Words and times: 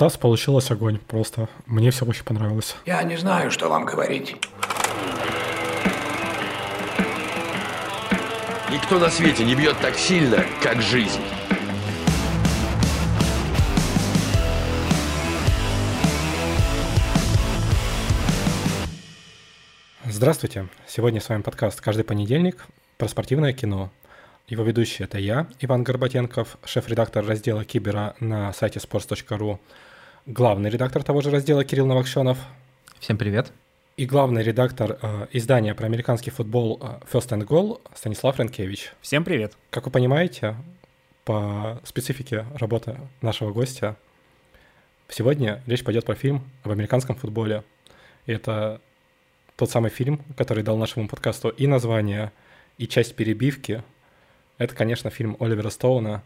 Стас, 0.00 0.16
получилось 0.16 0.70
огонь 0.70 0.96
просто. 0.96 1.46
Мне 1.66 1.90
все 1.90 2.06
очень 2.06 2.24
понравилось. 2.24 2.74
Я 2.86 3.02
не 3.02 3.18
знаю, 3.18 3.50
что 3.50 3.68
вам 3.68 3.84
говорить. 3.84 4.34
Никто 8.72 8.98
на 8.98 9.10
свете 9.10 9.44
не 9.44 9.54
бьет 9.54 9.76
так 9.82 9.94
сильно, 9.96 10.42
как 10.62 10.80
жизнь. 10.80 11.20
Здравствуйте. 20.06 20.68
Сегодня 20.86 21.20
с 21.20 21.28
вами 21.28 21.42
подкаст 21.42 21.82
«Каждый 21.82 22.04
понедельник» 22.04 22.64
про 22.96 23.06
спортивное 23.06 23.52
кино. 23.52 23.90
Его 24.48 24.64
ведущий– 24.64 25.04
это 25.04 25.18
я, 25.18 25.46
Иван 25.60 25.84
Горбатенков, 25.84 26.56
шеф-редактор 26.64 27.24
раздела 27.24 27.66
Кибера 27.66 28.16
на 28.18 28.52
сайте 28.54 28.80
sports.ru, 28.80 29.58
главный 30.26 30.70
редактор 30.70 31.02
того 31.02 31.20
же 31.20 31.30
раздела 31.30 31.64
Кирилл 31.64 31.86
Новокшенов. 31.86 32.38
Всем 32.98 33.16
привет. 33.16 33.52
И 33.96 34.06
главный 34.06 34.42
редактор 34.42 34.98
э, 35.00 35.26
издания 35.32 35.74
про 35.74 35.86
американский 35.86 36.30
футбол 36.30 36.78
э, 36.80 37.00
First 37.10 37.30
and 37.30 37.46
Goal 37.46 37.80
Станислав 37.94 38.38
Ренкевич. 38.38 38.92
Всем 39.00 39.24
привет. 39.24 39.56
Как 39.70 39.86
вы 39.86 39.92
понимаете, 39.92 40.56
по 41.24 41.80
специфике 41.84 42.46
работы 42.54 42.98
нашего 43.20 43.52
гостя, 43.52 43.96
сегодня 45.08 45.62
речь 45.66 45.84
пойдет 45.84 46.04
про 46.04 46.14
фильм 46.14 46.44
об 46.62 46.72
американском 46.72 47.16
футболе. 47.16 47.64
И 48.26 48.32
это 48.32 48.80
тот 49.56 49.70
самый 49.70 49.90
фильм, 49.90 50.22
который 50.36 50.62
дал 50.62 50.76
нашему 50.76 51.08
подкасту 51.08 51.48
и 51.48 51.66
название, 51.66 52.32
и 52.78 52.86
часть 52.86 53.16
перебивки– 53.16 53.82
это, 54.58 54.74
конечно, 54.74 55.10
фильм 55.10 55.36
Оливера 55.40 55.70
Стоуна 55.70 56.22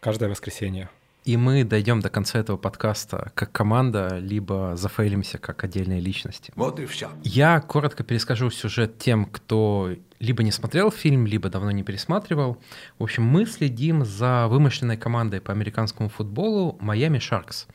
«Каждое 0.00 0.28
воскресенье». 0.28 0.88
И 1.24 1.36
мы 1.36 1.64
дойдем 1.64 2.00
до 2.00 2.08
конца 2.08 2.38
этого 2.38 2.56
подкаста 2.56 3.32
как 3.34 3.52
команда, 3.52 4.18
либо 4.18 4.72
зафейлимся 4.76 5.38
как 5.38 5.62
отдельные 5.64 6.00
личности. 6.00 6.52
Вот 6.56 6.80
и 6.80 6.86
все. 6.86 7.10
Я 7.22 7.60
коротко 7.60 8.02
перескажу 8.02 8.50
сюжет 8.50 8.98
тем, 8.98 9.26
кто 9.26 9.94
либо 10.20 10.42
не 10.42 10.52
смотрел 10.52 10.90
фильм, 10.90 11.26
либо 11.26 11.48
давно 11.48 11.70
не 11.70 11.82
пересматривал. 11.82 12.58
В 12.98 13.02
общем, 13.02 13.24
мы 13.24 13.46
следим 13.46 14.04
за 14.04 14.46
вымышленной 14.48 14.96
командой 14.96 15.40
по 15.40 15.52
американскому 15.52 16.08
футболу 16.08 16.76
Майами 16.80 17.18
Шаркс. 17.18 17.66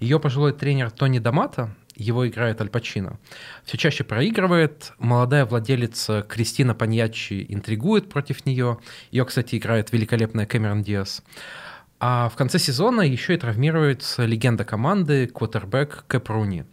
Ее 0.00 0.20
пожилой 0.20 0.52
тренер 0.52 0.90
Тони 0.90 1.18
Дамата 1.18 1.74
его 1.98 2.26
играет 2.28 2.60
Аль 2.60 2.68
Пачино. 2.68 3.18
Все 3.64 3.76
чаще 3.76 4.04
проигрывает. 4.04 4.92
Молодая 4.98 5.44
владелица 5.44 6.22
Кристина 6.22 6.74
Паньячи 6.74 7.44
интригует 7.48 8.08
против 8.08 8.46
нее. 8.46 8.78
Ее, 9.10 9.24
кстати, 9.24 9.56
играет 9.56 9.92
великолепная 9.92 10.46
Кэмерон 10.46 10.82
Диас. 10.82 11.24
А 12.00 12.28
в 12.28 12.36
конце 12.36 12.58
сезона 12.58 13.00
еще 13.00 13.34
и 13.34 13.38
травмируется 13.38 14.24
легенда 14.24 14.64
команды, 14.64 15.26
квотербек 15.26 16.04
Кэп 16.06 16.28
Руни. 16.28 16.64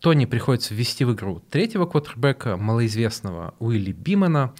Тони 0.00 0.26
приходится 0.26 0.74
ввести 0.74 1.04
в 1.04 1.14
игру 1.14 1.42
третьего 1.50 1.86
квотербека, 1.86 2.56
малоизвестного 2.56 3.54
Уилли 3.58 3.92
Бимена. 3.92 4.54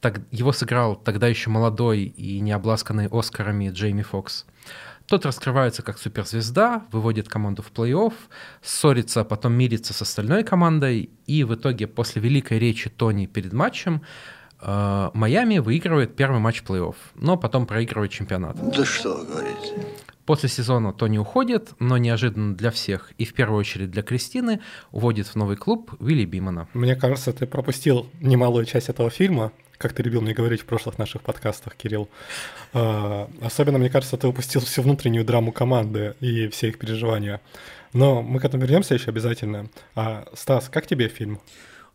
Так, 0.00 0.20
его 0.32 0.52
сыграл 0.52 0.96
тогда 0.96 1.28
еще 1.28 1.50
молодой 1.50 2.02
и 2.02 2.40
не 2.40 2.52
обласканный 2.52 3.08
Оскарами 3.08 3.70
Джейми 3.70 4.02
Фокс. 4.02 4.46
Тот 5.06 5.24
раскрывается 5.24 5.82
как 5.82 5.98
суперзвезда, 5.98 6.84
выводит 6.90 7.28
команду 7.28 7.62
в 7.62 7.70
плей-офф, 7.70 8.14
ссорится, 8.62 9.20
а 9.20 9.24
потом 9.24 9.52
мирится 9.52 9.94
с 9.94 10.02
остальной 10.02 10.42
командой, 10.42 11.10
и 11.26 11.44
в 11.44 11.54
итоге 11.54 11.86
после 11.86 12.20
великой 12.20 12.58
речи 12.58 12.90
Тони 12.90 13.26
перед 13.26 13.52
матчем 13.52 14.02
Майами 14.60 15.58
выигрывает 15.58 16.16
первый 16.16 16.40
матч 16.40 16.62
плей-офф, 16.62 16.96
но 17.14 17.36
потом 17.36 17.66
проигрывает 17.66 18.10
чемпионат. 18.10 18.56
Да 18.70 18.84
что 18.84 19.16
вы 19.16 19.26
говорите? 19.26 19.74
После 20.24 20.48
сезона 20.48 20.92
Тони 20.92 21.18
уходит, 21.18 21.70
но 21.78 21.98
неожиданно 21.98 22.56
для 22.56 22.72
всех, 22.72 23.12
и 23.16 23.24
в 23.24 23.32
первую 23.32 23.60
очередь 23.60 23.92
для 23.92 24.02
Кристины, 24.02 24.60
уводит 24.90 25.28
в 25.28 25.36
новый 25.36 25.56
клуб 25.56 25.92
Вилли 26.00 26.24
Бимана. 26.24 26.66
Мне 26.74 26.96
кажется, 26.96 27.32
ты 27.32 27.46
пропустил 27.46 28.08
немалую 28.20 28.64
часть 28.64 28.88
этого 28.88 29.08
фильма, 29.08 29.52
как 29.78 29.92
ты 29.92 30.02
любил 30.02 30.22
мне 30.22 30.34
говорить 30.34 30.62
в 30.62 30.64
прошлых 30.64 30.98
наших 30.98 31.22
подкастах, 31.22 31.76
Кирилл. 31.76 32.08
А, 32.72 33.30
особенно, 33.40 33.78
мне 33.78 33.88
кажется, 33.88 34.16
ты 34.16 34.26
упустил 34.26 34.62
всю 34.62 34.82
внутреннюю 34.82 35.24
драму 35.24 35.52
команды 35.52 36.16
и 36.20 36.48
все 36.48 36.70
их 36.70 36.78
переживания. 36.78 37.40
Но 37.92 38.20
мы 38.20 38.40
к 38.40 38.44
этому 38.44 38.64
вернемся 38.64 38.94
еще 38.94 39.10
обязательно. 39.10 39.68
А, 39.94 40.26
Стас, 40.34 40.68
как 40.68 40.88
тебе 40.88 41.06
фильм? 41.06 41.40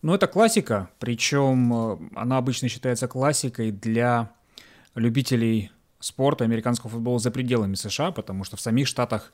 Ну, 0.01 0.13
это 0.15 0.27
классика, 0.27 0.89
причем 0.99 1.73
э, 1.73 1.97
она 2.15 2.37
обычно 2.37 2.67
считается 2.69 3.07
классикой 3.07 3.71
для 3.71 4.31
любителей 4.95 5.71
спорта, 5.99 6.43
американского 6.43 6.89
футбола 6.89 7.19
за 7.19 7.31
пределами 7.31 7.75
США, 7.75 8.11
потому 8.11 8.43
что 8.43 8.57
в 8.57 8.61
самих 8.61 8.87
штатах 8.87 9.31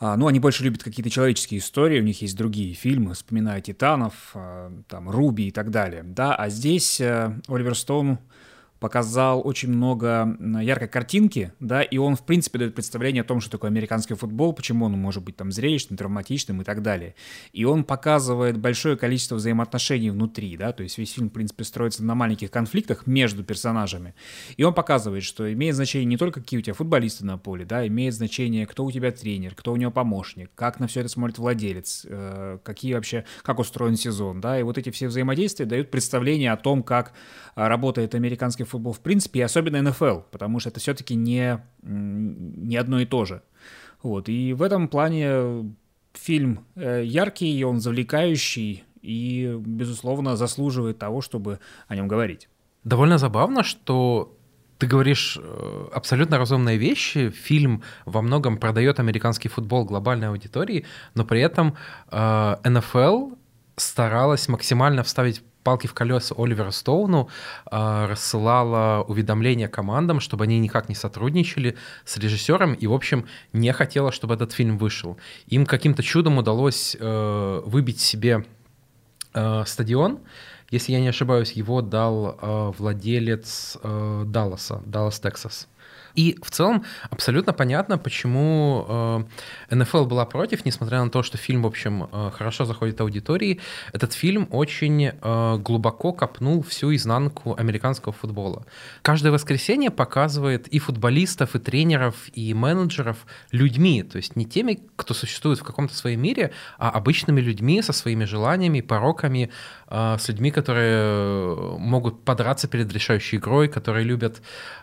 а, 0.00 0.16
ну, 0.16 0.26
они 0.26 0.40
больше 0.40 0.64
любят 0.64 0.82
какие-то 0.82 1.10
человеческие 1.10 1.60
истории, 1.60 2.00
у 2.00 2.04
них 2.04 2.20
есть 2.20 2.36
другие 2.36 2.74
фильмы, 2.74 3.14
вспоминая 3.14 3.60
«Титанов», 3.60 4.32
а, 4.34 4.72
там, 4.88 5.08
«Руби» 5.08 5.48
и 5.48 5.50
так 5.52 5.70
далее, 5.70 6.02
да, 6.02 6.34
а 6.34 6.48
здесь 6.48 7.00
э, 7.00 7.38
Оливер 7.46 7.76
Стоун 7.76 8.18
показал 8.84 9.40
очень 9.42 9.70
много 9.70 10.36
яркой 10.60 10.88
картинки, 10.88 11.54
да, 11.58 11.80
и 11.80 11.96
он, 11.96 12.16
в 12.16 12.22
принципе, 12.22 12.58
дает 12.58 12.74
представление 12.74 13.22
о 13.22 13.24
том, 13.24 13.40
что 13.40 13.52
такое 13.52 13.70
американский 13.70 14.12
футбол, 14.12 14.52
почему 14.52 14.84
он 14.84 14.92
может 14.92 15.24
быть 15.24 15.38
там 15.38 15.50
зрелищным, 15.52 15.96
травматичным 15.96 16.60
и 16.60 16.64
так 16.66 16.82
далее. 16.82 17.14
И 17.54 17.64
он 17.64 17.84
показывает 17.84 18.58
большое 18.58 18.98
количество 18.98 19.36
взаимоотношений 19.36 20.10
внутри, 20.10 20.58
да, 20.58 20.72
то 20.72 20.82
есть 20.82 20.98
весь 20.98 21.12
фильм, 21.12 21.30
в 21.30 21.32
принципе, 21.32 21.64
строится 21.64 22.04
на 22.04 22.14
маленьких 22.14 22.50
конфликтах 22.50 23.06
между 23.06 23.42
персонажами. 23.42 24.14
И 24.58 24.64
он 24.64 24.74
показывает, 24.74 25.24
что 25.24 25.50
имеет 25.50 25.76
значение 25.76 26.04
не 26.04 26.18
только 26.18 26.42
какие 26.42 26.58
у 26.58 26.62
тебя 26.62 26.74
футболисты 26.74 27.24
на 27.24 27.38
поле, 27.38 27.64
да, 27.64 27.86
имеет 27.86 28.12
значение, 28.12 28.66
кто 28.66 28.84
у 28.84 28.92
тебя 28.92 29.12
тренер, 29.12 29.54
кто 29.54 29.72
у 29.72 29.76
него 29.76 29.92
помощник, 29.92 30.50
как 30.54 30.78
на 30.78 30.88
все 30.88 31.00
это 31.00 31.08
смотрит 31.08 31.38
владелец, 31.38 32.04
э, 32.06 32.58
какие 32.62 32.92
вообще, 32.92 33.24
как 33.44 33.60
устроен 33.60 33.96
сезон, 33.96 34.42
да, 34.42 34.60
и 34.60 34.62
вот 34.62 34.76
эти 34.76 34.90
все 34.90 35.08
взаимодействия 35.08 35.64
дают 35.64 35.90
представление 35.90 36.52
о 36.52 36.58
том, 36.58 36.82
как 36.82 37.14
э, 37.56 37.66
работает 37.66 38.14
американский 38.14 38.64
футбол 38.64 38.73
футбол 38.74 38.92
в 38.92 39.00
принципе, 39.00 39.40
и 39.40 39.42
особенно 39.42 39.82
НФЛ, 39.82 40.20
потому 40.30 40.60
что 40.60 40.70
это 40.70 40.80
все-таки 40.80 41.14
не, 41.14 41.60
не 41.82 42.76
одно 42.76 43.00
и 43.00 43.06
то 43.06 43.24
же. 43.24 43.42
Вот, 44.02 44.28
и 44.28 44.52
в 44.52 44.62
этом 44.62 44.88
плане 44.88 45.74
фильм 46.12 46.64
э, 46.76 47.02
яркий, 47.04 47.64
он 47.64 47.80
завлекающий 47.80 48.84
и, 49.02 49.56
безусловно, 49.58 50.36
заслуживает 50.36 50.98
того, 50.98 51.20
чтобы 51.20 51.58
о 51.88 51.96
нем 51.96 52.08
говорить. 52.08 52.48
Довольно 52.84 53.18
забавно, 53.18 53.62
что 53.62 54.36
ты 54.78 54.86
говоришь 54.86 55.38
э, 55.40 55.88
абсолютно 55.92 56.38
разумные 56.38 56.78
вещи. 56.78 57.30
Фильм 57.30 57.82
во 58.04 58.22
многом 58.22 58.58
продает 58.58 59.00
американский 59.00 59.48
футбол 59.48 59.84
глобальной 59.84 60.28
аудитории, 60.28 60.84
но 61.14 61.24
при 61.24 61.40
этом 61.40 61.76
э, 62.10 62.56
НФЛ 62.64 63.32
старалась 63.76 64.48
максимально 64.48 65.02
вставить 65.02 65.42
палки 65.64 65.86
в 65.88 65.94
колеса 65.94 66.34
Оливера 66.38 66.70
Стоуну 66.70 67.28
э, 67.70 68.06
рассылала 68.06 69.02
уведомления 69.02 69.66
командам, 69.66 70.20
чтобы 70.20 70.44
они 70.44 70.60
никак 70.60 70.88
не 70.88 70.94
сотрудничали 70.94 71.76
с 72.04 72.16
режиссером 72.18 72.74
и, 72.74 72.86
в 72.86 72.92
общем, 72.92 73.26
не 73.52 73.72
хотела, 73.72 74.12
чтобы 74.12 74.34
этот 74.34 74.52
фильм 74.52 74.78
вышел. 74.78 75.16
Им 75.46 75.66
каким-то 75.66 76.02
чудом 76.02 76.38
удалось 76.38 76.96
э, 77.00 77.62
выбить 77.64 78.00
себе 78.00 78.44
э, 79.32 79.64
стадион. 79.66 80.20
Если 80.70 80.92
я 80.92 81.00
не 81.00 81.08
ошибаюсь, 81.08 81.52
его 81.52 81.82
дал 81.82 82.38
э, 82.40 82.72
владелец 82.78 83.78
э, 83.82 84.22
Далласа, 84.26 84.82
Даллас, 84.86 85.18
Тексас. 85.20 85.68
И 86.14 86.38
в 86.42 86.50
целом 86.50 86.84
абсолютно 87.10 87.52
понятно, 87.52 87.98
почему 87.98 88.86
э, 89.70 89.74
НФЛ 89.74 90.04
была 90.04 90.24
против, 90.26 90.64
несмотря 90.64 91.02
на 91.02 91.10
то, 91.10 91.22
что 91.22 91.38
фильм, 91.38 91.62
в 91.62 91.66
общем, 91.66 92.08
э, 92.10 92.30
хорошо 92.32 92.64
заходит 92.64 93.00
аудитории. 93.00 93.60
Этот 93.92 94.12
фильм 94.12 94.48
очень 94.50 95.06
э, 95.06 95.58
глубоко 95.58 96.12
копнул 96.12 96.62
всю 96.62 96.94
изнанку 96.94 97.54
американского 97.58 98.12
футбола. 98.12 98.64
Каждое 99.02 99.32
воскресенье 99.32 99.90
показывает 99.90 100.68
и 100.68 100.78
футболистов, 100.78 101.56
и 101.56 101.58
тренеров, 101.58 102.14
и 102.32 102.54
менеджеров 102.54 103.26
людьми, 103.50 104.02
то 104.02 104.16
есть 104.18 104.36
не 104.36 104.44
теми, 104.44 104.80
кто 104.96 105.14
существует 105.14 105.58
в 105.58 105.64
каком-то 105.64 105.94
своем 105.94 106.22
мире, 106.22 106.52
а 106.78 106.90
обычными 106.90 107.40
людьми 107.40 107.82
со 107.82 107.92
своими 107.92 108.24
желаниями, 108.24 108.80
пороками, 108.80 109.50
э, 109.94 110.18
с 110.18 110.28
людьми, 110.28 110.50
которые 110.50 111.78
могут 111.78 112.24
подраться 112.24 112.68
перед 112.68 112.92
решающей 112.92 113.38
игрой, 113.38 113.68
которые 113.68 114.04
любят 114.04 114.42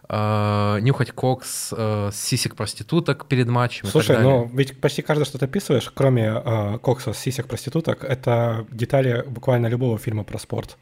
э, 0.10 0.80
нюхать 0.82 1.12
кокс 1.12 1.74
э, 1.76 2.10
с 2.12 2.16
сисек 2.16 2.56
проституток 2.56 3.26
перед 3.26 3.48
матчем. 3.48 3.88
Слушай, 3.88 4.22
ну 4.22 4.50
ведь 4.54 4.80
почти 4.80 5.02
каждое, 5.02 5.26
что 5.26 5.38
ты 5.38 5.46
описываешь, 5.46 5.92
кроме 5.94 6.42
э, 6.46 6.78
кокса 6.80 7.14
с 7.14 7.20
сисек 7.20 7.48
проституток, 7.48 8.04
это 8.04 8.66
детали 8.72 9.24
буквально 9.28 9.68
любого 9.68 9.98
фильма 9.98 10.24
про 10.24 10.40
спорт. 10.40 10.78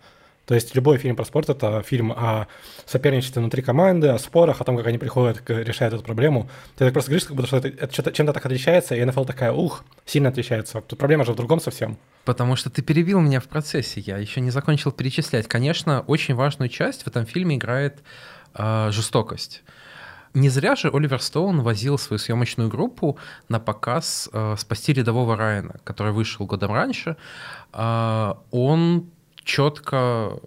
То 0.49 0.55
есть 0.55 0.73
любой 0.73 0.97
фильм 0.97 1.15
про 1.15 1.25
спорт— 1.25 1.47
это 1.51 1.83
фильм 1.83 2.11
о 2.11 2.47
соперничестве 2.87 3.39
внутри 3.39 3.61
команды, 3.61 4.07
о 4.07 4.17
спорах, 4.17 4.59
о 4.61 4.63
том, 4.63 4.77
как 4.77 4.87
они 4.87 4.97
приходят, 4.97 5.47
решают 5.47 5.93
эту 5.93 6.03
проблему. 6.03 6.49
Ты 6.75 6.85
так 6.85 6.93
просто 6.93 7.11
говоришь, 7.11 7.27
как 7.27 7.35
будто 7.35 7.47
что 7.47 7.57
это, 7.57 8.11
чем-то 8.11 8.33
так 8.33 8.47
отличается, 8.47 8.95
и 8.95 9.05
НФЛ 9.05 9.25
такая, 9.25 9.51
ух, 9.51 9.83
сильно 10.07 10.29
отличается. 10.29 10.81
Тут 10.81 10.97
проблема 10.97 11.23
же 11.23 11.33
в 11.33 11.35
другом 11.35 11.59
совсем. 11.59 11.99
Потому 12.25 12.55
что 12.55 12.71
ты 12.71 12.81
перебил 12.81 13.19
меня 13.19 13.39
в 13.39 13.47
процессе, 13.47 13.99
я 13.99 14.17
еще 14.17 14.41
не 14.41 14.49
закончил 14.49 14.91
перечислять. 14.91 15.47
Конечно, 15.47 16.01
очень 16.07 16.33
важную 16.33 16.69
часть 16.69 17.03
в 17.03 17.07
этом 17.07 17.27
фильме 17.27 17.57
играет 17.57 17.99
э, 18.55 18.89
жестокость. 18.89 19.61
Не 20.33 20.49
зря 20.49 20.75
же 20.75 20.89
Оливер 20.91 21.21
Стоун 21.21 21.61
возил 21.61 21.99
свою 21.99 22.17
съемочную 22.17 22.69
группу 22.69 23.19
на 23.49 23.59
показ 23.59 24.27
э, 24.33 24.55
«Спасти 24.57 24.93
рядового 24.93 25.37
Райана», 25.37 25.75
который 25.83 26.11
вышел 26.11 26.47
годом 26.47 26.73
раньше. 26.73 27.17
Э, 27.71 28.33
он 28.49 29.11
четко 29.49 29.95
э, 29.95 30.37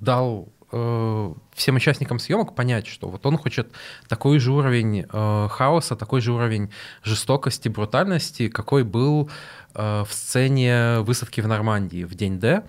дал 0.00 0.48
э, 0.72 1.34
всем 1.52 1.76
участникам 1.76 2.18
съемок 2.18 2.54
понять, 2.54 2.86
что 2.86 3.08
вот 3.08 3.26
он 3.26 3.36
хочет 3.36 3.68
такой 4.08 4.38
же 4.38 4.50
уровень 4.52 5.04
э, 5.12 5.48
хаоса, 5.50 5.94
такой 5.94 6.22
же 6.22 6.32
уровень 6.32 6.70
жестокости, 7.02 7.68
брутальности, 7.68 8.48
какой 8.48 8.82
был 8.82 9.30
в 9.74 10.08
сцене 10.10 11.00
высадки 11.00 11.42
в 11.42 11.48
Нормандии 11.48 12.04
в 12.04 12.14
день 12.14 12.40
Д 12.40 12.62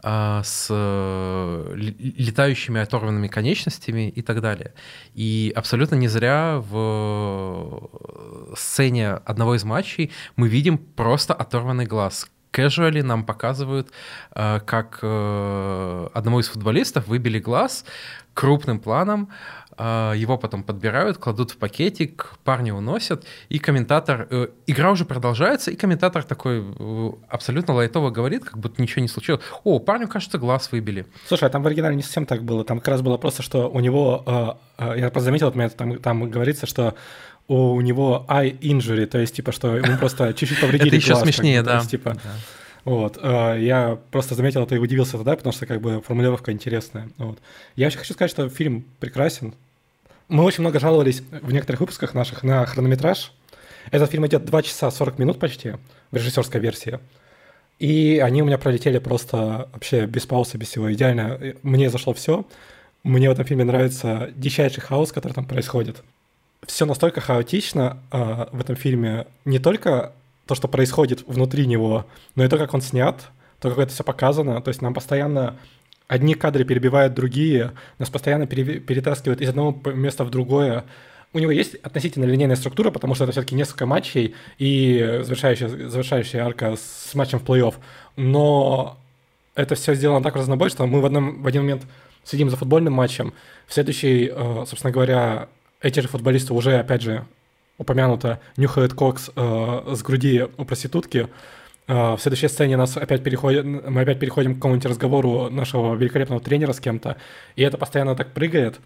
с 0.00 0.68
летающими 1.74 2.80
оторванными 2.80 3.26
конечностями 3.26 4.08
и 4.08 4.22
так 4.22 4.40
далее. 4.40 4.72
И 5.14 5.52
абсолютно 5.56 5.96
не 5.96 6.06
зря 6.06 6.62
в 6.70 7.90
сцене 8.56 9.14
одного 9.14 9.56
из 9.56 9.64
матчей 9.64 10.12
мы 10.36 10.46
видим 10.46 10.78
просто 10.78 11.34
оторванный 11.34 11.86
глаз, 11.86 12.28
casually 12.54 13.02
нам 13.02 13.24
показывают, 13.24 13.88
э, 14.34 14.60
как 14.64 14.98
э, 15.02 16.08
одному 16.14 16.40
из 16.40 16.48
футболистов 16.48 17.08
выбили 17.08 17.38
глаз 17.38 17.84
крупным 18.32 18.80
планом, 18.80 19.28
э, 19.78 20.12
его 20.16 20.38
потом 20.38 20.62
подбирают, 20.62 21.18
кладут 21.18 21.52
в 21.52 21.56
пакетик, 21.56 22.34
парни 22.44 22.70
уносят, 22.70 23.24
и 23.48 23.58
комментатор... 23.58 24.28
Игра 24.66 24.90
уже 24.90 25.04
продолжается, 25.04 25.70
и 25.70 25.76
комментатор 25.76 26.22
такой 26.22 26.64
абсолютно 27.28 27.74
лайтово 27.74 28.10
говорит, 28.10 28.44
как 28.44 28.58
будто 28.58 28.82
ничего 28.82 29.02
не 29.02 29.08
случилось. 29.08 29.42
О, 29.64 29.78
парню, 29.78 30.08
кажется, 30.08 30.38
глаз 30.38 30.72
выбили. 30.72 31.06
Слушай, 31.26 31.48
а 31.48 31.50
там 31.50 31.62
в 31.62 31.66
оригинале 31.66 31.96
не 31.96 32.02
совсем 32.02 32.26
так 32.26 32.42
было. 32.42 32.64
Там 32.64 32.78
как 32.78 32.88
раз 32.88 33.02
было 33.02 33.18
просто, 33.18 33.42
что 33.42 33.68
у 33.68 33.80
него... 33.80 34.58
Я 34.78 35.10
просто 35.10 35.26
заметил 35.26 35.52
там, 35.52 35.98
там 36.00 36.30
говорится, 36.30 36.66
что 36.66 36.94
у 37.48 37.80
него 37.80 38.24
eye 38.28 38.58
injury, 38.60 39.06
то 39.06 39.18
есть, 39.18 39.34
типа, 39.36 39.52
что 39.52 39.76
ему 39.76 39.98
просто 39.98 40.32
чуть-чуть 40.32 40.60
повредили 40.60 40.88
Это 40.88 40.96
еще 40.96 41.16
смешнее, 41.16 41.62
да. 41.62 41.80
типа, 41.84 42.16
Вот. 42.84 43.18
Э, 43.22 43.56
я 43.58 43.98
просто 44.10 44.34
заметил 44.34 44.62
это 44.62 44.74
и 44.74 44.78
удивился 44.78 45.12
тогда, 45.12 45.36
потому 45.36 45.52
что 45.52 45.66
как 45.66 45.80
бы 45.80 46.00
формулировка 46.02 46.52
интересная. 46.52 47.08
Вот. 47.18 47.38
Я 47.76 47.86
вообще 47.86 47.98
хочу 47.98 48.14
сказать, 48.14 48.30
что 48.30 48.48
фильм 48.48 48.84
прекрасен. 49.00 49.54
Мы 50.28 50.42
очень 50.42 50.62
много 50.62 50.80
жаловались 50.80 51.22
в 51.30 51.52
некоторых 51.52 51.80
выпусках 51.80 52.14
наших 52.14 52.42
на 52.42 52.64
хронометраж. 52.66 53.32
Этот 53.90 54.10
фильм 54.10 54.26
идет 54.26 54.44
2 54.44 54.62
часа 54.62 54.90
40 54.90 55.18
минут 55.18 55.38
почти 55.38 55.74
в 56.10 56.16
режиссерской 56.16 56.60
версии. 56.60 56.98
И 57.78 58.20
они 58.22 58.40
у 58.40 58.46
меня 58.46 58.56
пролетели 58.56 58.98
просто 58.98 59.68
вообще 59.72 60.06
без 60.06 60.24
паузы, 60.24 60.56
без 60.56 60.68
всего. 60.68 60.92
Идеально. 60.92 61.38
Мне 61.62 61.90
зашло 61.90 62.14
все. 62.14 62.46
Мне 63.02 63.28
в 63.28 63.32
этом 63.32 63.44
фильме 63.44 63.64
нравится 63.64 64.30
дичайший 64.34 64.82
хаос, 64.82 65.12
который 65.12 65.32
там 65.34 65.44
происходит 65.44 66.02
все 66.66 66.86
настолько 66.86 67.20
хаотично 67.20 67.98
э, 68.10 68.46
в 68.52 68.60
этом 68.60 68.76
фильме. 68.76 69.26
Не 69.44 69.58
только 69.58 70.12
то, 70.46 70.54
что 70.54 70.68
происходит 70.68 71.22
внутри 71.26 71.66
него, 71.66 72.06
но 72.34 72.44
и 72.44 72.48
то, 72.48 72.58
как 72.58 72.74
он 72.74 72.80
снят, 72.80 73.20
то, 73.60 73.70
как 73.70 73.78
это 73.78 73.92
все 73.92 74.04
показано. 74.04 74.60
То 74.60 74.68
есть 74.68 74.82
нам 74.82 74.94
постоянно 74.94 75.56
одни 76.06 76.34
кадры 76.34 76.64
перебивают 76.64 77.14
другие, 77.14 77.72
нас 77.98 78.10
постоянно 78.10 78.46
пере- 78.46 78.80
перетаскивают 78.80 79.40
из 79.40 79.48
одного 79.48 79.78
места 79.92 80.24
в 80.24 80.30
другое. 80.30 80.84
У 81.32 81.38
него 81.38 81.50
есть 81.50 81.74
относительно 81.76 82.24
линейная 82.26 82.56
структура, 82.56 82.90
потому 82.90 83.14
что 83.14 83.24
это 83.24 83.32
все-таки 83.32 83.54
несколько 83.54 83.86
матчей 83.86 84.34
и 84.58 85.20
завершающая, 85.22 85.68
завершающая 85.68 86.44
арка 86.44 86.76
с 86.76 87.14
матчем 87.14 87.40
в 87.40 87.44
плей-офф. 87.44 87.74
Но 88.16 88.98
это 89.54 89.74
все 89.74 89.94
сделано 89.94 90.22
так 90.22 90.36
разнобой, 90.36 90.70
что 90.70 90.86
мы 90.86 91.00
в, 91.00 91.06
одном, 91.06 91.42
в 91.42 91.46
один 91.46 91.62
момент 91.62 91.82
следим 92.22 92.50
за 92.50 92.56
футбольным 92.56 92.92
матчем, 92.92 93.34
в 93.66 93.74
следующий, 93.74 94.30
э, 94.32 94.64
собственно 94.66 94.92
говоря, 94.92 95.48
эти 95.84 96.00
же 96.00 96.08
футболисты 96.08 96.54
уже, 96.54 96.78
опять 96.78 97.02
же, 97.02 97.26
упомянуто, 97.76 98.40
нюхают 98.56 98.94
кокс 98.94 99.30
э, 99.36 99.94
с 99.94 100.02
груди 100.02 100.46
у 100.56 100.64
проститутки. 100.64 101.28
Э, 101.86 102.14
в 102.14 102.18
следующей 102.18 102.48
сцене 102.48 102.78
нас 102.78 102.96
опять 102.96 103.22
переходит, 103.22 103.66
мы 103.66 104.00
опять 104.00 104.18
переходим 104.18 104.54
к 104.54 104.56
какому-нибудь 104.56 104.86
разговору 104.86 105.50
нашего 105.50 105.94
великолепного 105.94 106.40
тренера 106.40 106.72
с 106.72 106.80
кем-то, 106.80 107.18
и 107.54 107.62
это 107.62 107.76
постоянно 107.76 108.16
так 108.16 108.32
прыгает. 108.32 108.80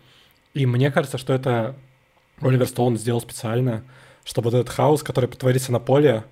И 0.54 0.66
мне 0.66 0.90
кажется, 0.90 1.18
что 1.18 1.32
это 1.32 1.76
Оливер 2.40 2.66
Стоун 2.66 2.96
сделал 2.98 3.20
специально, 3.20 3.84
чтобы 4.24 4.50
вот 4.50 4.58
этот 4.58 4.74
хаос, 4.74 5.04
который 5.04 5.28
творится 5.28 5.70
на 5.70 5.78
поле, 5.78 6.24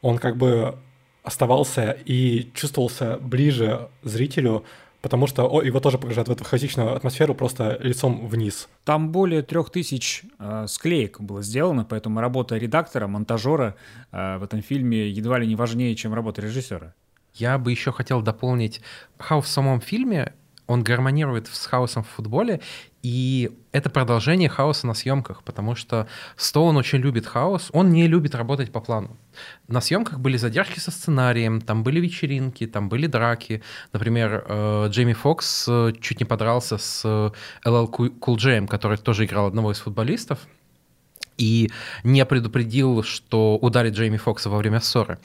он 0.00 0.16
как 0.16 0.38
бы 0.38 0.78
оставался 1.22 1.96
и 2.06 2.50
чувствовался 2.54 3.18
ближе 3.18 3.88
зрителю, 4.02 4.64
потому 5.04 5.26
что 5.26 5.60
его 5.60 5.80
тоже 5.80 5.98
погружают 5.98 6.28
в 6.28 6.32
эту 6.32 6.44
хаотичную 6.44 6.96
атмосферу 6.96 7.34
просто 7.34 7.76
лицом 7.82 8.26
вниз. 8.26 8.70
Там 8.84 9.12
более 9.12 9.42
трех 9.42 9.68
тысяч 9.68 10.22
э, 10.38 10.64
склеек 10.66 11.20
было 11.20 11.42
сделано, 11.42 11.84
поэтому 11.84 12.20
работа 12.20 12.56
редактора, 12.56 13.06
монтажера 13.06 13.76
э, 14.12 14.38
в 14.38 14.42
этом 14.44 14.62
фильме 14.62 15.10
едва 15.10 15.38
ли 15.38 15.46
не 15.46 15.56
важнее, 15.56 15.94
чем 15.94 16.14
работа 16.14 16.40
режиссера. 16.40 16.94
Я 17.34 17.58
бы 17.58 17.70
еще 17.70 17.92
хотел 17.92 18.22
дополнить 18.22 18.80
хаос 19.18 19.44
в 19.44 19.48
самом 19.48 19.82
фильме 19.82 20.32
он 20.66 20.82
гармонирует 20.82 21.48
с 21.48 21.66
хаосом 21.66 22.04
в 22.04 22.08
футболе, 22.08 22.60
и 23.04 23.50
это 23.70 23.90
продолжение 23.90 24.48
хаоса 24.48 24.86
на 24.86 24.94
съемках, 24.94 25.42
потому 25.42 25.74
что 25.74 26.08
Стоун 26.36 26.78
очень 26.78 27.00
любит 27.00 27.26
хаос, 27.26 27.68
он 27.74 27.90
не 27.90 28.08
любит 28.08 28.34
работать 28.34 28.72
по 28.72 28.80
плану. 28.80 29.18
На 29.68 29.82
съемках 29.82 30.20
были 30.20 30.38
задержки 30.38 30.78
со 30.78 30.90
сценарием, 30.90 31.60
там 31.60 31.82
были 31.82 32.00
вечеринки, 32.00 32.66
там 32.66 32.88
были 32.88 33.06
драки. 33.06 33.62
Например, 33.92 34.42
э, 34.48 34.86
Джейми 34.88 35.12
Фокс 35.12 35.66
э, 35.68 35.92
чуть 36.00 36.20
не 36.20 36.24
подрался 36.24 36.78
с 36.78 37.04
LL 37.04 37.90
Cool 37.90 38.36
J, 38.38 38.66
который 38.66 38.96
тоже 38.96 39.26
играл 39.26 39.48
одного 39.48 39.72
из 39.72 39.80
футболистов, 39.80 40.38
и 41.36 41.70
не 42.04 42.24
предупредил, 42.24 43.02
что 43.02 43.58
ударит 43.58 43.92
Джейми 43.92 44.16
Фокса 44.16 44.48
во 44.48 44.56
время 44.56 44.80
ссоры. 44.80 45.18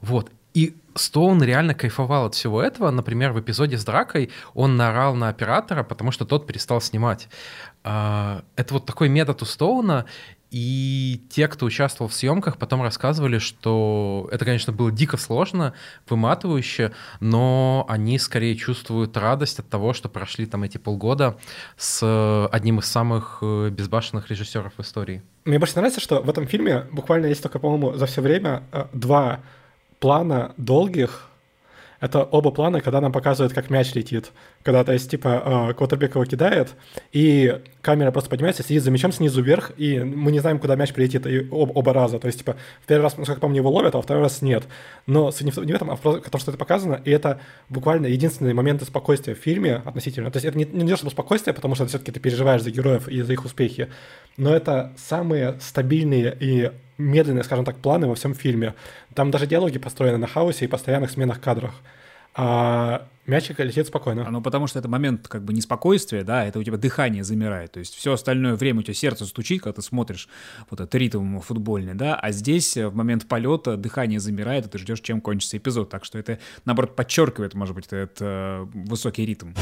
Вот. 0.00 0.30
И 0.56 0.74
Стоун 0.94 1.42
реально 1.42 1.74
кайфовал 1.74 2.24
от 2.24 2.34
всего 2.34 2.62
этого. 2.62 2.90
Например, 2.90 3.32
в 3.32 3.38
эпизоде 3.38 3.76
с 3.76 3.84
дракой 3.84 4.30
он 4.54 4.78
наорал 4.78 5.14
на 5.14 5.28
оператора, 5.28 5.82
потому 5.82 6.12
что 6.12 6.24
тот 6.24 6.46
перестал 6.46 6.80
снимать. 6.80 7.28
А, 7.84 8.42
это 8.56 8.72
вот 8.72 8.86
такой 8.86 9.10
метод 9.10 9.42
у 9.42 9.44
Стоуна, 9.44 10.06
и 10.50 11.20
те, 11.28 11.46
кто 11.48 11.66
участвовал 11.66 12.08
в 12.08 12.14
съемках, 12.14 12.56
потом 12.56 12.80
рассказывали, 12.80 13.36
что 13.36 14.30
это, 14.32 14.46
конечно, 14.46 14.72
было 14.72 14.90
дико 14.90 15.18
сложно, 15.18 15.74
выматывающе, 16.08 16.92
но 17.20 17.84
они 17.90 18.18
скорее 18.18 18.56
чувствуют 18.56 19.14
радость 19.18 19.58
от 19.58 19.68
того, 19.68 19.92
что 19.92 20.08
прошли 20.08 20.46
там 20.46 20.62
эти 20.62 20.78
полгода 20.78 21.36
с 21.76 22.48
одним 22.50 22.78
из 22.78 22.86
самых 22.86 23.40
э, 23.42 23.68
безбашенных 23.68 24.30
режиссеров 24.30 24.72
в 24.74 24.80
истории. 24.80 25.22
Мне 25.44 25.58
больше 25.58 25.76
нравится, 25.76 26.00
что 26.00 26.22
в 26.22 26.30
этом 26.30 26.46
фильме 26.46 26.86
буквально 26.92 27.26
есть 27.26 27.42
только, 27.42 27.58
по-моему, 27.58 27.92
за 27.92 28.06
все 28.06 28.22
время 28.22 28.62
э, 28.72 28.86
два 28.94 29.40
плана 29.98 30.54
долгих, 30.56 31.30
это 32.00 32.24
оба 32.24 32.50
плана, 32.50 32.80
когда 32.80 33.00
нам 33.00 33.10
показывают, 33.10 33.54
как 33.54 33.70
мяч 33.70 33.94
летит. 33.94 34.32
Когда, 34.62 34.84
то 34.84 34.92
есть, 34.92 35.10
типа, 35.10 35.74
Квотербек 35.76 36.14
его 36.14 36.24
кидает, 36.24 36.74
и 37.12 37.62
камера 37.80 38.10
просто 38.10 38.28
поднимается, 38.28 38.62
сидит 38.62 38.82
за 38.82 38.90
мячом 38.90 39.12
снизу 39.12 39.42
вверх, 39.42 39.72
и 39.78 40.00
мы 40.00 40.30
не 40.30 40.40
знаем, 40.40 40.58
куда 40.58 40.76
мяч 40.76 40.92
прилетит 40.92 41.26
и 41.26 41.38
об, 41.38 41.76
оба 41.76 41.92
раза. 41.92 42.18
То 42.18 42.26
есть, 42.26 42.38
типа, 42.38 42.56
в 42.82 42.86
первый 42.86 43.02
раз, 43.02 43.16
насколько 43.16 43.40
помню, 43.40 43.58
его 43.58 43.70
ловят, 43.70 43.94
а 43.94 43.98
во 43.98 44.02
второй 44.02 44.22
раз 44.24 44.42
нет. 44.42 44.64
Но 45.06 45.32
не 45.40 45.50
в, 45.50 45.56
не 45.58 45.72
в 45.72 45.74
этом, 45.74 45.90
а 45.90 45.96
в 45.96 46.00
том, 46.00 46.40
что 46.40 46.50
это 46.50 46.58
показано, 46.58 47.00
и 47.04 47.10
это 47.10 47.40
буквально 47.70 48.06
единственные 48.06 48.54
моменты 48.54 48.84
спокойствия 48.84 49.34
в 49.34 49.38
фильме 49.38 49.76
относительно. 49.84 50.30
То 50.30 50.36
есть, 50.36 50.46
это 50.46 50.58
не, 50.58 50.64
не 50.64 50.90
то, 50.90 50.96
чтобы 50.96 51.12
спокойствие, 51.12 51.54
потому 51.54 51.74
что 51.74 51.86
все-таки 51.86 52.12
ты 52.12 52.20
переживаешь 52.20 52.62
за 52.62 52.70
героев 52.70 53.08
и 53.08 53.22
за 53.22 53.32
их 53.32 53.44
успехи, 53.44 53.88
но 54.36 54.54
это 54.54 54.92
самые 54.96 55.58
стабильные 55.60 56.36
и 56.38 56.70
медленные, 56.98 57.44
скажем 57.44 57.64
так, 57.64 57.76
планы 57.78 58.06
во 58.06 58.14
всем 58.14 58.34
фильме. 58.34 58.74
Там 59.14 59.30
даже 59.30 59.46
диалоги 59.46 59.78
построены 59.78 60.18
на 60.18 60.26
хаосе 60.26 60.64
и 60.64 60.68
постоянных 60.68 61.10
сменах 61.10 61.40
кадрах. 61.40 61.72
А 62.38 63.08
мячик 63.26 63.60
летит 63.60 63.86
спокойно. 63.86 64.30
Ну, 64.30 64.42
потому 64.42 64.66
что 64.66 64.78
это 64.78 64.88
момент 64.88 65.26
как 65.26 65.42
бы 65.42 65.54
неспокойствия, 65.54 66.22
да, 66.22 66.44
это 66.44 66.58
у 66.58 66.62
тебя 66.62 66.76
дыхание 66.76 67.24
замирает, 67.24 67.72
то 67.72 67.78
есть 67.78 67.94
все 67.94 68.12
остальное 68.12 68.56
время 68.56 68.80
у 68.80 68.82
тебя 68.82 68.92
сердце 68.92 69.24
стучит, 69.24 69.62
когда 69.62 69.76
ты 69.76 69.82
смотришь 69.82 70.28
вот 70.70 70.80
этот 70.80 70.94
ритм 70.94 71.40
футбольный, 71.40 71.94
да, 71.94 72.14
а 72.14 72.32
здесь 72.32 72.76
в 72.76 72.94
момент 72.94 73.26
полета 73.26 73.78
дыхание 73.78 74.20
замирает, 74.20 74.66
и 74.66 74.68
ты 74.68 74.76
ждешь, 74.76 75.00
чем 75.00 75.22
кончится 75.22 75.56
эпизод, 75.56 75.88
так 75.88 76.04
что 76.04 76.18
это, 76.18 76.38
наоборот, 76.66 76.94
подчеркивает, 76.94 77.54
может 77.54 77.74
быть, 77.74 77.86
этот 77.86 78.18
э, 78.20 78.66
высокий 78.74 79.24
ритм. 79.24 79.54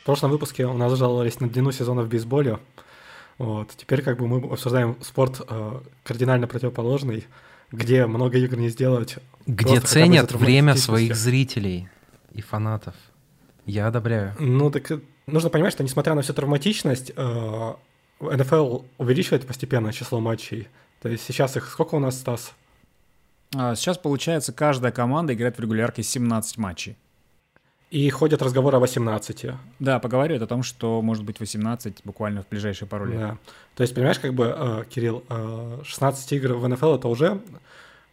В 0.00 0.04
прошлом 0.06 0.30
выпуске 0.30 0.64
у 0.64 0.72
нас 0.78 0.96
жаловались 0.96 1.40
на 1.40 1.48
длину 1.50 1.72
сезона 1.72 2.02
в 2.02 2.08
бейсболе, 2.08 2.58
вот. 3.38 3.72
Теперь 3.76 4.02
как 4.02 4.18
бы 4.18 4.26
мы 4.26 4.52
обсуждаем 4.52 4.96
спорт 5.02 5.40
э, 5.46 5.80
кардинально 6.04 6.46
противоположный, 6.46 7.26
где 7.70 8.06
много 8.06 8.38
игр 8.38 8.56
не 8.56 8.68
сделать. 8.68 9.18
Где 9.46 9.80
ценят 9.80 10.32
время 10.32 10.74
своих 10.74 11.14
зрителей 11.14 11.88
и 12.32 12.40
фанатов. 12.40 12.94
Я 13.66 13.88
одобряю. 13.88 14.34
Ну 14.38 14.70
так 14.70 14.90
э, 14.90 15.00
нужно 15.26 15.50
понимать, 15.50 15.72
что 15.72 15.82
несмотря 15.82 16.14
на 16.14 16.22
всю 16.22 16.32
травматичность, 16.32 17.12
э, 17.14 17.74
НФЛ 18.20 18.82
увеличивает 18.98 19.46
постепенно 19.46 19.92
число 19.92 20.20
матчей. 20.20 20.68
То 21.02 21.08
есть 21.08 21.24
сейчас 21.24 21.56
их 21.56 21.68
сколько 21.68 21.94
у 21.96 21.98
нас, 21.98 22.18
Стас? 22.18 22.54
А, 23.54 23.74
сейчас, 23.74 23.98
получается, 23.98 24.52
каждая 24.52 24.92
команда 24.92 25.34
играет 25.34 25.56
в 25.56 25.60
регулярке 25.60 26.02
17 26.02 26.58
матчей. 26.58 26.96
И 27.96 28.10
ходят 28.10 28.42
разговоры 28.42 28.76
о 28.76 28.80
18. 28.80 29.46
Да, 29.78 29.98
поговорят 30.00 30.42
о 30.42 30.46
том, 30.46 30.62
что 30.62 31.00
может 31.00 31.24
быть 31.24 31.40
18 31.40 32.02
буквально 32.04 32.42
в 32.42 32.48
ближайшие 32.50 32.86
пару 32.86 33.06
лет. 33.06 33.18
Да. 33.18 33.38
То 33.74 33.84
есть, 33.84 33.94
понимаешь, 33.94 34.18
как 34.18 34.34
бы, 34.34 34.54
э, 34.54 34.84
Кирилл, 34.90 35.24
э, 35.30 35.80
16 35.82 36.32
игр 36.32 36.52
в 36.56 36.68
НФЛ 36.68 36.96
это 36.96 37.08
уже 37.08 37.40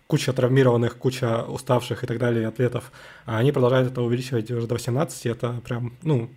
куча 0.07 0.31
травмированных, 0.31 0.95
куча 0.95 1.43
уставших 1.43 2.01
и 2.01 2.07
так 2.07 2.17
далее 2.17 2.47
атлетов. 2.47 2.93
А 3.25 3.39
они 3.39 3.51
продолжают 3.51 3.91
это 3.91 4.01
увеличивать 4.01 4.49
уже 4.51 4.67
до 4.67 4.75
18. 4.75 5.25
Это 5.25 5.59
прям, 5.65 5.91
ну, 6.01 6.29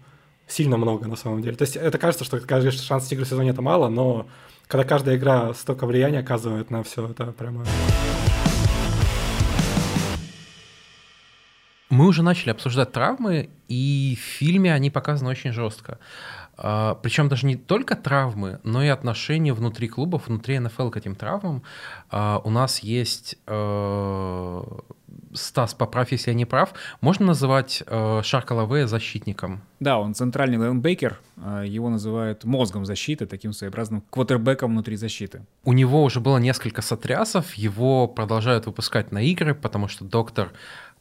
сильно 0.49 0.76
много 0.76 1.07
на 1.07 1.15
самом 1.15 1.41
деле. 1.41 1.55
То 1.55 1.62
есть 1.62 1.76
это 1.76 1.99
кажется, 1.99 2.25
что 2.25 2.41
каждый 2.41 2.73
шанс 2.73 3.12
игр 3.12 3.25
в 3.25 3.29
сезоне 3.29 3.50
это 3.50 3.62
мало, 3.62 3.88
но 3.88 4.26
когда 4.67 4.83
каждая 4.83 5.19
игра 5.19 5.55
столько 5.55 5.87
влияния 5.87 6.19
оказывает 6.19 6.71
на 6.71 6.83
все, 6.83 7.09
это 7.09 7.26
прямо... 7.26 7.65
Мы 11.97 12.09
уже 12.09 12.23
начали 12.23 12.50
обсуждать 12.50 12.93
травмы, 12.93 13.49
и 13.69 14.19
в 14.21 14.23
фильме 14.23 14.75
они 14.75 14.91
показаны 14.91 15.31
очень 15.31 15.53
жестко. 15.53 15.99
А, 16.59 16.95
Причем 16.97 17.31
даже 17.31 17.47
не 17.47 17.57
только 17.57 17.97
травмы, 17.97 18.61
но 18.65 18.85
и 18.85 18.88
отношения 18.88 19.55
внутри 19.55 19.88
клубов, 19.88 20.29
внутри 20.29 20.59
НФЛ 20.59 20.91
к 20.91 20.99
этим 20.99 21.15
травмам. 21.15 21.62
А, 22.11 22.43
У 22.45 22.50
нас 22.50 22.81
есть 22.81 23.38
э, 23.47 24.62
Стас, 25.33 25.75
поправь, 25.75 26.12
если 26.12 26.31
я 26.31 26.35
не 26.35 26.45
прав, 26.45 26.73
можно 27.00 27.26
называть 27.26 27.83
э, 27.87 28.21
Шарка 28.23 28.53
Лавея 28.53 28.87
защитником? 28.87 29.61
Да, 29.81 29.99
он 29.99 30.15
центральный 30.15 30.57
лайнбекер, 30.59 31.19
а, 31.37 31.62
его 31.62 31.91
называют 31.91 32.45
мозгом 32.45 32.87
защиты, 32.87 33.26
таким 33.26 33.53
своеобразным 33.53 34.03
квотербеком 34.11 34.73
внутри 34.73 34.97
защиты. 34.97 35.43
У 35.65 35.73
него 35.73 36.03
уже 36.03 36.21
было 36.21 36.38
несколько 36.38 36.81
сотрясов, 36.83 37.55
его 37.55 38.09
продолжают 38.09 38.67
выпускать 38.67 39.12
на 39.12 39.23
игры, 39.23 39.55
потому 39.55 39.88
что 39.88 40.05
доктор 40.05 40.53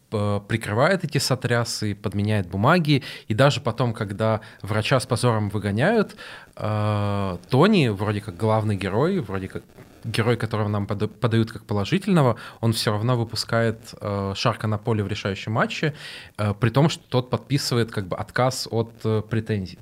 прикрывает 0.10 1.04
эти 1.04 1.18
сотрясы, 1.18 1.96
подменяет 1.96 2.48
бумаги, 2.48 3.04
и 3.28 3.34
даже 3.34 3.62
потом, 3.62 3.94
когда 3.94 4.42
врача 4.62 5.00
с 5.00 5.06
позором 5.06 5.50
выгоняют, 5.50 6.16
э, 6.56 7.38
Тони, 7.50 7.90
вроде 7.90 8.22
как 8.22 8.38
главный 8.38 8.76
герой, 8.76 9.20
вроде 9.20 9.48
как 9.48 9.64
герой, 10.06 10.38
которого 10.38 10.68
нам 10.68 10.86
пода- 10.86 11.08
подают 11.08 11.52
как 11.52 11.66
положительного, 11.66 12.38
он 12.62 12.74
все 12.74 12.92
равно 12.92 13.18
выпускает 13.18 13.94
э, 14.00 14.34
Шарка 14.36 14.68
на 14.68 14.78
поле 14.78 15.04
в 15.04 15.08
решающем 15.08 15.52
матче, 15.54 15.94
э, 16.38 16.54
при 16.54 16.70
том, 16.70 16.90
что 16.90 17.04
тот 17.10 17.30
подписывает 17.30 17.92
как 17.92 18.08
бы 18.08 18.16
отказ 18.16 18.68
от 18.72 18.92
э, 19.04 19.22
претензий. 19.30 19.80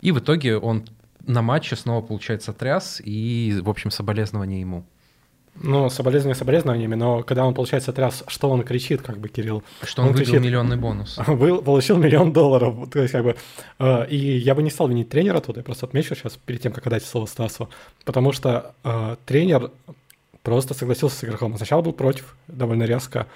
И 0.00 0.12
в 0.12 0.18
итоге 0.18 0.56
он 0.56 0.84
на 1.26 1.42
матче 1.42 1.76
снова 1.76 2.04
получает 2.04 2.42
сотряс, 2.42 3.00
и, 3.04 3.60
в 3.62 3.68
общем, 3.68 3.90
соболезнования 3.90 4.60
ему. 4.60 4.84
Ну, 5.56 5.90
соболезнования 5.90 6.38
соболезнованиями, 6.38 6.94
но 6.94 7.22
когда 7.22 7.44
он 7.44 7.54
получает 7.54 7.82
сотряс, 7.84 8.24
что 8.28 8.48
он 8.48 8.62
кричит, 8.62 9.02
как 9.02 9.18
бы, 9.18 9.28
Кирилл? 9.28 9.62
Что 9.82 10.02
он, 10.02 10.08
Он 10.08 10.14
выбил 10.14 10.26
кричит. 10.26 10.42
миллионный 10.42 10.76
бонус. 10.78 11.18
Был, 11.26 11.60
получил 11.60 11.98
миллион 11.98 12.32
долларов. 12.32 12.88
То 12.90 13.00
есть, 13.00 13.12
как 13.12 13.24
бы, 13.24 13.36
э, 13.78 14.06
и 14.08 14.16
я 14.16 14.54
бы 14.54 14.62
не 14.62 14.70
стал 14.70 14.88
винить 14.88 15.10
тренера 15.10 15.40
тут, 15.40 15.56
я 15.56 15.62
просто 15.62 15.86
отмечу 15.86 16.14
сейчас 16.14 16.36
перед 16.36 16.62
тем, 16.62 16.72
как 16.72 16.86
отдать 16.86 17.04
слово 17.04 17.26
Стасу, 17.26 17.68
потому 18.04 18.32
что 18.32 18.74
э, 18.84 19.16
тренер 19.26 19.70
просто 20.42 20.72
согласился 20.72 21.16
с 21.16 21.24
игроком. 21.24 21.56
Сначала 21.56 21.82
был 21.82 21.92
против 21.92 22.36
довольно 22.48 22.84
резко, 22.84 23.26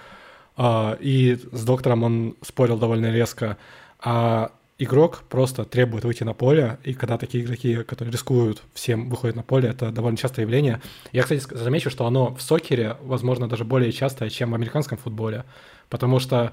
э, 0.56 0.96
и 1.00 1.38
с 1.52 1.64
доктором 1.64 2.04
он 2.04 2.36
спорил 2.42 2.78
довольно 2.78 3.10
резко, 3.12 3.58
а 4.00 4.50
игрок 4.78 5.24
просто 5.28 5.64
требует 5.64 6.04
выйти 6.04 6.24
на 6.24 6.34
поле, 6.34 6.78
и 6.84 6.94
когда 6.94 7.18
такие 7.18 7.44
игроки, 7.44 7.82
которые 7.84 8.12
рискуют 8.12 8.62
всем, 8.74 9.08
выходят 9.08 9.36
на 9.36 9.42
поле, 9.42 9.68
это 9.68 9.90
довольно 9.90 10.16
частое 10.16 10.44
явление. 10.44 10.80
Я, 11.12 11.22
кстати, 11.22 11.42
замечу, 11.50 11.90
что 11.90 12.06
оно 12.06 12.34
в 12.34 12.42
сокере, 12.42 12.96
возможно, 13.02 13.48
даже 13.48 13.64
более 13.64 13.92
частое, 13.92 14.30
чем 14.30 14.50
в 14.50 14.54
американском 14.54 14.98
футболе, 14.98 15.44
потому 15.88 16.18
что 16.18 16.52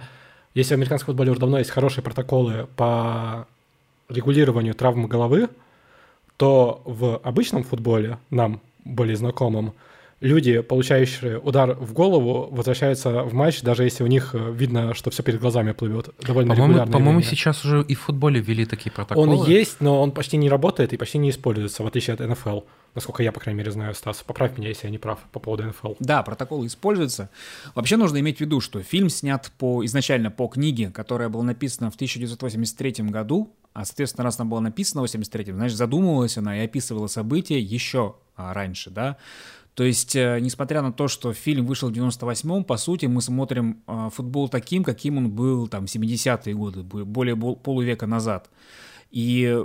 если 0.54 0.76
в 0.76 0.78
американском 0.78 1.08
футболе 1.08 1.32
уже 1.32 1.40
давно 1.40 1.58
есть 1.60 1.72
хорошие 1.72 2.04
протоколы 2.04 2.68
по 2.76 3.48
регулированию 4.10 4.74
травм 4.74 5.08
головы, 5.08 5.50
то 6.38 6.82
в 6.86 7.18
обычном 7.18 7.64
футболе, 7.64 8.18
нам 8.30 8.62
более 8.84 9.16
знакомым, 9.16 9.74
люди, 10.22 10.62
получающие 10.62 11.40
удар 11.40 11.74
в 11.74 11.94
голову, 11.94 12.48
возвращаются 12.52 13.24
в 13.24 13.34
матч, 13.34 13.62
даже 13.62 13.84
если 13.84 14.04
у 14.04 14.08
них 14.08 14.34
э, 14.34 14.52
видно, 14.52 14.94
что 14.94 15.10
все 15.10 15.24
перед 15.24 15.42
глазами 15.42 15.74
плывет. 15.74 16.10
Довольно 16.26 16.54
По-моему, 16.54 16.74
регулярное 16.74 16.94
по-моему, 16.94 17.22
сейчас 17.22 17.66
уже 17.66 17.84
и 17.84 17.96
в 17.96 18.02
футболе 18.02 18.40
ввели 18.40 18.66
такие 18.66 18.92
протоколы. 18.92 19.28
Он 19.28 19.48
есть, 19.48 19.82
но 19.82 20.02
он 20.02 20.12
почти 20.12 20.38
не 20.38 20.48
работает 20.48 20.94
и 20.94 20.98
почти 20.98 21.18
не 21.18 21.32
используется, 21.32 21.84
в 21.84 21.88
отличие 21.88 22.14
от 22.14 22.20
НФЛ. 22.22 22.62
Насколько 22.94 23.24
я, 23.24 23.32
по 23.32 23.40
крайней 23.40 23.58
мере, 23.58 23.72
знаю, 23.72 23.96
Стас. 23.96 24.22
Поправь 24.22 24.58
меня, 24.58 24.70
если 24.70 24.88
я 24.88 24.92
не 24.92 24.98
прав 24.98 25.20
по 25.32 25.40
поводу 25.40 25.64
НФЛ. 25.64 25.94
Да, 26.00 26.24
протоколы 26.24 26.68
используются. 26.68 27.30
Вообще 27.74 27.98
нужно 27.98 28.20
иметь 28.20 28.38
в 28.38 28.42
виду, 28.42 28.62
что 28.62 28.82
фильм 28.84 29.10
снят 29.10 29.52
по, 29.58 29.84
изначально 29.86 30.30
по 30.30 30.48
книге, 30.48 30.92
которая 30.92 31.30
была 31.30 31.44
написана 31.44 31.90
в 31.90 31.96
1983 31.96 33.06
году, 33.10 33.54
а, 33.74 33.86
соответственно, 33.86 34.26
раз 34.26 34.40
она 34.40 34.50
была 34.50 34.60
написана 34.60 35.02
в 35.02 35.04
83 35.04 35.54
значит, 35.54 35.78
задумывалась 35.78 36.38
она 36.38 36.58
и 36.58 36.66
описывала 36.66 37.08
события 37.08 37.60
еще 37.60 38.16
а, 38.36 38.54
раньше, 38.54 38.90
да. 38.90 39.18
То 39.74 39.84
есть, 39.84 40.16
э, 40.16 40.40
несмотря 40.42 40.82
на 40.82 40.92
то, 40.92 41.08
что 41.08 41.34
фильм 41.34 41.66
вышел 41.66 41.90
в 41.90 41.94
98-м, 41.94 42.64
по 42.64 42.78
сути, 42.78 43.06
мы 43.06 43.22
смотрим 43.22 43.82
э, 43.88 44.10
футбол 44.14 44.50
таким, 44.50 44.84
каким 44.84 45.18
он 45.18 45.30
был 45.30 45.68
там 45.68 45.88
в 45.88 45.90
70-е 45.90 46.54
годы, 46.54 46.84
бо- 46.84 47.06
более 47.06 47.36
бол- 47.36 47.56
полувека 47.56 48.06
назад. 48.06 48.50
И 49.12 49.64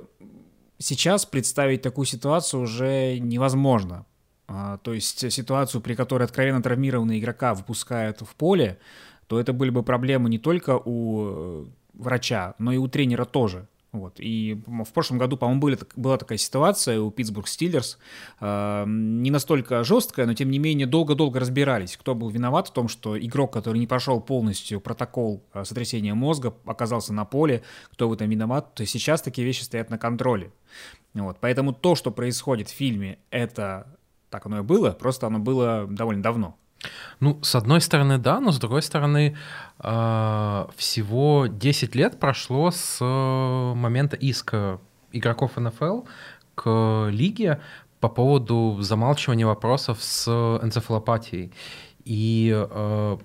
сейчас 0.79 1.27
представить 1.27 1.83
такую 1.83 2.07
ситуацию 2.07 2.63
уже 2.63 3.19
невозможно. 3.19 4.07
А, 4.49 4.79
то 4.79 4.95
есть 4.95 5.33
ситуацию, 5.33 5.81
при 5.81 5.95
которой 5.95 6.23
откровенно 6.23 6.63
травмированного 6.63 7.19
игрока 7.19 7.55
выпускают 7.55 8.21
в 8.21 8.35
поле, 8.37 8.79
то 9.27 9.41
это 9.41 9.53
были 9.53 9.71
бы 9.71 9.83
проблемы 9.83 10.31
не 10.31 10.39
только 10.39 10.81
у 10.85 11.27
э, 11.27 11.65
врача, 11.95 12.55
но 12.59 12.73
и 12.73 12.77
у 12.77 12.87
тренера 12.87 13.25
тоже. 13.25 13.67
Вот. 13.97 14.15
И 14.19 14.61
в 14.67 14.93
прошлом 14.93 15.19
году, 15.19 15.37
по-моему, 15.37 15.61
были 15.61 15.79
была 15.97 16.19
такая 16.19 16.39
ситуация 16.39 17.01
у 17.01 17.11
Питтсбург 17.11 17.49
Стиллерс, 17.49 17.99
э, 18.41 18.85
не 18.87 19.31
настолько 19.31 19.85
жесткая, 19.85 20.27
но 20.27 20.35
тем 20.35 20.51
не 20.51 20.59
менее 20.59 20.87
долго-долго 20.87 21.41
разбирались, 21.41 21.97
кто 21.97 22.15
был 22.15 22.29
виноват 22.29 22.69
в 22.69 22.73
том, 22.73 22.89
что 22.89 23.19
игрок, 23.19 23.53
который 23.53 23.79
не 23.79 23.87
прошел 23.87 24.21
полностью 24.21 24.81
протокол 24.81 25.43
э, 25.55 25.65
сотрясения 25.65 26.15
мозга, 26.15 26.55
оказался 26.67 27.13
на 27.13 27.25
поле, 27.25 27.63
кто 27.91 28.09
в 28.09 28.13
этом 28.13 28.29
виноват. 28.29 28.75
То 28.75 28.85
сейчас 28.87 29.23
такие 29.23 29.47
вещи 29.47 29.63
стоят 29.63 29.91
на 29.91 29.99
контроле. 29.99 30.53
Вот. 31.15 31.39
Поэтому 31.41 31.73
то, 31.73 31.95
что 31.95 32.11
происходит 32.11 32.69
в 32.69 32.75
фильме, 32.75 33.19
это 33.31 33.87
так 34.31 34.47
оно 34.47 34.59
и 34.59 34.63
было, 34.63 34.91
просто 34.91 35.27
оно 35.27 35.39
было 35.39 35.87
довольно 35.89 36.23
давно. 36.23 36.59
Ну, 37.21 37.39
с 37.43 37.55
одной 37.55 37.81
стороны, 37.81 38.19
да, 38.19 38.41
но 38.41 38.53
с 38.53 38.59
другой 38.59 38.83
стороны, 38.83 39.37
э, 39.79 40.67
всего 40.77 41.47
10 41.47 41.95
лет 41.95 42.21
прошло 42.21 42.71
с 42.71 42.99
э, 43.01 43.75
момента 43.75 44.17
иска 44.17 44.79
игроков 45.13 45.57
НФЛ 45.57 46.03
к 46.55 47.09
лиге 47.11 47.61
по 48.01 48.09
поводу 48.09 48.79
замалчивания 48.81 49.47
вопросов 49.47 50.03
с 50.03 50.29
энцефалопатией. 50.63 51.53
И 52.05 52.53
э, 52.55 53.19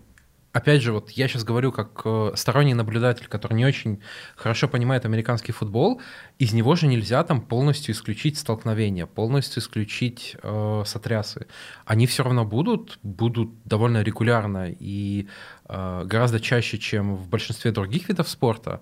опять 0.54 0.82
же, 0.82 0.92
вот 0.92 1.12
я 1.12 1.28
сейчас 1.28 1.44
говорю 1.44 1.72
как 1.72 2.02
э, 2.06 2.32
сторонний 2.36 2.74
наблюдатель, 2.74 3.28
который 3.28 3.54
не 3.54 3.66
очень 3.66 4.02
хорошо 4.36 4.68
понимает 4.68 5.06
американский 5.06 5.52
футбол, 5.52 6.02
из 6.40 6.54
него 6.54 6.76
же 6.76 6.88
нельзя 6.88 7.24
там 7.24 7.42
полностью 7.42 7.94
исключить 7.94 8.38
столкновения, 8.38 9.06
полностью 9.06 9.62
исключить 9.62 10.36
э, 10.42 10.84
сотрясы. 10.86 11.48
Они 11.86 12.08
все 12.08 12.24
равно 12.24 12.46
будут, 12.46 13.00
будут 13.04 13.52
довольно 13.66 14.02
регулярно 14.02 14.68
и 14.70 15.28
э, 15.68 16.04
гораздо 16.06 16.40
чаще, 16.40 16.78
чем 16.78 17.16
в 17.16 17.30
большинстве 17.30 17.72
других 17.72 18.10
видов 18.10 18.30
спорта. 18.30 18.82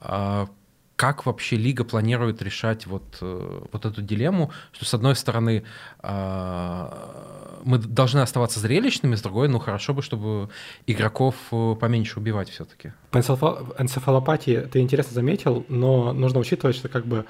А 0.00 0.48
как 0.96 1.26
вообще 1.26 1.56
лига 1.56 1.84
планирует 1.84 2.40
решать 2.40 2.86
вот, 2.86 3.18
э, 3.20 3.62
вот 3.72 3.84
эту 3.84 4.00
дилемму, 4.00 4.52
что 4.72 4.84
с 4.84 4.94
одной 4.94 5.16
стороны 5.16 5.64
а, 6.00 7.60
мы 7.64 7.78
должны 7.78 8.20
оставаться 8.20 8.60
зрелищными, 8.60 9.16
с 9.16 9.22
другой, 9.22 9.48
ну 9.48 9.58
хорошо 9.58 9.92
бы, 9.92 10.02
чтобы 10.02 10.50
игроков 10.86 11.34
э, 11.50 11.74
поменьше 11.80 12.20
убивать 12.20 12.48
все-таки. 12.48 12.92
По 13.10 13.18
энцефал- 13.18 13.74
энцефалопатии 13.78 14.68
ты 14.70 14.80
интересно 14.80 15.14
заметил, 15.14 15.66
но 15.68 16.12
нужно 16.12 16.38
учитывать, 16.38 16.76
что 16.76 16.88
как 16.88 17.06
бы 17.06 17.26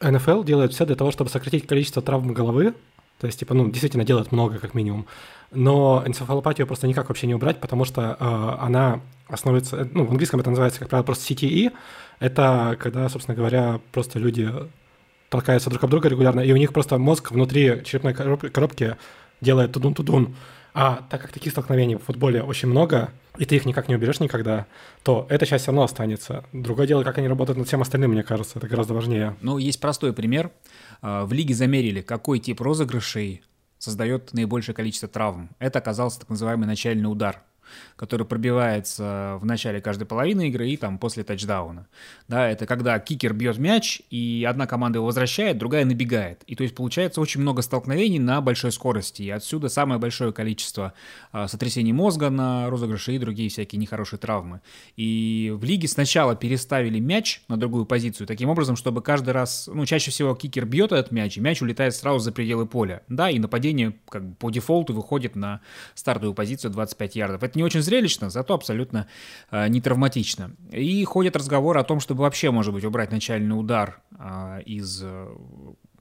НФЛ 0.00 0.42
делает 0.42 0.72
все 0.72 0.86
для 0.86 0.96
того, 0.96 1.10
чтобы 1.10 1.30
сократить 1.30 1.66
количество 1.66 2.02
травм 2.02 2.32
головы. 2.32 2.74
То 3.20 3.26
есть, 3.26 3.38
типа, 3.38 3.54
ну, 3.54 3.68
действительно 3.70 4.04
делает 4.04 4.32
много, 4.32 4.58
как 4.58 4.74
минимум. 4.74 5.06
Но 5.52 6.02
энцефалопатию 6.06 6.66
просто 6.66 6.86
никак 6.86 7.08
вообще 7.08 7.26
не 7.26 7.34
убрать, 7.34 7.60
потому 7.60 7.84
что 7.84 8.16
э, 8.18 8.64
она 8.64 9.00
основывается... 9.28 9.76
э, 9.76 9.86
Ну, 9.92 10.04
в 10.04 10.10
английском 10.10 10.40
это 10.40 10.50
называется, 10.50 10.80
как 10.80 10.88
правило, 10.88 11.04
просто 11.04 11.32
CTE. 11.32 11.72
Это 12.18 12.76
когда, 12.78 13.08
собственно 13.08 13.36
говоря, 13.36 13.80
просто 13.92 14.18
люди 14.18 14.52
толкаются 15.28 15.70
друг 15.70 15.82
об 15.84 15.90
друга 15.90 16.08
регулярно, 16.08 16.40
и 16.40 16.52
у 16.52 16.56
них 16.56 16.72
просто 16.72 16.98
мозг 16.98 17.30
внутри 17.30 17.82
черепной 17.84 18.12
короб- 18.12 18.50
коробки 18.50 18.96
делает 19.40 19.72
тудун-тудун. 19.72 20.34
А 20.78 21.06
так 21.08 21.22
как 21.22 21.32
таких 21.32 21.52
столкновений 21.52 21.96
в 21.96 22.02
футболе 22.04 22.42
очень 22.42 22.68
много, 22.68 23.10
и 23.38 23.46
ты 23.46 23.56
их 23.56 23.64
никак 23.64 23.88
не 23.88 23.94
уберешь 23.94 24.20
никогда, 24.20 24.66
то 25.02 25.26
эта 25.30 25.46
часть 25.46 25.62
все 25.62 25.70
равно 25.72 25.84
останется. 25.84 26.44
Другое 26.52 26.86
дело, 26.86 27.02
как 27.02 27.16
они 27.16 27.28
работают 27.28 27.56
над 27.56 27.66
всем 27.66 27.80
остальным, 27.80 28.10
мне 28.10 28.22
кажется, 28.22 28.58
это 28.58 28.68
гораздо 28.68 28.92
важнее. 28.92 29.36
Ну, 29.40 29.56
есть 29.56 29.80
простой 29.80 30.12
пример. 30.12 30.50
А, 31.02 31.24
В 31.24 31.32
лиге 31.32 31.54
замерили, 31.54 32.02
какой 32.02 32.38
тип 32.38 32.60
розыгрышей 32.60 33.42
создает 33.78 34.32
наибольшее 34.32 34.74
количество 34.74 35.08
травм. 35.08 35.50
Это 35.58 35.78
оказался 35.78 36.20
так 36.20 36.28
называемый 36.28 36.66
начальный 36.66 37.10
удар. 37.10 37.42
Который 37.96 38.26
пробивается 38.26 39.38
в 39.40 39.44
начале 39.44 39.80
каждой 39.80 40.04
половины 40.04 40.48
игры 40.48 40.68
и 40.68 40.76
там 40.76 40.98
после 40.98 41.24
тачдауна. 41.24 41.86
Да, 42.28 42.48
это 42.48 42.66
когда 42.66 42.98
кикер 42.98 43.32
бьет 43.32 43.58
мяч, 43.58 44.02
и 44.10 44.46
одна 44.48 44.66
команда 44.66 44.98
его 44.98 45.06
возвращает, 45.06 45.58
другая 45.58 45.84
набегает. 45.84 46.42
И 46.46 46.56
то 46.56 46.62
есть 46.62 46.74
получается 46.74 47.20
очень 47.20 47.40
много 47.40 47.62
столкновений 47.62 48.18
на 48.18 48.40
большой 48.40 48.72
скорости, 48.72 49.22
и 49.22 49.30
отсюда 49.30 49.68
самое 49.68 50.00
большое 50.00 50.32
количество 50.32 50.92
а, 51.32 51.48
сотрясений 51.48 51.92
мозга 51.92 52.30
на 52.30 52.68
розыгрыше 52.70 53.14
и 53.14 53.18
другие 53.18 53.48
всякие 53.48 53.78
нехорошие 53.78 54.18
травмы. 54.18 54.60
И 54.96 55.52
в 55.54 55.64
лиге 55.64 55.88
сначала 55.88 56.36
переставили 56.36 56.98
мяч 57.00 57.42
на 57.48 57.56
другую 57.56 57.86
позицию, 57.86 58.26
таким 58.26 58.48
образом, 58.48 58.76
чтобы 58.76 59.02
каждый 59.02 59.30
раз, 59.30 59.68
ну, 59.72 59.86
чаще 59.86 60.10
всего 60.10 60.34
кикер 60.34 60.66
бьет 60.66 60.92
этот 60.92 61.10
мяч, 61.12 61.36
и 61.36 61.40
мяч 61.40 61.62
улетает 61.62 61.94
сразу 61.94 62.18
за 62.18 62.32
пределы 62.32 62.66
поля. 62.66 63.02
Да, 63.08 63.30
и 63.30 63.38
нападение 63.38 63.96
как 64.08 64.24
бы 64.24 64.34
по 64.36 64.50
дефолту 64.50 64.92
выходит 64.94 65.36
на 65.36 65.60
стартовую 65.94 66.34
позицию 66.34 66.70
25 66.72 67.16
ярдов. 67.16 67.42
Это 67.42 67.55
не 67.56 67.64
очень 67.64 67.82
зрелищно, 67.82 68.30
зато 68.30 68.54
абсолютно 68.54 69.08
э, 69.50 69.68
не 69.68 69.80
травматично. 69.80 70.52
И 70.70 71.04
ходят 71.04 71.36
разговоры 71.36 71.80
о 71.80 71.84
том, 71.84 72.00
чтобы 72.00 72.22
вообще, 72.22 72.50
может 72.50 72.72
быть, 72.72 72.84
убрать 72.84 73.10
начальный 73.10 73.58
удар 73.58 74.00
э, 74.18 74.62
из 74.66 75.02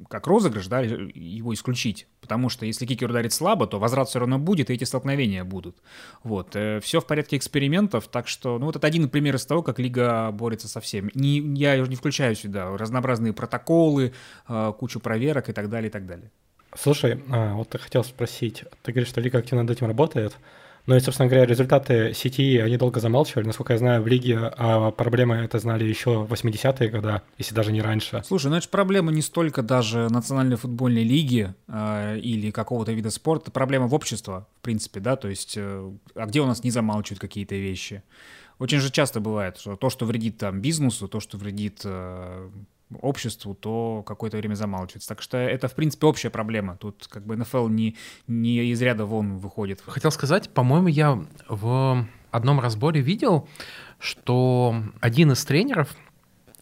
как 0.09 0.27
розыгрыш, 0.27 0.67
да, 0.67 0.81
его 0.81 1.53
исключить. 1.53 2.07
Потому 2.21 2.50
что 2.50 2.65
если 2.65 2.85
кикер 2.85 3.09
ударит 3.09 3.33
слабо, 3.33 3.67
то 3.67 3.79
возврат 3.79 4.09
все 4.09 4.19
равно 4.19 4.39
будет, 4.39 4.69
и 4.69 4.74
эти 4.74 4.83
столкновения 4.83 5.43
будут. 5.43 5.77
Вот. 6.24 6.55
Э, 6.55 6.79
все 6.81 7.00
в 7.00 7.05
порядке 7.05 7.38
экспериментов, 7.38 8.07
так 8.07 8.27
что, 8.27 8.59
ну, 8.59 8.65
вот 8.65 8.75
это 8.75 8.88
один 8.88 9.09
пример 9.09 9.35
из 9.35 9.45
того, 9.45 9.63
как 9.63 9.79
Лига 9.79 10.31
борется 10.31 10.67
со 10.67 10.81
всеми. 10.81 11.12
Не, 11.13 11.39
я 11.39 11.77
не 11.77 11.95
включаю 11.95 12.35
сюда 12.35 12.75
разнообразные 12.77 13.33
протоколы, 13.33 14.13
э, 14.47 14.74
кучу 14.77 15.00
проверок 15.00 15.50
и 15.50 15.53
так 15.53 15.69
далее, 15.69 15.89
и 15.89 15.91
так 15.91 16.05
далее. 16.05 16.31
Слушай, 16.77 17.24
а, 17.29 17.53
вот 17.53 17.74
я 17.74 17.79
хотел 17.79 18.03
спросить, 18.03 18.65
ты 18.83 18.91
говоришь, 18.91 19.07
что 19.07 19.21
Лига 19.21 19.39
активно 19.39 19.63
над 19.63 19.71
этим 19.71 19.88
работает, 19.88 20.35
но, 20.86 20.96
и, 20.96 21.00
собственно 21.00 21.27
говоря, 21.27 21.46
результаты 21.46 22.13
сети, 22.13 22.58
они 22.58 22.77
долго 22.77 23.00
замалчивали. 23.00 23.46
Насколько 23.46 23.74
я 23.74 23.80
знаю, 23.80 24.01
в 24.04 24.08
Лиге 24.08 24.38
а 24.38 24.92
проблемы 24.92 25.36
это 25.36 25.60
знали 25.60 25.84
еще 25.84 26.24
в 26.24 26.32
80-е 26.32 26.89
годы, 26.89 27.22
если 27.38 27.56
даже 27.56 27.72
не 27.72 27.82
раньше. 27.82 28.22
Слушай, 28.25 28.48
ну 28.48 28.58
это 28.58 28.63
же 28.63 28.70
проблема 28.70 29.12
не 29.12 29.22
столько 29.22 29.63
даже 29.63 30.10
национальной 30.10 30.58
футбольной 30.58 31.04
лиги 31.04 31.54
э, 31.68 32.20
или 32.20 32.51
какого-то 32.51 32.92
вида 32.92 33.10
спорта, 33.10 33.51
проблема 33.51 33.88
в 33.88 33.94
обществе, 33.94 34.46
в 34.60 34.62
принципе, 34.62 35.00
да, 35.00 35.15
то 35.15 35.27
есть, 35.27 35.56
э, 35.58 35.92
а 36.15 36.25
где 36.25 36.42
у 36.42 36.46
нас 36.46 36.63
не 36.63 36.72
замалчивают 36.72 37.20
какие-то 37.20 37.56
вещи? 37.56 38.04
Очень 38.60 38.80
же 38.80 38.92
часто 38.92 39.20
бывает, 39.20 39.58
что 39.58 39.75
то, 39.75 39.89
что 39.89 40.06
вредит 40.06 40.38
там 40.38 40.62
бизнесу, 40.62 41.08
то, 41.08 41.20
что 41.20 41.38
вредит 41.38 41.82
э, 41.84 42.50
обществу, 43.01 43.56
то 43.56 44.04
какое-то 44.06 44.38
время 44.38 44.56
замалчивается. 44.56 45.10
Так 45.10 45.22
что 45.22 45.38
это, 45.38 45.68
в 45.68 45.74
принципе, 45.75 46.08
общая 46.08 46.30
проблема. 46.30 46.77
Тут 46.77 47.08
как 47.10 47.25
бы 47.25 47.36
НФЛ 47.36 47.68
не, 47.68 47.98
не 48.27 48.65
из 48.65 48.82
ряда 48.82 49.06
вон 49.06 49.38
выходит. 49.38 49.82
Хотел 49.86 50.12
сказать, 50.12 50.50
по-моему, 50.50 50.88
я 50.88 51.20
в 51.48 52.08
одном 52.32 52.60
разборе 52.60 53.01
видел, 53.01 53.48
что 54.00 54.75
один 55.01 55.32
из 55.32 55.44
тренеров 55.46 55.96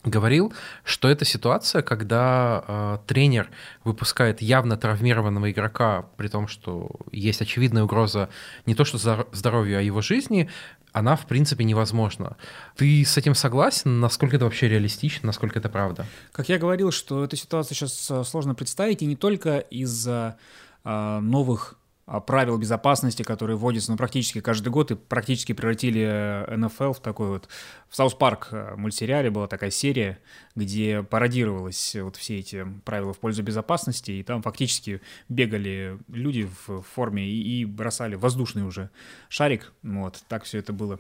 говорил, 0.04 0.54
что 0.84 1.08
это 1.08 1.26
ситуация, 1.26 1.82
когда 1.82 2.64
э, 2.68 2.98
тренер 3.08 3.50
выпускает 3.84 4.42
явно 4.42 4.76
травмированного 4.76 5.52
игрока, 5.52 6.06
при 6.18 6.28
том, 6.28 6.48
что 6.48 6.92
есть 7.12 7.42
очевидная 7.42 7.84
угроза 7.84 8.30
не 8.66 8.76
то 8.76 8.84
что 8.84 8.98
здоровью, 9.32 9.78
а 9.78 9.82
его 9.82 10.02
жизни, 10.02 10.50
она, 10.94 11.16
в 11.16 11.26
принципе, 11.26 11.64
невозможна. 11.64 12.38
Ты 12.78 13.04
с 13.04 13.18
этим 13.18 13.36
согласен? 13.36 14.00
Насколько 14.00 14.38
это 14.38 14.46
вообще 14.46 14.70
реалистично? 14.70 15.28
Насколько 15.28 15.60
это 15.60 15.68
правда? 15.68 16.06
Как 16.32 16.50
я 16.50 16.58
говорил, 16.60 16.92
что 16.92 17.24
эту 17.24 17.36
ситуацию 17.36 17.76
сейчас 17.76 18.12
э, 18.12 18.24
сложно 18.24 18.54
представить, 18.54 19.02
и 19.02 19.06
не 19.06 19.16
только 19.16 19.58
из-за 19.58 20.38
э, 20.86 21.20
новых 21.20 21.76
правил 22.06 22.58
безопасности, 22.58 23.24
которые 23.24 23.58
вводятся 23.58 23.92
ну, 23.92 23.98
практически 23.98 24.42
каждый 24.42 24.70
год 24.70 24.92
и 24.92 24.96
практически 24.96 25.54
превратили 25.54 26.46
НФЛ 26.56 26.94
в 26.94 27.00
такой 27.00 27.30
вот... 27.30 27.50
В 27.90 27.96
South 27.96 28.16
Park 28.16 28.50
э, 28.52 28.76
мультсериале 28.76 29.30
была 29.30 29.48
такая 29.48 29.70
серия, 29.70 30.20
где 30.56 31.04
пародировалось 31.04 31.96
вот 32.02 32.16
все 32.16 32.40
эти 32.40 32.66
правила 32.86 33.14
в 33.14 33.20
пользу 33.20 33.44
безопасности, 33.44 34.12
и 34.12 34.24
там 34.24 34.42
фактически 34.42 35.02
бегали 35.30 36.00
люди 36.08 36.50
в 36.68 36.82
форме 36.82 37.28
и, 37.28 37.62
и 37.62 37.66
бросали 37.66 38.16
воздушный 38.16 38.64
уже 38.64 38.90
шарик. 39.30 39.72
Вот, 39.84 40.24
так 40.28 40.44
все 40.44 40.58
это 40.58 40.74
было. 40.74 41.00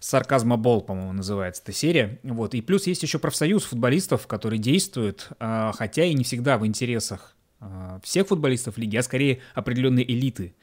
Сарказма 0.00 0.56
Бол, 0.56 0.80
по-моему, 0.80 1.12
называется 1.12 1.62
эта 1.62 1.72
серия. 1.72 2.20
Вот. 2.22 2.54
И 2.54 2.60
плюс 2.60 2.86
есть 2.86 3.02
еще 3.02 3.18
профсоюз 3.18 3.64
футболистов, 3.64 4.26
который 4.26 4.58
действует, 4.58 5.28
а, 5.40 5.72
хотя 5.72 6.04
и 6.04 6.14
не 6.14 6.24
всегда 6.24 6.58
в 6.58 6.66
интересах 6.66 7.34
а, 7.34 7.37
всех 8.02 8.28
футболистов 8.28 8.78
лиги, 8.78 8.96
а 8.96 9.02
скорее 9.02 9.40
определенной 9.54 10.04
элиты. 10.04 10.54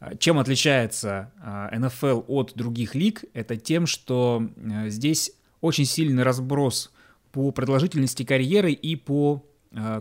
А, 0.00 0.16
чем 0.16 0.38
отличается 0.38 1.32
НФЛ 1.72 2.22
от 2.26 2.52
других 2.54 2.94
лиг? 2.94 3.24
Это 3.34 3.56
тем, 3.56 3.86
что 3.86 4.48
здесь 4.86 5.32
очень 5.60 5.84
сильный 5.84 6.22
разброс 6.22 6.92
по 7.30 7.50
продолжительности 7.52 8.24
карьеры 8.24 8.72
и 8.72 8.96
по 8.96 9.44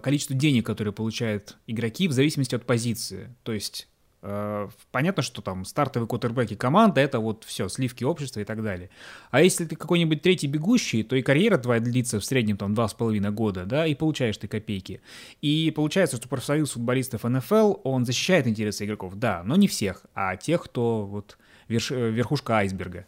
количеству 0.04 0.36
денег, 0.36 0.66
которые 0.66 0.94
получают 0.94 1.58
игроки 1.68 2.10
в 2.10 2.12
зависимости 2.12 2.56
от 2.56 2.66
позиции. 2.66 3.34
То 3.44 3.54
есть 3.54 3.88
понятно, 4.22 5.24
что 5.24 5.42
там 5.42 5.66
стартовые 5.66 6.08
квотербеки 6.08 6.56
команда— 6.56 7.02
это 7.02 7.20
вот 7.20 7.44
все, 7.44 7.68
сливки 7.70 8.04
общества 8.04 8.40
и 8.40 8.44
так 8.44 8.62
далее. 8.64 8.90
А 9.32 9.42
если 9.42 9.66
ты 9.66 9.76
какой-нибудь 9.76 10.22
третий 10.22 10.48
бегущий, 10.48 11.04
то 11.04 11.16
и 11.16 11.22
карьера 11.22 11.58
твоя 11.58 11.80
длится 11.80 12.20
в 12.20 12.26
среднем 12.26 12.58
там 12.58 12.76
два 12.76 12.88
с 12.88 12.94
половиной 12.94 13.32
года, 13.32 13.66
да, 13.66 13.88
и 13.88 13.96
получаешь 13.96 14.38
ты 14.38 14.48
копейки. 14.48 15.02
И 15.42 15.72
получается, 15.76 16.18
что 16.18 16.30
профсоюз 16.30 16.72
футболистов 16.72 17.24
НФЛ, 17.24 17.78
он 17.84 18.06
защищает 18.06 18.48
интересы 18.48 18.86
игроков, 18.86 19.16
да, 19.16 19.42
но 19.44 19.56
не 19.56 19.68
всех, 19.68 20.06
а 20.14 20.36
тех, 20.38 20.64
кто 20.64 21.06
вот 21.06 21.38
верш... 21.68 21.92
Э, 21.92 22.12
верхушка 22.12 22.58
айсберга. 22.58 23.08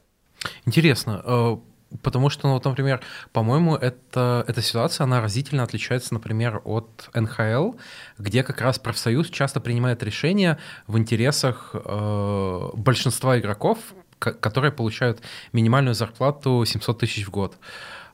Интересно, 0.66 1.22
э, 1.24 1.58
Потому 2.02 2.30
что, 2.30 2.48
ну, 2.48 2.54
вот, 2.54 2.66
например, 2.66 3.02
по-моему, 3.32 3.76
это, 3.76 4.44
эта 4.48 4.62
ситуация, 4.62 5.04
она 5.04 5.22
разительно 5.22 5.64
отличается, 5.64 6.14
например, 6.14 6.62
от 6.64 7.10
НХЛ, 7.14 7.74
где 8.18 8.44
как 8.44 8.62
раз 8.62 8.80
профсоюз 8.80 9.30
часто 9.30 9.60
принимает 9.60 10.04
решения 10.04 10.58
в 10.88 10.98
интересах 10.98 11.72
э, 11.74 12.70
большинства 12.74 13.40
игроков, 13.40 13.78
которые 14.20 14.72
получают 14.72 15.22
минимальную 15.52 15.94
зарплату 15.94 16.64
700 16.66 17.00
тысяч 17.00 17.26
в 17.28 17.30
год. 17.30 17.58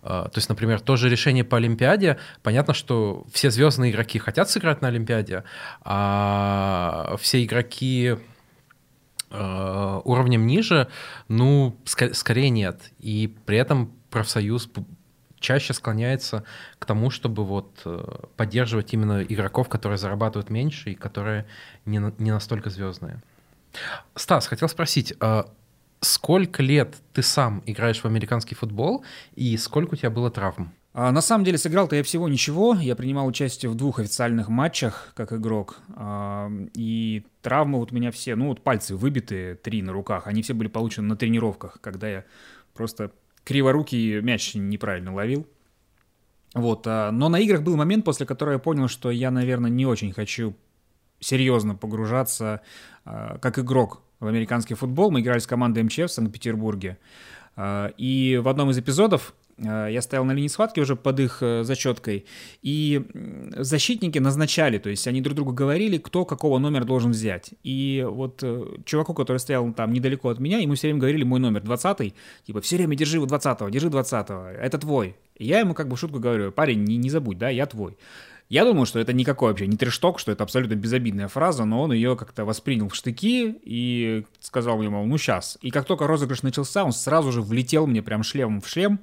Uh, 0.02 0.24
то 0.30 0.38
есть, 0.38 0.48
например, 0.48 0.80
то 0.80 0.96
же 0.96 1.10
решение 1.10 1.44
по 1.44 1.58
Олимпиаде. 1.58 2.20
Понятно, 2.42 2.74
что 2.74 3.26
все 3.34 3.52
звездные 3.52 3.92
игроки 3.92 4.18
хотят 4.18 4.50
сыграть 4.50 4.82
на 4.82 4.88
Олимпиаде, 4.88 5.44
а 5.84 7.18
все 7.20 7.44
игроки 7.44 8.16
Э, 8.16 8.18
уровнем 9.32 10.48
ниже, 10.48 10.88
ну, 11.28 11.78
ск- 11.86 12.14
скорее 12.14 12.50
нет. 12.50 12.92
И 13.00 13.36
при 13.46 13.58
этом 13.58 13.94
профсоюз 14.10 14.70
чаще 15.40 15.74
склоняется 15.74 16.44
к 16.78 16.86
тому, 16.86 17.10
чтобы 17.10 17.46
вот 17.46 17.82
э, 17.86 18.26
поддерживать 18.36 18.94
именно 18.94 19.24
игроков, 19.24 19.70
которые 19.70 19.98
зарабатывают 19.98 20.50
меньше 20.50 20.92
и 20.92 20.96
которые 20.96 21.46
не, 21.86 22.00
не 22.18 22.32
настолько 22.32 22.70
звездные. 22.70 23.22
Стас, 24.16 24.48
хотел 24.48 24.68
спросить, 24.68 25.14
э, 25.20 25.44
сколько 26.02 26.64
лет 26.64 26.96
ты 27.14 27.22
сам 27.22 27.64
играешь 27.66 28.02
в 28.02 28.06
американский 28.06 28.56
футбол 28.56 29.04
и 29.36 29.56
сколько 29.58 29.94
у 29.94 29.98
тебя 29.98 30.10
было 30.10 30.30
травм? 30.30 30.74
А, 30.92 31.12
на 31.12 31.22
самом 31.22 31.46
деле 31.46 31.58
сыграл-то 31.58 31.96
я 31.96 32.04
всего 32.04 32.28
ничего. 32.28 32.76
Я 32.76 32.96
принимал 32.96 33.28
участие 33.28 33.70
в 33.70 33.76
двух 33.76 34.00
официальных 34.00 34.50
матчах 34.50 35.12
как 35.16 35.32
игрок. 35.34 35.80
А, 35.96 36.52
и 36.74 37.26
травмы 37.42 37.78
вот 37.78 37.92
у 37.92 37.96
меня 37.96 38.12
все, 38.12 38.36
ну 38.36 38.48
вот 38.48 38.64
пальцы 38.64 38.96
выбиты, 38.96 39.56
три 39.56 39.82
на 39.82 39.94
руках, 39.94 40.28
они 40.28 40.42
все 40.42 40.54
были 40.54 40.68
получены 40.68 41.08
на 41.08 41.16
тренировках, 41.16 41.80
когда 41.82 42.10
я 42.10 42.26
просто 42.74 43.12
криворукий 43.44 44.20
мяч 44.22 44.56
неправильно 44.56 45.14
ловил. 45.14 45.48
Вот, 46.56 46.88
а, 46.88 47.12
но 47.12 47.30
на 47.30 47.40
играх 47.40 47.62
был 47.62 47.76
момент, 47.76 48.04
после 48.04 48.26
которого 48.26 48.54
я 48.54 48.60
понял, 48.60 48.88
что 48.88 49.12
я, 49.12 49.30
наверное, 49.30 49.70
не 49.70 49.86
очень 49.86 50.12
хочу 50.12 50.56
серьезно 51.20 51.76
погружаться 51.76 52.62
как 53.04 53.60
игрок 53.60 54.02
в 54.22 54.28
американский 54.28 54.74
футбол. 54.74 55.12
Мы 55.12 55.20
играли 55.20 55.40
с 55.40 55.48
командой 55.48 55.84
МЧФ 55.84 56.04
в 56.04 56.12
Санкт-Петербурге. 56.12 56.98
И 57.62 58.40
в 58.42 58.48
одном 58.48 58.70
из 58.70 58.78
эпизодов 58.78 59.34
я 59.62 60.02
стоял 60.02 60.26
на 60.26 60.32
линии 60.32 60.48
схватки 60.48 60.80
уже 60.80 60.96
под 60.96 61.20
их 61.20 61.40
э, 61.42 61.64
зачеткой, 61.64 62.26
и 62.62 63.06
защитники 63.58 64.20
назначали, 64.20 64.78
то 64.78 64.90
есть 64.90 65.08
они 65.08 65.22
друг 65.22 65.36
другу 65.36 65.52
говорили, 65.52 65.98
кто 65.98 66.26
какого 66.26 66.60
номера 66.60 66.86
должен 66.86 67.12
взять. 67.12 67.52
И 67.64 68.06
вот 68.10 68.40
э, 68.42 68.66
чуваку, 68.86 69.14
который 69.14 69.38
стоял 69.38 69.72
там 69.74 69.92
недалеко 69.94 70.30
от 70.30 70.40
меня, 70.40 70.60
ему 70.60 70.76
все 70.76 70.88
время 70.88 71.00
говорили 71.00 71.24
мой 71.24 71.40
номер 71.40 71.62
20 71.62 72.14
типа 72.46 72.62
все 72.62 72.78
время 72.78 72.96
держи 72.96 73.20
20-го, 73.20 73.70
держи 73.70 73.88
20-го, 73.90 74.60
это 74.60 74.78
твой. 74.78 75.16
И 75.36 75.46
я 75.46 75.60
ему 75.60 75.74
как 75.74 75.88
бы 75.88 75.98
шутку 75.98 76.20
говорю, 76.20 76.52
парень, 76.52 76.84
не, 76.84 76.98
не 76.98 77.10
забудь, 77.10 77.38
да, 77.38 77.50
я 77.50 77.66
твой. 77.66 77.98
Я 78.50 78.66
думал, 78.66 78.88
что 78.88 78.98
это 78.98 79.14
никакой 79.14 79.50
вообще 79.50 79.68
не 79.68 79.78
трешток, 79.78 80.18
что 80.18 80.32
это 80.32 80.44
абсолютно 80.44 80.74
безобидная 80.74 81.28
фраза, 81.28 81.66
но 81.66 81.84
он 81.84 81.94
ее 81.94 82.16
как-то 82.16 82.46
воспринял 82.46 82.90
в 82.90 82.96
штыки 82.96 83.56
и 83.62 84.26
сказал 84.40 84.80
мне, 84.80 84.90
мол, 84.90 85.06
ну 85.06 85.20
сейчас. 85.20 85.60
И 85.62 85.70
как 85.70 85.86
только 85.86 86.08
розыгрыш 86.08 86.42
начался, 86.42 86.84
он 86.84 86.92
сразу 86.92 87.32
же 87.32 87.44
влетел 87.44 87.86
мне 87.86 88.02
прям 88.02 88.24
шлемом 88.24 88.60
в 88.62 88.68
шлем. 88.68 89.02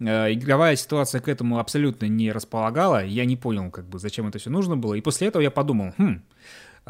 Э, 0.00 0.32
игровая 0.32 0.74
ситуация 0.74 1.20
к 1.20 1.28
этому 1.28 1.60
абсолютно 1.60 2.06
не 2.06 2.32
располагала. 2.32 3.04
Я 3.04 3.24
не 3.24 3.36
понял, 3.36 3.70
как 3.70 3.88
бы, 3.88 4.00
зачем 4.00 4.26
это 4.26 4.40
все 4.40 4.50
нужно 4.50 4.76
было. 4.76 4.94
И 4.94 5.00
после 5.00 5.28
этого 5.28 5.42
я 5.42 5.52
подумал, 5.52 5.94
хм, 5.96 6.22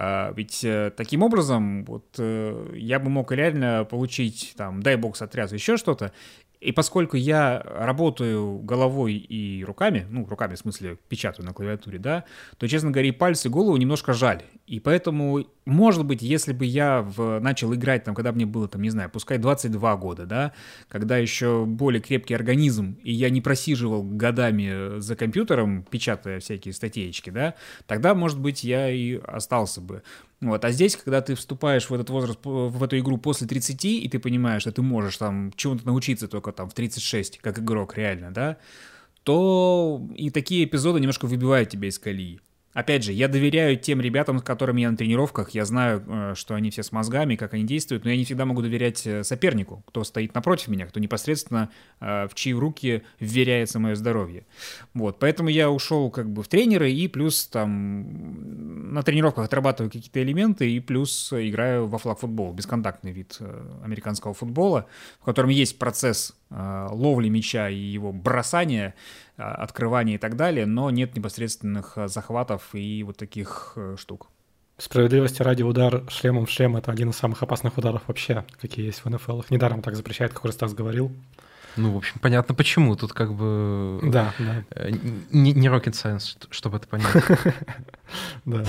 А, 0.01 0.33
ведь 0.37 0.62
э, 0.62 0.92
таким 0.97 1.25
образом 1.25 1.85
вот 1.85 2.07
э, 2.18 2.73
я 2.77 3.01
бы 3.01 3.11
мог 3.11 3.33
реально 3.33 3.85
получить 3.85 4.55
там, 4.57 4.81
дай 4.81 4.94
бог 4.94 5.16
сотряс, 5.16 5.53
еще 5.53 5.77
что-то, 5.77 6.12
и 6.61 6.73
поскольку 6.73 7.16
я 7.16 7.62
работаю 7.64 8.59
головой 8.59 9.14
и 9.14 9.64
руками, 9.64 10.07
ну, 10.11 10.27
руками 10.27 10.55
в 10.55 10.59
смысле 10.59 10.99
печатаю 11.09 11.47
на 11.47 11.53
клавиатуре, 11.53 11.99
да, 11.99 12.25
то, 12.57 12.66
честно 12.66 12.90
говоря, 12.90 13.09
и 13.09 13.12
пальцы, 13.12 13.49
и 13.49 13.51
голову 13.51 13.77
немножко 13.77 14.12
жаль. 14.12 14.42
И 14.66 14.81
поэтому, 14.81 15.47
может 15.64 16.05
быть, 16.05 16.21
если 16.21 16.53
бы 16.53 16.64
я 16.64 17.03
в, 17.03 17.38
начал 17.40 17.73
играть, 17.75 18.05
там, 18.05 18.14
когда 18.14 18.33
мне 18.33 18.44
было, 18.44 18.66
там, 18.68 18.83
не 18.83 18.90
знаю, 18.90 19.09
пускай 19.11 19.38
22 19.38 19.97
года, 19.97 20.27
да, 20.27 20.53
когда 20.88 21.16
еще 21.16 21.64
более 21.64 22.01
крепкий 22.01 22.35
организм, 22.35 22.99
и 23.03 23.12
я 23.12 23.31
не 23.31 23.40
просиживал 23.40 24.03
годами 24.03 24.99
за 24.99 25.14
компьютером, 25.14 25.85
печатая 25.88 26.40
всякие 26.40 26.75
статейки, 26.75 27.31
да, 27.31 27.55
тогда, 27.87 28.14
может 28.14 28.40
быть, 28.40 28.64
я 28.64 28.90
и 28.90 29.21
остался 29.25 29.81
бы. 29.81 30.03
Вот. 30.40 30.64
А 30.64 30.70
здесь, 30.70 30.96
когда 30.96 31.20
ты 31.20 31.35
вступаешь 31.35 31.90
в 31.90 31.94
этот 31.94 32.11
возраст, 32.11 32.38
в 32.44 32.83
эту 32.83 32.98
игру 32.98 33.18
после 33.18 33.46
30, 33.46 33.85
и 33.85 34.09
ты 34.09 34.18
понимаешь, 34.18 34.62
что 34.62 34.72
ты 34.72 34.83
можешь 34.83 35.16
там 35.16 35.53
чему-то 35.57 35.85
научиться 35.87 36.29
только 36.29 36.53
там 36.53 36.68
в 36.68 36.74
36, 36.74 37.38
как 37.38 37.59
игрок 37.59 37.96
реально, 37.96 38.31
да, 38.31 38.57
то 39.24 40.07
и 40.14 40.31
такие 40.31 40.64
эпизоды 40.64 41.01
немножко 41.01 41.27
выбивают 41.27 41.70
тебя 41.70 41.88
из 41.88 41.98
колеи. 41.98 42.40
Опять 42.74 43.02
же, 43.02 43.12
я 43.12 43.28
доверяю 43.28 43.78
тем 43.78 44.00
ребятам, 44.00 44.38
с 44.38 44.42
которыми 44.42 44.83
я 44.83 44.90
на 44.90 44.96
тренировках, 44.96 45.50
я 45.50 45.64
знаю, 45.64 46.04
э, 46.07 46.35
что 46.37 46.54
они 46.54 46.70
все 46.70 46.83
с 46.83 46.92
мозгами, 46.92 47.35
как 47.35 47.54
они 47.54 47.64
действуют, 47.64 48.04
но 48.04 48.11
я 48.11 48.16
не 48.16 48.24
всегда 48.24 48.44
могу 48.44 48.61
доверять 48.61 49.07
э, 49.07 49.24
сопернику, 49.24 49.83
кто 49.87 50.04
стоит 50.04 50.35
напротив 50.35 50.68
меня, 50.68 50.87
кто 50.87 51.00
непосредственно 51.00 51.70
э, 52.00 52.28
в 52.28 52.35
чьи 52.35 52.52
руки 52.52 53.02
вверяется 53.20 53.78
мое 53.78 53.94
здоровье. 53.94 54.44
Вот, 54.92 55.18
поэтому 55.18 55.48
я 55.48 55.70
ушел 55.70 56.11
как 56.11 56.28
бы 56.28 56.42
в 56.42 56.48
тренеры 56.48 56.92
и 56.92 57.09
плюс 57.09 57.46
там 57.46 58.92
на 58.92 59.02
тренировках 59.02 59.46
отрабатываю 59.46 59.90
какие-то 59.90 60.22
элементы 60.22 60.70
и 60.70 60.78
плюс 60.78 61.33
играю 61.33 61.87
во 61.87 61.96
флаг-футбол, 61.96 62.52
бесконтактный 62.52 63.12
вид 63.12 63.38
американского 63.83 64.35
футбола, 64.35 64.87
в 65.20 65.24
котором 65.24 65.48
есть 65.48 65.78
процесс 65.78 66.35
ловли 66.50 67.28
мяча 67.28 67.68
и 67.68 67.76
его 67.76 68.12
бросания, 68.12 68.94
а, 69.38 69.55
открывания 69.55 70.16
и 70.16 70.18
так 70.18 70.37
далее, 70.37 70.66
но 70.66 70.90
нет 70.90 71.16
непосредственных 71.16 71.96
а, 71.96 72.09
захватов 72.09 72.74
и 72.74 73.03
вот 73.05 73.16
таких 73.16 73.72
э, 73.77 73.96
штук. 73.98 74.29
Справедливости 74.79 75.42
ради 75.42 75.62
удар 75.62 76.03
шлемом 76.09 76.46
в 76.46 76.51
шлем— 76.51 76.77
это 76.79 76.90
один 76.90 77.11
из 77.11 77.16
самых 77.16 77.42
опасных 77.42 77.79
ударов 77.79 78.03
вообще, 78.07 78.44
какие 78.61 78.87
есть 78.87 79.05
в 79.05 79.09
НФЛ. 79.09 79.42
Недаром 79.51 79.81
так 79.81 79.96
запрещает, 79.96 80.33
как 80.33 80.44
Ростас 80.44 80.74
говорил. 80.74 81.12
Ну, 81.77 81.92
в 81.92 81.96
общем, 81.96 82.18
понятно 82.20 82.55
почему. 82.55 82.96
Тут 82.96 83.12
как 83.12 83.33
бы... 83.33 84.01
Да, 84.03 84.35
да. 84.38 84.64
Э, 84.70 84.90
не, 85.31 85.53
не 85.53 85.68
rocket 85.68 85.92
science, 85.92 86.37
чтобы 86.51 86.79
это 86.79 86.88
понять. 86.88 87.07
Да. 88.44 88.64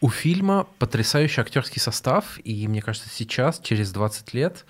У 0.00 0.10
фильма 0.10 0.66
потрясающий 0.78 1.40
актерский 1.40 1.80
состав, 1.80 2.38
и 2.42 2.66
мне 2.66 2.82
кажется, 2.82 3.08
сейчас, 3.08 3.60
через 3.60 3.92
20 3.92 4.34
лет, 4.34 4.66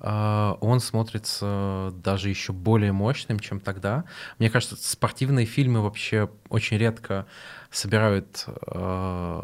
он 0.00 0.80
смотрится 0.80 1.92
даже 2.02 2.30
еще 2.30 2.52
более 2.52 2.92
мощным, 2.92 3.38
чем 3.38 3.60
тогда. 3.60 4.04
Мне 4.38 4.48
кажется, 4.48 4.76
спортивные 4.76 5.46
фильмы 5.46 5.82
вообще 5.82 6.30
очень 6.48 6.78
редко 6.78 7.26
собирают 7.70 8.46
э, 8.66 9.42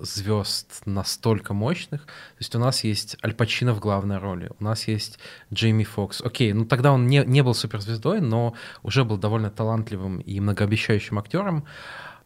звезд 0.00 0.82
настолько 0.86 1.52
мощных. 1.52 2.06
То 2.06 2.38
есть 2.40 2.54
у 2.54 2.58
нас 2.58 2.84
есть 2.84 3.16
Аль 3.22 3.34
Пачино 3.34 3.74
в 3.74 3.80
главной 3.80 4.18
роли, 4.18 4.50
у 4.58 4.64
нас 4.64 4.88
есть 4.88 5.18
Джейми 5.52 5.84
Фокс. 5.84 6.22
Окей, 6.22 6.52
ну 6.52 6.64
тогда 6.64 6.92
он 6.92 7.06
не, 7.06 7.24
не 7.24 7.42
был 7.42 7.54
суперзвездой, 7.54 8.20
но 8.20 8.54
уже 8.82 9.04
был 9.04 9.18
довольно 9.18 9.50
талантливым 9.50 10.20
и 10.20 10.40
многообещающим 10.40 11.18
актером. 11.18 11.66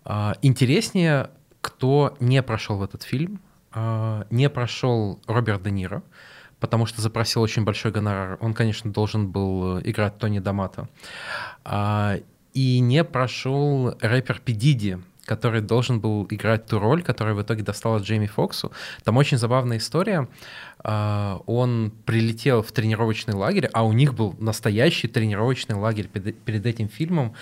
Э, 0.04 0.34
интереснее, 0.42 1.30
кто 1.60 2.16
не 2.20 2.42
прошел 2.42 2.78
в 2.78 2.82
этот 2.82 3.02
фильм, 3.02 3.40
э, 3.74 4.24
не 4.30 4.48
прошел 4.48 5.20
Роберт 5.26 5.62
Де 5.64 5.72
Ниро 5.72 6.02
потому 6.60 6.86
что 6.86 7.00
запросил 7.00 7.42
очень 7.42 7.64
большой 7.64 7.92
гонорар. 7.92 8.38
Он, 8.40 8.54
конечно, 8.54 8.92
должен 8.92 9.28
был 9.28 9.80
играть 9.80 10.18
Тони 10.18 10.40
Дамато. 10.40 10.88
А, 11.64 12.16
и 12.54 12.80
не 12.80 13.04
прошел 13.04 13.94
рэпер 14.00 14.40
Педиди, 14.44 14.98
который 15.24 15.60
должен 15.60 16.00
был 16.00 16.26
играть 16.30 16.66
ту 16.66 16.78
роль, 16.78 17.02
которая 17.02 17.34
в 17.34 17.42
итоге 17.42 17.62
досталась 17.62 18.02
Джейми 18.02 18.26
Фоксу. 18.26 18.72
Там 19.04 19.18
очень 19.18 19.36
забавная 19.36 19.76
история. 19.76 20.26
А, 20.78 21.40
он 21.46 21.92
прилетел 22.06 22.62
в 22.62 22.72
тренировочный 22.72 23.34
лагерь, 23.34 23.68
а 23.72 23.84
у 23.84 23.92
них 23.92 24.14
был 24.14 24.34
настоящий 24.38 25.06
тренировочный 25.06 25.76
лагерь 25.76 26.08
перед 26.08 26.66
этим 26.66 26.88
фильмом. 26.88 27.34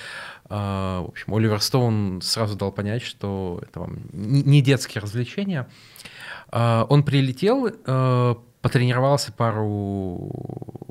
А, 0.49 1.03
в 1.03 1.09
общем, 1.09 1.33
Оливер 1.33 1.61
Стоун 1.61 2.21
сразу 2.23 2.57
дал 2.57 2.73
понять, 2.73 3.03
что 3.03 3.63
это 3.63 3.81
вам 3.81 3.99
не 4.13 4.61
детские 4.61 5.01
развлечения. 5.01 5.69
Он 6.53 7.03
прилетел, 7.03 7.69
потренировался 8.67 9.31
пару, 9.31 10.29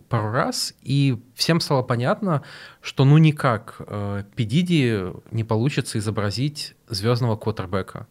пару 0.08 0.32
раз, 0.32 0.74
и 0.82 1.22
всем 1.36 1.60
стало 1.60 1.84
понятно, 1.84 2.42
что 2.82 3.04
ну 3.04 3.18
никак 3.18 3.76
э, 3.80 4.24
Педиди 4.34 5.12
не 5.32 5.44
получится 5.44 5.98
изобразить 5.98 6.74
звездного 6.88 7.36
квотербека. 7.36 8.08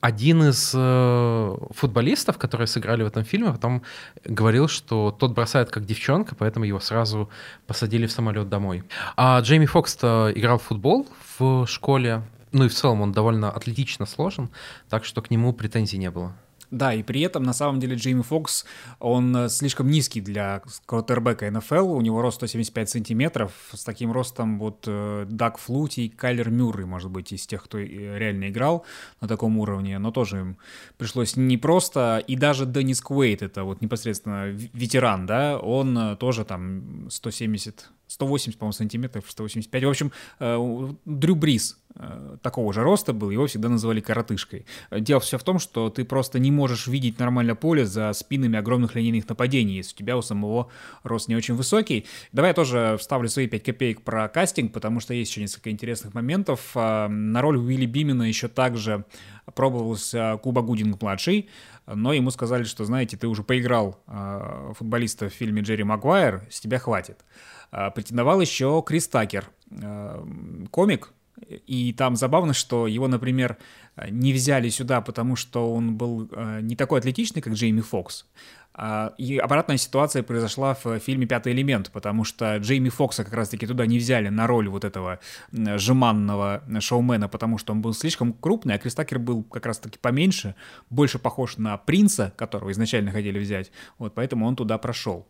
Один 0.00 0.44
из 0.44 0.72
э, 0.72 1.56
футболистов, 1.70 2.38
которые 2.38 2.68
сыграли 2.68 3.02
в 3.02 3.08
этом 3.08 3.24
фильме, 3.24 3.50
потом 3.50 3.82
говорил, 4.24 4.68
что 4.68 5.10
тот 5.10 5.32
бросает 5.32 5.70
как 5.70 5.84
девчонка, 5.84 6.36
поэтому 6.36 6.64
его 6.64 6.78
сразу 6.78 7.28
посадили 7.66 8.06
в 8.06 8.12
самолет 8.12 8.48
домой. 8.48 8.84
А 9.16 9.40
Джейми 9.40 9.66
Фокс 9.66 9.96
играл 9.96 10.58
в 10.58 10.62
футбол 10.62 11.08
в 11.40 11.66
школе, 11.66 12.22
ну 12.52 12.66
и 12.66 12.68
в 12.68 12.74
целом 12.74 13.00
он 13.00 13.10
довольно 13.10 13.50
атлетично 13.50 14.06
сложен, 14.06 14.48
так 14.88 15.04
что 15.04 15.22
к 15.22 15.30
нему 15.32 15.52
претензий 15.52 15.98
не 15.98 16.12
было. 16.12 16.36
Да, 16.70 16.94
и 16.94 17.02
при 17.02 17.22
этом, 17.22 17.42
на 17.42 17.52
самом 17.52 17.80
деле, 17.80 17.96
Джейми 17.96 18.22
Фокс, 18.22 18.64
он 19.00 19.36
э, 19.36 19.48
слишком 19.48 19.90
низкий 19.90 20.20
для 20.20 20.62
квотербека 20.86 21.50
НФЛ, 21.50 21.92
у 21.92 22.00
него 22.00 22.22
рост 22.22 22.36
175 22.36 22.90
сантиметров, 22.90 23.52
с 23.72 23.82
таким 23.82 24.12
ростом 24.12 24.58
вот 24.58 24.84
э, 24.86 25.26
Даг 25.28 25.58
Флути 25.58 26.06
и 26.06 26.08
Кайлер 26.08 26.50
Мюррей, 26.50 26.84
может 26.84 27.10
быть, 27.10 27.32
из 27.32 27.46
тех, 27.46 27.64
кто 27.64 27.78
реально 27.78 28.50
играл 28.50 28.84
на 29.20 29.26
таком 29.26 29.58
уровне, 29.58 29.98
но 29.98 30.12
тоже 30.12 30.38
им 30.38 30.56
пришлось 30.96 31.36
непросто, 31.36 32.22
и 32.24 32.36
даже 32.36 32.66
Деннис 32.66 33.00
Куэйт, 33.00 33.42
это 33.42 33.64
вот 33.64 33.80
непосредственно 33.80 34.46
ветеран, 34.50 35.26
да, 35.26 35.58
он 35.58 35.98
э, 35.98 36.16
тоже 36.16 36.44
там 36.44 37.10
170 37.10 37.90
180, 38.10 38.58
по-моему, 38.58 38.72
сантиметров, 38.72 39.24
185. 39.28 39.84
В 39.84 39.88
общем, 39.88 40.12
э, 40.40 40.88
Дрю 41.04 41.36
Брис 41.36 41.78
э, 41.94 42.36
такого 42.42 42.72
же 42.72 42.82
роста 42.82 43.12
был, 43.12 43.30
его 43.30 43.46
всегда 43.46 43.68
называли 43.68 44.00
коротышкой. 44.00 44.66
Дело 44.90 45.20
все 45.20 45.38
в 45.38 45.44
том, 45.44 45.60
что 45.60 45.90
ты 45.90 46.04
просто 46.04 46.40
не 46.40 46.50
можешь 46.50 46.88
видеть 46.88 47.20
нормально 47.20 47.54
поле 47.54 47.86
за 47.86 48.12
спинами 48.12 48.58
огромных 48.58 48.96
линейных 48.96 49.28
нападений, 49.28 49.76
если 49.76 49.94
у 49.94 49.98
тебя 49.98 50.16
у 50.16 50.22
самого 50.22 50.68
рост 51.04 51.28
не 51.28 51.36
очень 51.36 51.54
высокий. 51.54 52.06
Давай 52.32 52.50
я 52.50 52.54
тоже 52.54 52.96
вставлю 52.98 53.28
свои 53.28 53.46
5 53.46 53.62
копеек 53.62 54.02
про 54.02 54.28
кастинг, 54.28 54.72
потому 54.72 54.98
что 54.98 55.14
есть 55.14 55.30
еще 55.30 55.40
несколько 55.40 55.70
интересных 55.70 56.12
моментов. 56.12 56.72
А, 56.74 57.06
на 57.08 57.40
роль 57.42 57.58
Уилли 57.58 57.86
Бимена 57.86 58.24
еще 58.24 58.48
также 58.48 59.04
пробовался 59.54 60.38
Куба 60.42 60.62
Гудинг-младший, 60.62 61.48
но 61.86 62.12
ему 62.12 62.30
сказали, 62.30 62.64
что, 62.64 62.84
знаете, 62.84 63.16
ты 63.16 63.26
уже 63.26 63.42
поиграл 63.42 63.98
футболиста 64.76 65.28
в 65.28 65.32
фильме 65.32 65.62
Джерри 65.62 65.82
Магуайр, 65.82 66.46
с 66.50 66.60
тебя 66.60 66.78
хватит. 66.78 67.18
А, 67.70 67.90
претендовал 67.90 68.40
еще 68.40 68.82
Крис 68.84 69.08
Такер, 69.08 69.50
а, 69.82 70.26
комик, 70.70 71.12
и 71.48 71.92
там 71.94 72.16
забавно, 72.16 72.52
что 72.52 72.86
его, 72.86 73.08
например, 73.08 73.56
не 74.10 74.32
взяли 74.32 74.68
сюда, 74.68 75.00
потому 75.00 75.36
что 75.36 75.72
он 75.72 75.96
был 75.96 76.28
а, 76.32 76.60
не 76.60 76.76
такой 76.76 76.98
атлетичный, 76.98 77.42
как 77.42 77.54
Джейми 77.54 77.80
Фокс. 77.80 78.26
И 79.18 79.36
обратная 79.42 79.78
ситуация 79.78 80.22
произошла 80.22 80.74
в 80.74 81.00
фильме 81.00 81.26
«Пятый 81.26 81.52
элемент», 81.52 81.90
потому 81.90 82.22
что 82.22 82.56
Джейми 82.56 82.88
Фокса 82.88 83.24
как 83.24 83.34
раз-таки 83.34 83.66
туда 83.66 83.84
не 83.84 83.98
взяли 83.98 84.28
на 84.28 84.46
роль 84.46 84.68
вот 84.68 84.84
этого 84.84 85.18
жеманного 85.52 86.62
шоумена, 86.78 87.28
потому 87.28 87.58
что 87.58 87.72
он 87.72 87.82
был 87.82 87.92
слишком 87.92 88.32
крупный, 88.32 88.76
а 88.76 88.78
Крис 88.78 88.94
Такер 88.94 89.18
был 89.18 89.42
как 89.42 89.66
раз-таки 89.66 89.98
поменьше, 89.98 90.54
больше 90.88 91.18
похож 91.18 91.56
на 91.56 91.76
принца, 91.78 92.32
которого 92.36 92.70
изначально 92.70 93.10
хотели 93.10 93.40
взять, 93.40 93.72
вот 93.98 94.14
поэтому 94.14 94.46
он 94.46 94.54
туда 94.54 94.78
прошел. 94.78 95.26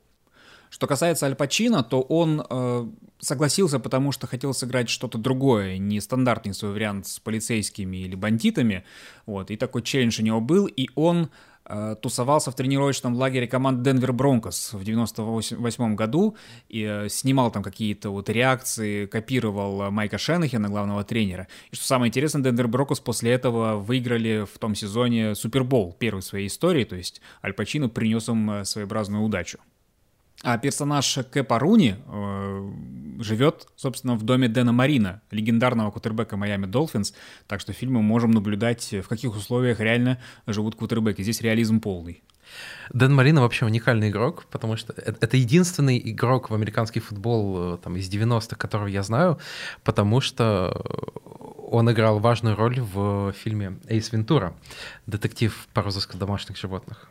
Что 0.71 0.87
касается 0.87 1.27
Аль 1.27 1.35
Пачино, 1.35 1.83
то 1.83 2.01
он 2.01 2.47
э, 2.49 2.87
согласился, 3.19 3.81
потому 3.81 4.13
что 4.13 4.29
хотел 4.29 4.55
сыграть 4.55 4.89
что-то 4.89 5.19
другое, 5.19 5.79
не 5.79 6.01
стандартный 6.01 6.55
свой 6.55 6.73
вариант 6.73 7.09
с 7.09 7.19
полицейскими 7.19 7.97
или 7.97 8.15
бандитами. 8.15 8.85
Вот, 9.27 9.51
и 9.51 9.57
такой 9.57 9.83
челлендж 9.83 10.21
у 10.21 10.25
него 10.25 10.41
был, 10.41 10.67
и 10.67 10.89
он 10.95 11.29
э, 11.65 11.97
тусовался 12.01 12.53
в 12.53 12.55
тренировочном 12.55 13.17
лагере 13.17 13.49
команд 13.49 13.83
Денвер 13.83 14.13
Бронкос 14.13 14.73
в 14.73 14.85
98 14.85 15.97
году 15.97 16.37
и 16.69 16.85
э, 16.85 17.09
снимал 17.09 17.51
там 17.51 17.65
какие-то 17.65 18.11
вот 18.11 18.29
реакции, 18.29 19.07
копировал 19.07 19.91
Майка 19.91 20.19
Шенахена, 20.19 20.69
главного 20.69 21.03
тренера. 21.03 21.49
И 21.73 21.75
что 21.75 21.85
самое 21.85 22.11
интересное, 22.11 22.43
Денвер 22.43 22.69
Бронкос 22.69 23.01
после 23.01 23.33
этого 23.33 23.75
выиграли 23.75 24.47
в 24.47 24.57
том 24.59 24.77
сезоне 24.77 25.35
Супербол, 25.35 25.97
первый 25.99 26.21
в 26.21 26.25
своей 26.25 26.47
истории, 26.47 26.85
то 26.85 26.95
есть 26.95 27.21
Аль 27.43 27.55
Пачино 27.55 27.89
принес 27.89 28.29
им 28.29 28.49
э, 28.53 28.65
своеобразную 28.65 29.25
удачу. 29.25 29.59
А 30.43 30.57
персонаж 30.57 31.19
Кэпа 31.31 31.59
Руни 31.59 31.97
э, 32.07 32.71
живет, 33.19 33.69
собственно, 33.77 34.15
в 34.15 34.23
доме 34.23 34.49
Дэна 34.49 34.73
Марина, 34.73 35.21
легендарного 35.31 35.91
кутербека 35.91 36.37
Майами 36.39 36.67
Долфинс, 36.67 37.13
так 37.47 37.61
что 37.61 37.73
в 37.73 37.77
фильме 37.77 37.97
мы 37.97 38.03
можем 38.03 38.31
наблюдать, 38.31 38.91
в 38.93 39.09
каких 39.09 39.37
условиях 39.37 39.81
реально 39.81 40.19
живут 40.47 40.77
кутербеки. 40.77 41.23
Здесь 41.23 41.43
реализм 41.43 41.81
полный. 41.81 42.23
Дэн 42.93 43.15
Марина 43.15 43.43
вообще 43.43 43.67
уникальный 43.67 44.09
игрок, 44.09 44.47
потому 44.51 44.77
что 44.77 44.95
э, 44.97 45.13
это 45.21 45.37
единственный 45.37 46.01
игрок 46.03 46.49
в 46.49 46.55
американский 46.55 47.01
футбол 47.01 47.75
э, 47.75 47.79
там, 47.79 47.97
из 47.97 48.09
90-х, 48.09 48.57
которого 48.57 48.87
я 48.87 49.03
знаю, 49.03 49.39
потому 49.85 50.23
что 50.23 50.73
он 51.71 51.91
играл 51.91 52.19
важную 52.19 52.57
роль 52.57 52.81
в 52.81 53.33
фильме 53.33 53.79
«Эйс 53.89 54.11
Вентура», 54.11 54.55
детектив 55.07 55.69
по 55.75 55.83
розыску 55.83 56.17
домашних 56.17 56.57
животных. 56.57 57.11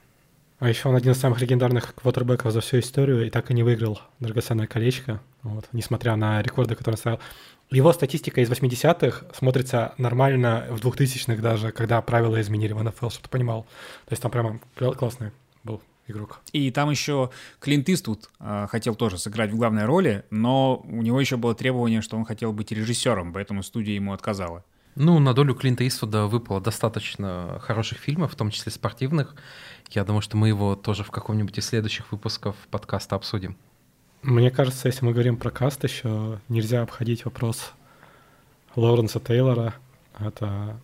А 0.59 0.67
еще 0.67 0.89
он 0.89 0.95
один 0.95 1.13
из 1.13 1.17
самых 1.17 1.39
легендарных 1.39 1.95
квотербеков 1.95 2.51
за 2.51 2.59
всю 2.59 2.79
историю 2.79 3.25
и 3.25 3.29
так 3.29 3.49
и 3.49 3.53
не 3.53 3.63
выиграл 3.63 4.01
драгоценное 4.19 4.67
колечко, 4.67 5.21
вот, 5.41 5.65
несмотря 5.71 6.17
на 6.17 6.41
рекорды, 6.41 6.75
которые 6.75 6.95
он 6.95 6.99
ставил. 6.99 7.19
Его 7.69 7.93
статистика 7.93 8.41
из 8.41 8.49
80-х 8.49 9.27
смотрится 9.33 9.93
нормально 9.97 10.67
в 10.69 10.85
2000-х 10.85 11.41
даже, 11.41 11.71
когда 11.71 12.01
правила 12.01 12.41
изменили 12.41 12.73
в 12.73 12.83
НФЛ, 12.83 13.09
чтобы 13.09 13.23
ты 13.23 13.29
понимал. 13.29 13.63
То 14.05 14.13
есть 14.13 14.21
там 14.21 14.31
прямо 14.31 14.59
классный 14.75 15.31
был 15.63 15.81
игрок. 16.07 16.41
И 16.51 16.71
там 16.71 16.89
еще 16.89 17.29
Клинт 17.59 17.87
Иствуд 17.87 18.29
э, 18.39 18.67
хотел 18.69 18.95
тоже 18.95 19.17
сыграть 19.17 19.51
в 19.51 19.55
главной 19.55 19.85
роли, 19.85 20.25
но 20.29 20.83
у 20.83 21.01
него 21.01 21.21
еще 21.21 21.37
было 21.37 21.55
требование, 21.55 22.01
что 22.01 22.17
он 22.17 22.25
хотел 22.25 22.51
быть 22.51 22.71
режиссером, 22.71 23.31
поэтому 23.31 23.63
студия 23.63 23.95
ему 23.95 24.11
отказала. 24.11 24.65
Ну, 25.01 25.17
на 25.19 25.33
долю 25.33 25.55
Клинта 25.55 25.87
Иствуда 25.87 26.25
выпало 26.25 26.59
достаточно 26.59 27.57
хороших 27.61 27.99
фильмов, 27.99 28.33
в 28.33 28.35
том 28.35 28.51
числе 28.51 28.69
спортивных. 28.69 29.33
Я 29.91 30.03
думаю, 30.03 30.21
что 30.21 30.35
мы 30.35 30.49
его 30.49 30.75
тоже 30.75 31.05
в 31.05 31.09
каком-нибудь 31.09 31.57
из 31.57 31.67
следующих 31.67 32.11
выпусков 32.11 32.57
подкаста 32.69 33.15
обсудим. 33.15 33.55
Мне 34.23 34.51
кажется, 34.51 34.89
если 34.89 35.05
мы 35.05 35.13
говорим 35.13 35.37
про 35.37 35.51
каст 35.51 35.81
еще, 35.85 36.41
нельзя 36.49 36.81
обходить 36.81 37.23
вопрос 37.23 37.71
Лоуренса 38.75 39.21
Тейлора. 39.21 39.73
Это 40.19 40.77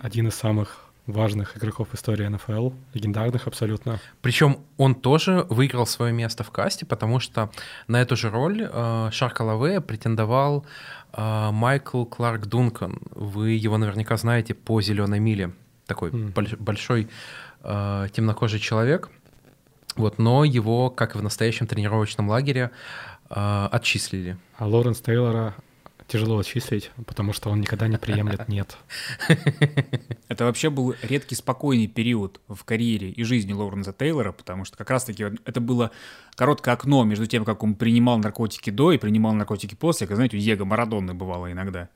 один 0.00 0.26
из 0.26 0.34
самых 0.34 0.83
важных 1.06 1.56
игроков 1.56 1.88
истории 1.92 2.26
НФЛ, 2.26 2.70
легендарных 2.94 3.46
абсолютно. 3.46 4.00
Причем 4.22 4.58
он 4.76 4.94
тоже 4.94 5.46
выиграл 5.50 5.86
свое 5.86 6.12
место 6.12 6.44
в 6.44 6.50
касте, 6.50 6.86
потому 6.86 7.20
что 7.20 7.50
на 7.88 8.00
эту 8.00 8.16
же 8.16 8.30
роль 8.30 8.68
э, 8.70 9.08
Шарка 9.12 9.42
Лавея 9.42 9.80
претендовал 9.80 10.64
э, 11.12 11.50
Майкл 11.52 12.04
Кларк 12.04 12.46
Дункан. 12.46 13.00
Вы 13.10 13.50
его 13.50 13.76
наверняка 13.76 14.16
знаете 14.16 14.54
по 14.54 14.80
«Зеленой 14.80 15.20
миле». 15.20 15.52
Такой 15.86 16.10
mm. 16.10 16.32
больш, 16.32 16.52
большой 16.54 17.08
э, 17.62 18.08
темнокожий 18.12 18.60
человек. 18.60 19.10
Вот, 19.96 20.18
но 20.18 20.44
его, 20.44 20.90
как 20.90 21.14
и 21.14 21.18
в 21.18 21.22
настоящем 21.22 21.66
тренировочном 21.66 22.28
лагере, 22.28 22.70
э, 23.30 23.68
отчислили. 23.70 24.38
А 24.56 24.66
Лоренс 24.66 25.00
Тейлора 25.00 25.54
тяжело 26.06 26.38
отчислить, 26.38 26.90
потому 27.06 27.32
что 27.32 27.50
он 27.50 27.60
никогда 27.60 27.88
не 27.88 27.98
приемлет 27.98 28.48
«нет». 28.48 28.76
Это 30.28 30.44
вообще 30.44 30.70
был 30.70 30.94
редкий 31.02 31.34
спокойный 31.34 31.86
период 31.86 32.40
в 32.48 32.64
карьере 32.64 33.10
и 33.10 33.22
жизни 33.24 33.52
Лоуренса 33.52 33.92
Тейлора, 33.92 34.32
потому 34.32 34.64
что 34.64 34.76
как 34.76 34.90
раз-таки 34.90 35.24
это 35.44 35.60
было 35.60 35.90
короткое 36.36 36.74
окно 36.74 37.04
между 37.04 37.26
тем, 37.26 37.44
как 37.44 37.62
он 37.62 37.74
принимал 37.74 38.18
наркотики 38.18 38.70
до 38.70 38.92
и 38.92 38.98
принимал 38.98 39.32
наркотики 39.32 39.74
после, 39.74 40.06
как, 40.06 40.16
знаете, 40.16 40.36
у 40.36 40.40
Диего 40.40 40.64
Марадонны 40.64 41.14
бывало 41.14 41.50
иногда. 41.50 41.88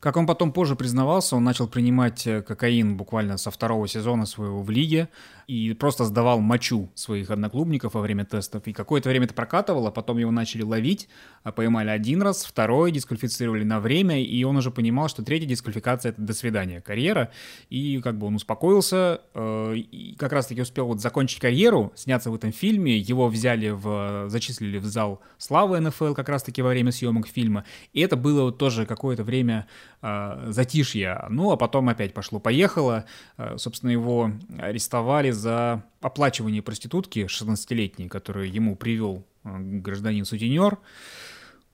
Как 0.00 0.16
он 0.16 0.26
потом 0.26 0.52
позже 0.52 0.76
признавался, 0.76 1.36
он 1.36 1.44
начал 1.44 1.68
принимать 1.68 2.26
э, 2.26 2.42
кокаин 2.42 2.96
буквально 2.96 3.38
со 3.38 3.50
второго 3.50 3.88
сезона 3.88 4.26
своего 4.26 4.62
в 4.62 4.70
лиге 4.70 5.08
и 5.46 5.72
просто 5.74 6.04
сдавал 6.04 6.40
мочу 6.40 6.90
своих 6.94 7.30
одноклубников 7.30 7.94
во 7.94 8.00
время 8.00 8.24
тестов. 8.24 8.66
И 8.66 8.72
какое-то 8.72 9.08
время 9.08 9.26
это 9.26 9.34
прокатывало, 9.34 9.90
потом 9.90 10.18
его 10.18 10.30
начали 10.30 10.62
ловить, 10.62 11.08
а 11.44 11.52
поймали 11.52 11.90
один 11.90 12.20
раз, 12.22 12.44
второй 12.44 12.90
дисквалифицировали 12.90 13.62
на 13.62 13.78
время, 13.80 14.20
и 14.22 14.44
он 14.44 14.56
уже 14.56 14.70
понимал, 14.70 15.08
что 15.08 15.22
третья 15.22 15.46
дисквалификация— 15.46 16.10
это 16.12 16.20
до 16.20 16.34
свидания, 16.34 16.80
карьера. 16.80 17.30
И 17.70 18.00
как 18.02 18.18
бы 18.18 18.26
он 18.26 18.34
успокоился, 18.34 19.20
э, 19.34 19.76
и 19.76 20.16
как 20.16 20.32
раз-таки 20.32 20.60
успел 20.62 20.86
вот 20.86 21.00
закончить 21.00 21.40
карьеру, 21.40 21.92
сняться 21.94 22.30
в 22.30 22.34
этом 22.34 22.52
фильме, 22.52 22.98
его 22.98 23.28
взяли 23.28 23.68
в, 23.68 24.28
зачислили 24.28 24.78
в 24.78 24.84
зал 24.84 25.20
славы 25.38 25.78
НФЛ 25.80 26.14
как 26.14 26.28
раз-таки 26.28 26.60
во 26.62 26.70
время 26.70 26.90
съемок 26.90 27.28
фильма. 27.28 27.64
И 27.92 28.00
это 28.00 28.16
было 28.16 28.42
вот 28.42 28.58
тоже 28.58 28.84
какое-то 28.84 29.22
время 29.22 29.66
э, 30.02 30.46
затишья. 30.48 31.26
Ну, 31.30 31.50
а 31.50 31.56
потом 31.56 31.88
опять 31.88 32.14
пошло-поехало. 32.14 33.04
Э, 33.36 33.56
собственно, 33.58 33.90
его 33.90 34.30
арестовали 34.58 35.30
за 35.30 35.84
оплачивание 36.00 36.62
проститутки 36.62 37.26
16-летней, 37.26 38.08
которую 38.08 38.52
ему 38.52 38.76
привел 38.76 39.24
э, 39.44 39.56
гражданин-сутенер. 39.58 40.78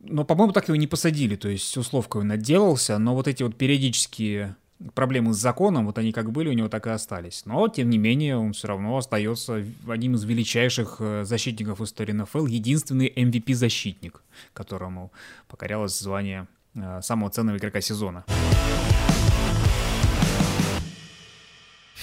Но, 0.00 0.24
по-моему, 0.24 0.52
так 0.52 0.68
его 0.68 0.76
не 0.76 0.88
посадили, 0.88 1.36
то 1.36 1.48
есть 1.48 1.76
условка 1.76 2.16
он 2.16 2.32
отделался, 2.32 2.98
но 2.98 3.14
вот 3.14 3.28
эти 3.28 3.44
вот 3.44 3.56
периодические 3.56 4.56
проблемы 4.94 5.32
с 5.32 5.36
законом, 5.36 5.86
вот 5.86 5.96
они 5.96 6.10
как 6.10 6.32
были, 6.32 6.48
у 6.48 6.52
него 6.54 6.68
так 6.68 6.88
и 6.88 6.90
остались. 6.90 7.46
Но, 7.46 7.68
тем 7.68 7.88
не 7.88 7.98
менее, 7.98 8.36
он 8.36 8.52
все 8.52 8.66
равно 8.66 8.96
остается 8.96 9.64
одним 9.86 10.16
из 10.16 10.24
величайших 10.24 11.00
защитников 11.22 11.80
истории 11.80 12.12
НФЛ, 12.12 12.46
единственный 12.46 13.12
MVP-защитник, 13.14 14.22
которому 14.52 15.12
покорялось 15.46 15.96
звание 15.96 16.48
самого 17.00 17.30
ценного 17.30 17.56
игрока 17.58 17.80
сезона. 17.80 18.24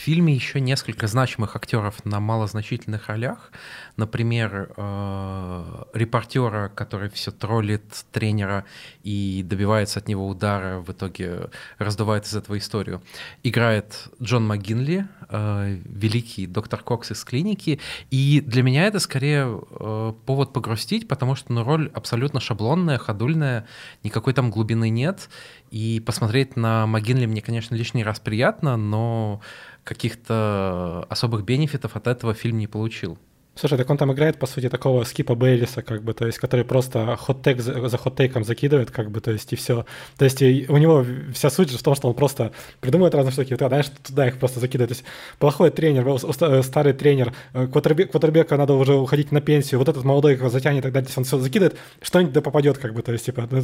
Фильме 0.10 0.34
еще 0.34 0.60
несколько 0.60 1.06
значимых 1.06 1.56
актеров 1.56 2.04
на 2.04 2.20
малозначительных 2.20 3.10
ролях. 3.10 3.52
Например, 3.96 4.72
э, 4.76 5.84
репортера, 5.94 6.70
который 6.70 7.12
все 7.12 7.30
троллит 7.30 7.84
тренера 8.12 8.66
и 9.04 9.46
добивается 9.48 10.00
от 10.00 10.08
него 10.08 10.28
удара, 10.28 10.80
в 10.80 10.92
итоге 10.92 11.52
раздувает 11.78 12.26
из 12.26 12.36
этого 12.36 12.58
историю. 12.58 13.04
Играет 13.44 14.10
Джон 14.20 14.48
МcГинли, 14.48 15.08
э, 15.30 15.78
великий 15.86 16.48
доктор 16.48 16.82
Кокс 16.82 17.12
из 17.12 17.24
клиники. 17.24 17.80
И 18.10 18.42
для 18.42 18.64
меня 18.64 18.88
это 18.88 18.98
скорее 18.98 19.62
э, 19.80 20.14
повод 20.26 20.54
погрустить, 20.54 21.08
потому 21.08 21.36
что 21.36 21.54
ну, 21.54 21.64
роль 21.64 21.92
абсолютно 21.94 22.40
шаблонная, 22.40 22.98
ходульная, 22.98 23.68
никакой 24.04 24.34
там 24.34 24.50
глубины 24.50 24.90
нет. 24.90 25.30
И 25.70 26.02
посмотреть 26.04 26.56
на 26.56 26.88
МcГинли 26.88 27.28
мне, 27.28 27.44
конечно, 27.44 27.76
лишний 27.76 28.04
раз 28.04 28.20
приятно, 28.20 28.76
но 28.76 29.40
каких-то 29.84 31.06
особых 31.10 31.44
бенефитов 31.44 31.96
от 31.96 32.08
этого 32.08 32.34
фильм 32.34 32.58
не 32.58 32.68
получил. 32.68 33.18
Слушай, 33.60 33.78
так 33.78 33.90
он 33.90 33.98
там 33.98 34.14
играет, 34.14 34.40
по 34.40 34.48
сути, 34.48 34.70
такого 34.70 35.04
скипа 35.04 35.36
Бейлиса, 35.36 35.82
как 35.82 36.02
бы, 36.02 36.14
то 36.14 36.26
есть, 36.26 36.38
который 36.38 36.64
просто 36.64 37.18
хот-тейк 37.20 37.60
за, 37.60 37.90
за 37.90 37.98
хот-тейком 37.98 38.46
закидывает, 38.46 38.90
как 38.90 39.12
бы, 39.12 39.20
то 39.20 39.32
есть, 39.32 39.52
и 39.52 39.58
все. 39.58 39.86
То 40.18 40.24
есть, 40.24 40.42
и 40.42 40.66
у 40.70 40.78
него 40.78 41.06
вся 41.34 41.50
суть 41.50 41.70
же 41.70 41.78
в 41.78 41.84
том, 41.84 41.94
что 41.94 42.08
он 42.08 42.14
просто 42.14 42.54
придумывает 42.80 43.14
разные 43.16 43.34
штуки, 43.34 43.52
вот, 43.52 43.68
знаешь, 43.68 43.88
туда 44.08 44.30
их 44.30 44.38
просто 44.38 44.62
закидывает. 44.62 44.92
То 44.92 44.94
есть, 44.94 45.04
плохой 45.40 45.72
тренер, 45.72 46.08
э, 46.08 46.64
старый 46.64 46.94
тренер, 46.94 47.34
э, 47.52 47.68
квотербек, 47.68 48.12
квотербека 48.12 48.56
надо 48.56 48.76
уже 48.76 48.96
уходить 48.96 49.34
на 49.34 49.42
пенсию, 49.42 49.80
вот 49.80 49.90
этот 49.90 50.06
молодой 50.06 50.36
его 50.36 50.48
затянет 50.48 50.86
и 50.86 50.92
далее, 50.92 51.10
он 51.18 51.26
все 51.26 51.38
закидывает, 51.38 51.78
что-нибудь 52.02 52.32
да 52.32 52.42
попадет, 52.42 52.78
как 52.78 52.94
бы, 52.94 53.02
то 53.02 53.12
есть, 53.12 53.26
типа, 53.26 53.46
ну, 53.52 53.62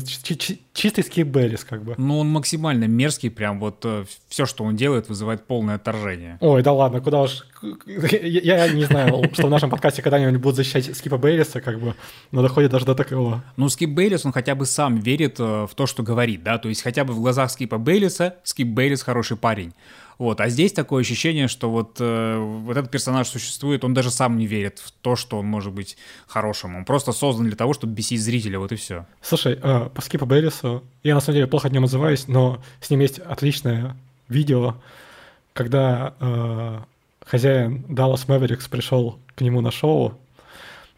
чистый 0.73 1.03
скип 1.05 1.27
Бейлис, 1.27 1.63
как 1.63 1.83
бы. 1.85 1.95
Ну, 1.97 2.19
он 2.19 2.27
максимально 2.27 2.83
мерзкий, 2.83 3.29
прям 3.29 3.61
вот 3.61 3.85
э, 3.85 4.03
все, 4.27 4.45
что 4.45 4.65
он 4.65 4.75
делает, 4.75 5.07
вызывает 5.07 5.47
полное 5.47 5.75
отторжение. 5.75 6.37
Ой, 6.41 6.63
да 6.63 6.73
ладно, 6.73 6.99
куда 6.99 7.21
уж... 7.21 7.45
Я, 7.85 8.65
я 8.65 8.67
не 8.67 8.83
знаю, 8.83 9.23
что 9.33 9.47
в 9.47 9.49
нашем 9.49 9.69
подкасте 9.69 9.84
подкасте 9.85 10.01
когда-нибудь 10.01 10.41
будут 10.41 10.55
защищать 10.55 10.97
Скипа 10.97 11.17
Бейлиса, 11.17 11.61
как 11.61 11.79
бы, 11.79 11.93
но 12.31 12.41
доходит 12.41 12.71
даже 12.71 12.85
до 12.85 12.95
такого. 12.95 13.43
Ну, 13.55 13.69
Скип 13.69 13.91
Бейлис, 13.91 14.25
он 14.25 14.31
хотя 14.31 14.55
бы 14.55 14.65
сам 14.65 14.97
верит 14.97 15.39
э, 15.39 15.43
в 15.43 15.75
то, 15.75 15.85
что 15.85 16.01
говорит, 16.01 16.41
да, 16.41 16.57
то 16.57 16.69
есть 16.69 16.81
хотя 16.81 17.03
бы 17.03 17.13
в 17.13 17.19
глазах 17.19 17.51
Скипа 17.51 17.77
Бейлиса 17.77 18.35
Скип 18.43 18.67
Бейлис 18.69 19.03
хороший 19.03 19.37
парень. 19.37 19.73
Вот, 20.17 20.41
а 20.41 20.49
здесь 20.49 20.71
такое 20.71 21.01
ощущение, 21.01 21.47
что 21.47 21.69
вот, 21.69 21.97
э, 21.99 22.37
вот 22.37 22.75
этот 22.75 22.89
персонаж 22.89 23.27
существует, 23.27 23.83
он 23.83 23.93
даже 23.93 24.09
сам 24.09 24.37
не 24.37 24.47
верит 24.47 24.79
в 24.79 24.91
то, 24.91 25.15
что 25.15 25.37
он 25.37 25.45
может 25.45 25.71
быть 25.71 25.97
хорошим. 26.25 26.75
Он 26.75 26.83
просто 26.83 27.11
создан 27.11 27.45
для 27.45 27.55
того, 27.55 27.73
чтобы 27.73 27.93
бесить 27.93 28.21
зрителя, 28.21 28.57
вот 28.57 28.71
и 28.71 28.77
все. 28.77 29.05
Слушай, 29.21 29.59
э, 29.61 29.89
по 29.93 30.01
Скипу 30.01 30.25
Бейлису, 30.25 30.83
я 31.03 31.13
на 31.13 31.21
самом 31.21 31.35
деле 31.35 31.47
плохо 31.47 31.67
от 31.67 31.73
него 31.73 31.83
называюсь, 31.83 32.27
но 32.27 32.59
с 32.81 32.89
ним 32.89 33.01
есть 33.01 33.19
отличное 33.19 33.95
видео, 34.29 34.77
когда 35.53 36.15
э, 36.19 36.79
хозяин 37.25 37.85
Dallas 37.89 38.27
Mavericks 38.27 38.69
пришел 38.69 39.19
к 39.35 39.41
нему 39.41 39.61
на 39.61 39.71
шоу, 39.71 40.17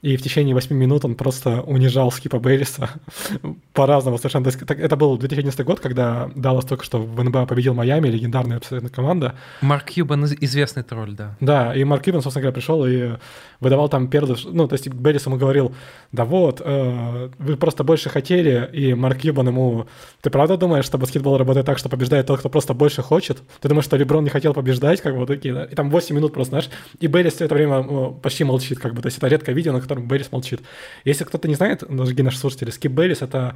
и 0.08 0.15
в 0.15 0.22
течение 0.22 0.56
8 0.56 0.74
минут 0.74 1.04
он 1.04 1.15
просто 1.15 1.62
унижал 1.62 2.12
Скипа 2.12 2.39
Бейриса 2.39 2.89
по-разному 3.74 4.17
совершенно. 4.17 4.48
Это 4.48 4.96
был 4.96 5.17
2011 5.17 5.65
год, 5.65 5.82
когда 5.82 6.32
Даллас 6.34 6.63
только 6.63 6.86
что 6.86 7.00
в 7.00 7.22
НБА 7.22 7.46
победил 7.46 7.74
Майами, 7.74 8.08
легендарная 8.08 8.58
абсолютно 8.58 8.89
команда. 8.89 9.36
Марк 9.62 9.84
Кьюбан 9.86 10.26
известный 10.39 10.84
тролль, 10.84 11.12
да. 11.12 11.36
Да, 11.41 11.76
и 11.76 11.84
Марк 11.84 12.04
Кьюбан, 12.04 12.22
собственно 12.22 12.43
говоря, 12.43 12.54
пришел 12.54 12.86
и 12.86 13.17
выдавал 13.60 13.89
там 13.89 14.08
перды. 14.08 14.36
Ну, 14.46 14.67
то 14.70 14.76
есть 14.76 14.88
Беррис 14.88 15.26
ему 15.26 15.36
говорил, 15.36 15.76
да 16.13 16.24
вот, 16.24 16.62
э, 16.63 17.30
вы 17.38 17.58
просто 17.58 17.84
больше 17.84 18.10
хотели, 18.10 18.70
и 18.72 18.93
Марк 18.93 19.17
Кьюбан 19.17 19.48
ему, 19.50 19.88
ты 20.22 20.30
правда 20.30 20.56
думаешь, 20.56 20.86
что 20.86 20.98
баскетбол 20.98 21.38
работает 21.38 21.65
так, 21.65 21.78
что 21.80 21.89
побеждает 21.89 22.28
тот, 22.28 22.39
кто 22.39 22.50
просто 22.50 22.74
больше 22.74 23.02
хочет? 23.02 23.43
Ты 23.60 23.67
думаешь, 23.67 23.86
что 23.86 23.98
Леброн 23.98 24.24
не 24.24 24.30
хотел 24.30 24.54
побеждать, 24.54 25.02
как 25.02 25.13
бы 25.13 25.20
вот 25.20 25.28
такие, 25.28 25.54
да? 25.54 25.65
И 25.65 25.76
там 25.76 25.89
8 25.89 26.15
минут 26.15 26.34
просто, 26.34 26.52
знаешь, 26.52 26.70
и 27.02 27.08
Беррис 27.08 27.34
все 27.34 27.46
это 27.46 27.56
время 27.56 27.84
почти 28.22 28.46
молчит, 28.46 28.80
как 28.80 28.93
бы, 28.93 29.02
то 29.02 29.08
есть 29.08 29.17
это 29.17 29.28
редкое 29.28 29.54
видео, 29.54 29.74
на 29.74 29.82
котором 29.82 29.96
комментатором, 29.97 30.07
Бэрис 30.07 30.31
молчит. 30.31 30.62
Если 31.03 31.23
кто-то 31.23 31.47
не 31.47 31.55
знает, 31.55 31.83
дорогие 31.88 32.23
наши 32.23 32.38
слушатели, 32.38 32.69
Скип 32.69 32.91
Бэрис— 32.91 33.21
это, 33.21 33.55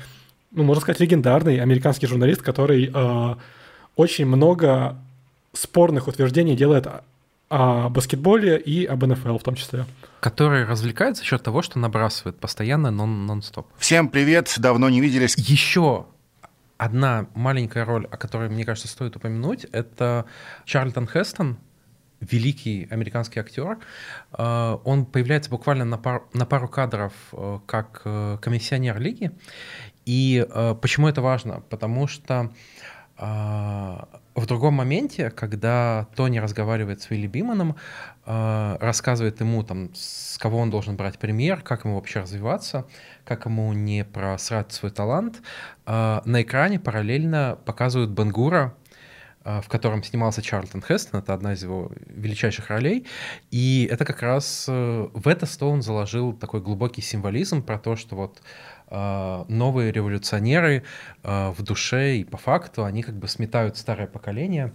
ну, 0.52 0.64
можно 0.64 0.82
сказать, 0.82 1.00
легендарный 1.00 1.60
американский 1.60 2.08
журналист, 2.08 2.42
который 2.42 2.92
э, 2.94 3.36
очень 3.96 4.26
много 4.26 4.98
спорных 5.54 6.08
утверждений 6.08 6.56
делает 6.56 6.88
о 7.50 7.90
баскетболе 7.90 8.58
и 8.58 8.86
об 8.86 9.04
НФЛ 9.06 9.38
в 9.38 9.44
том 9.44 9.56
числе. 9.56 9.86
Который 10.22 10.64
развлекает 10.64 11.18
за 11.18 11.24
счет 11.24 11.44
того, 11.44 11.62
что 11.62 11.80
набрасывает 11.80 12.40
постоянно 12.40 12.92
нон- 12.92 13.26
нон-стоп. 13.26 13.68
Всем 13.78 14.08
привет, 14.08 14.54
давно 14.58 14.90
не 14.90 15.02
виделись. 15.02 15.36
Еще 15.38 16.06
одна 16.78 17.28
маленькая 17.36 17.84
роль, 17.84 18.08
о 18.10 18.16
которой, 18.16 18.50
мне 18.50 18.64
кажется, 18.64 18.88
стоит 18.88 19.18
упомянуть, 19.18 19.66
это 19.74 20.26
Чарльтон 20.66 21.08
Хестон, 21.08 21.58
великий 22.22 22.88
американский 22.90 23.40
актер. 23.40 23.80
Э, 24.38 24.78
Он 24.84 25.06
появляется 25.06 25.50
буквально 25.50 25.86
на 25.86 25.98
пару, 25.98 26.30
на 26.34 26.46
пару 26.46 26.68
кадров 26.68 27.14
э, 27.34 27.60
как 27.66 28.02
э, 28.06 28.38
комиссионер 28.42 29.00
лиги. 29.00 29.32
И 30.06 30.48
почему 30.82 31.08
это 31.08 31.22
важно? 31.22 31.62
Потому 31.70 32.08
что 32.08 32.52
в 33.18 34.46
другом 34.48 34.74
моменте, 34.74 35.30
когда 35.30 36.08
Тони 36.16 36.40
разговаривает 36.40 37.04
с 37.04 37.12
Вилли 37.12 37.28
Биманом, 37.28 37.76
рассказывает 38.26 39.40
ему, 39.42 39.62
там, 39.62 39.92
с 39.94 40.40
кого 40.40 40.58
он 40.58 40.72
должен 40.72 40.96
брать 40.96 41.20
пример, 41.20 41.62
как 41.62 41.86
ему 41.86 41.96
вообще 41.96 42.22
развиваться, 42.22 42.88
как 43.26 43.46
ему 43.46 43.72
не 43.74 44.04
просрать 44.04 44.72
свой 44.72 44.92
талант, 44.92 45.44
на 45.86 46.42
экране 46.42 46.80
параллельно 46.80 47.60
показывают 47.64 48.10
Бенгура, 48.10 48.74
в 49.44 49.68
котором 49.68 50.04
снимался 50.04 50.42
Чарльтон 50.42 50.82
Хестон, 50.82 51.20
это 51.20 51.34
одна 51.34 51.54
из 51.54 51.64
его 51.64 51.92
величайших 52.08 52.70
ролей, 52.70 53.08
и 53.50 53.88
это 53.92 54.06
как 54.06 54.22
раз 54.22 54.66
э, 54.68 55.08
в 55.14 55.28
это 55.28 55.46
Стоун 55.46 55.82
заложил 55.82 56.34
такой 56.34 56.62
глубокий 56.62 57.02
символизм 57.02 57.64
про 57.64 57.80
то, 57.80 57.96
что 57.96 58.16
вот 58.16 58.42
э, 58.88 59.46
новые 59.48 59.92
революционеры 59.92 60.84
э, 61.24 61.50
в 61.50 61.64
душе 61.64 62.18
и 62.18 62.24
по 62.24 62.38
факту, 62.38 62.86
они 62.86 63.02
как 63.02 63.16
бы 63.16 63.28
сметают 63.28 63.78
старое 63.78 64.08
поколение 64.08 64.74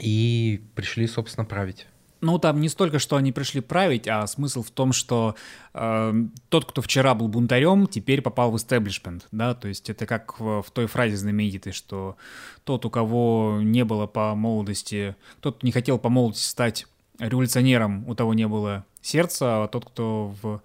и 0.00 0.62
пришли, 0.74 1.06
собственно, 1.06 1.44
править. 1.44 1.86
Ну, 2.20 2.38
там 2.38 2.60
не 2.60 2.68
столько, 2.68 2.98
что 2.98 3.16
они 3.16 3.30
пришли 3.30 3.60
править, 3.60 4.08
а 4.08 4.26
смысл 4.26 4.62
в 4.64 4.70
том, 4.70 4.92
что 4.92 5.36
э, 5.72 6.14
тот, 6.48 6.64
кто 6.64 6.82
вчера 6.82 7.14
был 7.14 7.28
бунтарем, 7.28 7.86
теперь 7.86 8.22
попал 8.22 8.50
в 8.50 8.56
истеблишмент, 8.56 9.28
да, 9.30 9.54
то 9.54 9.68
есть 9.68 9.88
это 9.88 10.04
как 10.04 10.40
в, 10.40 10.62
в 10.62 10.70
той 10.72 10.86
фразе 10.86 11.16
знаменитой, 11.16 11.72
что 11.72 12.16
тот, 12.64 12.84
у 12.84 12.90
кого 12.90 13.60
не 13.62 13.84
было 13.84 14.06
по 14.06 14.34
молодости, 14.34 15.14
тот, 15.40 15.58
кто 15.58 15.66
не 15.66 15.70
хотел 15.70 15.98
по 15.98 16.08
молодости 16.08 16.48
стать 16.48 16.86
революционером, 17.20 18.08
у 18.08 18.16
того 18.16 18.34
не 18.34 18.48
было 18.48 18.84
сердца, 19.00 19.64
а 19.64 19.68
тот, 19.68 19.84
кто 19.84 20.34
в, 20.42 20.60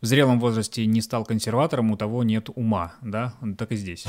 в 0.00 0.06
зрелом 0.06 0.38
возрасте 0.38 0.86
не 0.86 1.00
стал 1.00 1.24
консерватором, 1.24 1.90
у 1.90 1.96
того 1.96 2.22
нет 2.22 2.48
ума, 2.54 2.94
да, 3.02 3.34
так 3.58 3.72
и 3.72 3.76
здесь. 3.76 4.04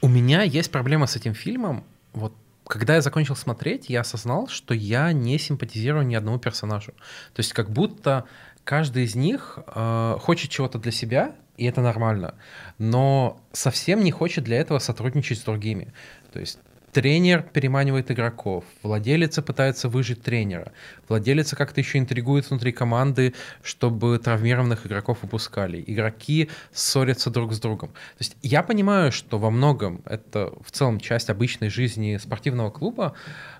У 0.00 0.08
меня 0.08 0.42
есть 0.42 0.72
проблема 0.72 1.06
с 1.06 1.14
этим 1.14 1.34
фильмом. 1.34 1.84
Вот 2.12 2.32
когда 2.66 2.94
я 2.96 3.00
закончил 3.00 3.36
смотреть, 3.36 3.88
я 3.88 4.00
осознал, 4.00 4.48
что 4.48 4.74
я 4.74 5.12
не 5.12 5.38
симпатизирую 5.38 6.06
ни 6.06 6.14
одному 6.14 6.38
персонажу. 6.38 6.92
То 7.32 7.40
есть 7.40 7.52
как 7.52 7.70
будто 7.70 8.24
каждый 8.64 9.04
из 9.04 9.14
них 9.14 9.58
э, 9.66 10.16
хочет 10.20 10.50
чего-то 10.50 10.78
для 10.78 10.92
себя, 10.92 11.36
и 11.56 11.64
это 11.64 11.80
нормально, 11.80 12.34
но 12.78 13.40
совсем 13.52 14.04
не 14.04 14.10
хочет 14.10 14.44
для 14.44 14.58
этого 14.58 14.78
сотрудничать 14.78 15.38
с 15.38 15.42
другими. 15.42 15.92
То 16.32 16.40
есть 16.40 16.58
тренер 16.96 17.42
переманивает 17.42 18.10
игроков, 18.10 18.64
владелица 18.82 19.42
пытается 19.42 19.90
выжить 19.90 20.22
тренера, 20.22 20.72
владелица 21.10 21.54
как-то 21.54 21.82
еще 21.82 21.98
интригует 21.98 22.48
внутри 22.48 22.72
команды, 22.72 23.34
чтобы 23.62 24.18
травмированных 24.18 24.86
игроков 24.86 25.18
выпускали, 25.20 25.84
игроки 25.86 26.48
ссорятся 26.72 27.28
друг 27.28 27.52
с 27.52 27.60
другом. 27.60 27.90
То 27.90 28.20
есть 28.20 28.38
я 28.40 28.62
понимаю, 28.62 29.12
что 29.12 29.38
во 29.38 29.50
многом 29.50 30.00
это 30.06 30.54
в 30.64 30.70
целом 30.70 30.98
часть 30.98 31.28
обычной 31.28 31.68
жизни 31.68 32.16
спортивного 32.16 32.70
клуба, 32.70 33.12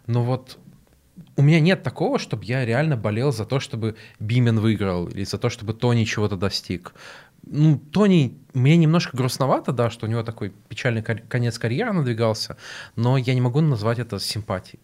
но 0.06 0.22
вот 0.22 0.56
у 1.36 1.42
меня 1.42 1.60
нет 1.60 1.82
такого, 1.82 2.18
чтобы 2.18 2.46
я 2.46 2.64
реально 2.64 2.96
болел 2.96 3.32
за 3.32 3.44
то, 3.44 3.60
чтобы 3.60 3.96
Бимен 4.18 4.60
выиграл, 4.60 5.08
или 5.08 5.24
за 5.24 5.36
то, 5.36 5.50
чтобы 5.50 5.74
Тони 5.74 6.04
чего-то 6.04 6.36
достиг. 6.36 6.94
Ну, 7.46 7.78
Тони, 7.78 8.36
мне 8.54 8.76
немножко 8.76 9.16
грустновато, 9.16 9.72
да, 9.72 9.88
что 9.88 10.06
у 10.06 10.08
него 10.08 10.22
такой 10.24 10.52
печальный 10.68 11.02
конец 11.02 11.58
карьеры 11.58 11.92
надвигался, 11.92 12.56
но 12.96 13.16
я 13.16 13.34
не 13.34 13.40
могу 13.40 13.60
назвать 13.60 14.00
это 14.00 14.18
симпатией. 14.18 14.80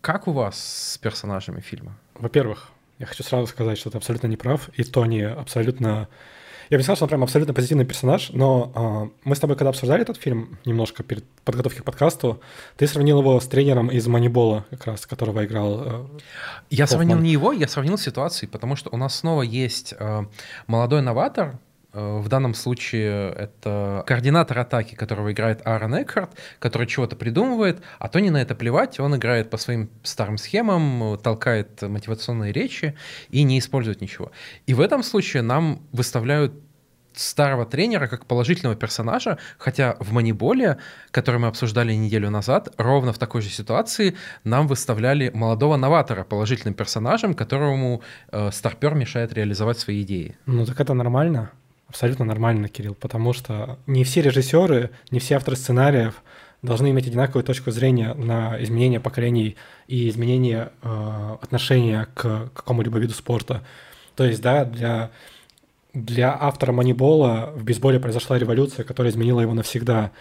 Как 0.00 0.28
у 0.28 0.32
вас 0.32 0.92
с 0.92 0.98
персонажами 0.98 1.60
фильма? 1.60 1.96
Во-первых, 2.14 2.68
я 2.98 3.06
хочу 3.06 3.22
сразу 3.22 3.46
сказать, 3.48 3.76
что 3.76 3.90
ты 3.90 3.98
абсолютно 3.98 4.28
не 4.28 4.36
прав, 4.36 4.68
и 4.74 4.84
Тони 4.84 5.20
абсолютно... 5.20 6.08
Я 6.68 6.76
бы 6.78 6.84
сказал, 6.84 6.94
что 6.94 7.04
он 7.06 7.08
прям 7.08 7.22
абсолютно 7.24 7.52
позитивный 7.52 7.84
персонаж, 7.84 8.30
но 8.30 9.10
э, 9.12 9.18
мы 9.24 9.34
с 9.34 9.40
тобой, 9.40 9.56
когда 9.56 9.70
обсуждали 9.70 10.02
этот 10.02 10.16
фильм 10.16 10.58
немножко 10.64 11.02
перед 11.02 11.24
подготовкой 11.44 11.82
к 11.82 11.84
подкасту, 11.84 12.40
ты 12.76 12.86
сравнил 12.86 13.18
его 13.18 13.40
с 13.40 13.48
тренером 13.48 13.88
из 13.90 14.06
«Манибола», 14.06 14.64
как 14.70 14.86
раз, 14.86 15.04
которого 15.04 15.44
играл... 15.44 15.80
Э, 15.82 16.06
Я 16.70 16.84
Хоффман. 16.84 16.86
сравнил 16.86 17.18
не 17.18 17.32
его, 17.32 17.52
я 17.52 17.66
сравнил 17.66 17.98
ситуации, 17.98 18.46
потому 18.46 18.76
что 18.76 18.88
у 18.90 18.96
нас 18.96 19.16
снова 19.16 19.42
есть 19.42 19.94
э, 19.98 20.24
молодой 20.68 21.02
новатор, 21.02 21.58
в 21.92 22.28
данном 22.28 22.54
случае 22.54 23.32
это 23.32 24.04
координатор 24.06 24.58
атаки, 24.58 24.94
которого 24.94 25.32
играет 25.32 25.66
Аарон 25.66 26.02
Экхарт, 26.02 26.30
который 26.58 26.86
чего-то 26.86 27.16
придумывает, 27.16 27.82
а 27.98 28.08
Тони 28.08 28.30
на 28.30 28.40
это 28.40 28.54
плевать, 28.54 29.00
он 29.00 29.16
играет 29.16 29.50
по 29.50 29.56
своим 29.56 29.90
старым 30.02 30.38
схемам, 30.38 31.14
э, 31.14 31.18
толкает 31.18 31.82
мотивационные 31.82 32.52
речи 32.52 32.94
и 33.30 33.42
не 33.42 33.58
использует 33.58 34.00
ничего. 34.00 34.30
И 34.66 34.74
в 34.74 34.80
этом 34.80 35.02
случае 35.02 35.42
нам 35.42 35.82
выставляют 35.92 36.52
старого 37.12 37.66
тренера 37.66 38.06
как 38.06 38.26
положительного 38.26 38.76
персонажа, 38.76 39.38
хотя 39.58 39.96
в 40.00 40.12
Маниболе, 40.12 40.78
который 41.10 41.40
мы 41.40 41.48
обсуждали 41.48 41.92
неделю 41.92 42.30
назад, 42.30 42.68
ровно 42.78 43.12
в 43.12 43.18
такой 43.18 43.42
же 43.42 43.48
ситуации 43.48 44.16
нам 44.44 44.66
выставляли 44.66 45.30
молодого 45.34 45.76
новатора 45.76 46.24
положительным 46.24 46.74
персонажем, 46.74 47.34
которому 47.34 48.02
э, 48.30 48.50
старпер 48.52 48.94
мешает 48.94 49.32
реализовать 49.32 49.78
свои 49.78 50.02
идеи. 50.02 50.36
Ну 50.46 50.64
так 50.66 50.80
это 50.80 50.94
нормально, 50.94 51.50
абсолютно 51.90 52.24
нормально, 52.24 52.68
Кирилл, 52.68 52.94
потому 52.94 53.32
что 53.32 53.78
не 53.86 54.04
все 54.04 54.22
режиссеры, 54.22 54.90
не 55.10 55.18
все 55.18 55.34
авторы 55.34 55.56
сценариев 55.56 56.22
должны 56.62 56.90
иметь 56.90 57.08
одинаковую 57.08 57.42
точку 57.42 57.72
зрения 57.72 58.14
на 58.14 58.62
изменение 58.62 59.00
поколений 59.00 59.56
и 59.88 60.08
изменение 60.08 60.70
э, 60.82 61.36
отношения 61.42 62.06
к 62.14 62.50
какому-либо 62.54 62.98
виду 62.98 63.12
спорта. 63.12 63.62
То 64.14 64.24
есть, 64.24 64.40
да, 64.40 64.64
для, 64.64 65.10
для 65.92 66.36
автора 66.40 66.70
Манибола 66.70 67.52
в 67.56 67.64
бейсболе 67.64 67.98
произошла 67.98 68.38
революция, 68.38 68.84
которая 68.84 69.12
изменила 69.12 69.40
его 69.40 69.54
навсегда. 69.54 70.12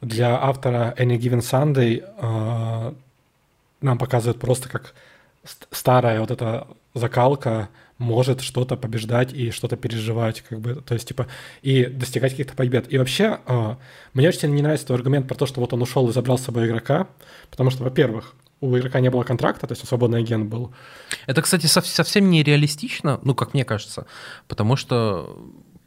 Для 0.00 0.42
автора 0.42 0.94
Any 0.96 1.18
Given 1.18 1.40
Sunday 1.40 2.04
э, 2.06 2.92
нам 3.82 3.98
показывают 3.98 4.40
просто 4.40 4.70
как 4.70 4.94
ст- 5.44 5.68
старая 5.72 6.20
вот 6.20 6.30
эта 6.30 6.66
закалка 6.94 7.68
может 7.98 8.40
что-то 8.40 8.76
побеждать 8.76 9.32
и 9.32 9.50
что-то 9.50 9.76
переживать, 9.76 10.42
как 10.42 10.60
бы, 10.60 10.76
то 10.76 10.94
есть, 10.94 11.08
типа, 11.08 11.26
и 11.62 11.84
достигать 11.84 12.32
каких-то 12.32 12.54
побед. 12.54 12.92
И 12.92 12.98
вообще, 12.98 13.40
э, 13.46 13.76
мне 14.14 14.28
очень 14.28 14.54
не 14.54 14.62
нравится 14.62 14.86
твой 14.86 14.98
аргумент 14.98 15.28
про 15.28 15.34
то, 15.34 15.46
что 15.46 15.60
вот 15.60 15.72
он 15.72 15.82
ушел 15.82 16.08
и 16.08 16.12
забрал 16.12 16.38
с 16.38 16.42
собой 16.42 16.66
игрока, 16.66 17.08
потому 17.50 17.70
что, 17.70 17.84
во-первых, 17.84 18.34
у 18.60 18.76
игрока 18.76 19.00
не 19.00 19.10
было 19.10 19.22
контракта, 19.22 19.66
то 19.66 19.72
есть 19.72 19.82
он 19.82 19.88
свободный 19.88 20.20
агент 20.20 20.48
был. 20.48 20.72
Это, 21.26 21.42
кстати, 21.42 21.66
сов- 21.66 21.86
совсем 21.86 22.30
не 22.30 22.42
реалистично, 22.42 23.20
ну, 23.22 23.34
как 23.34 23.54
мне 23.54 23.64
кажется, 23.64 24.06
потому 24.46 24.76
что 24.76 25.36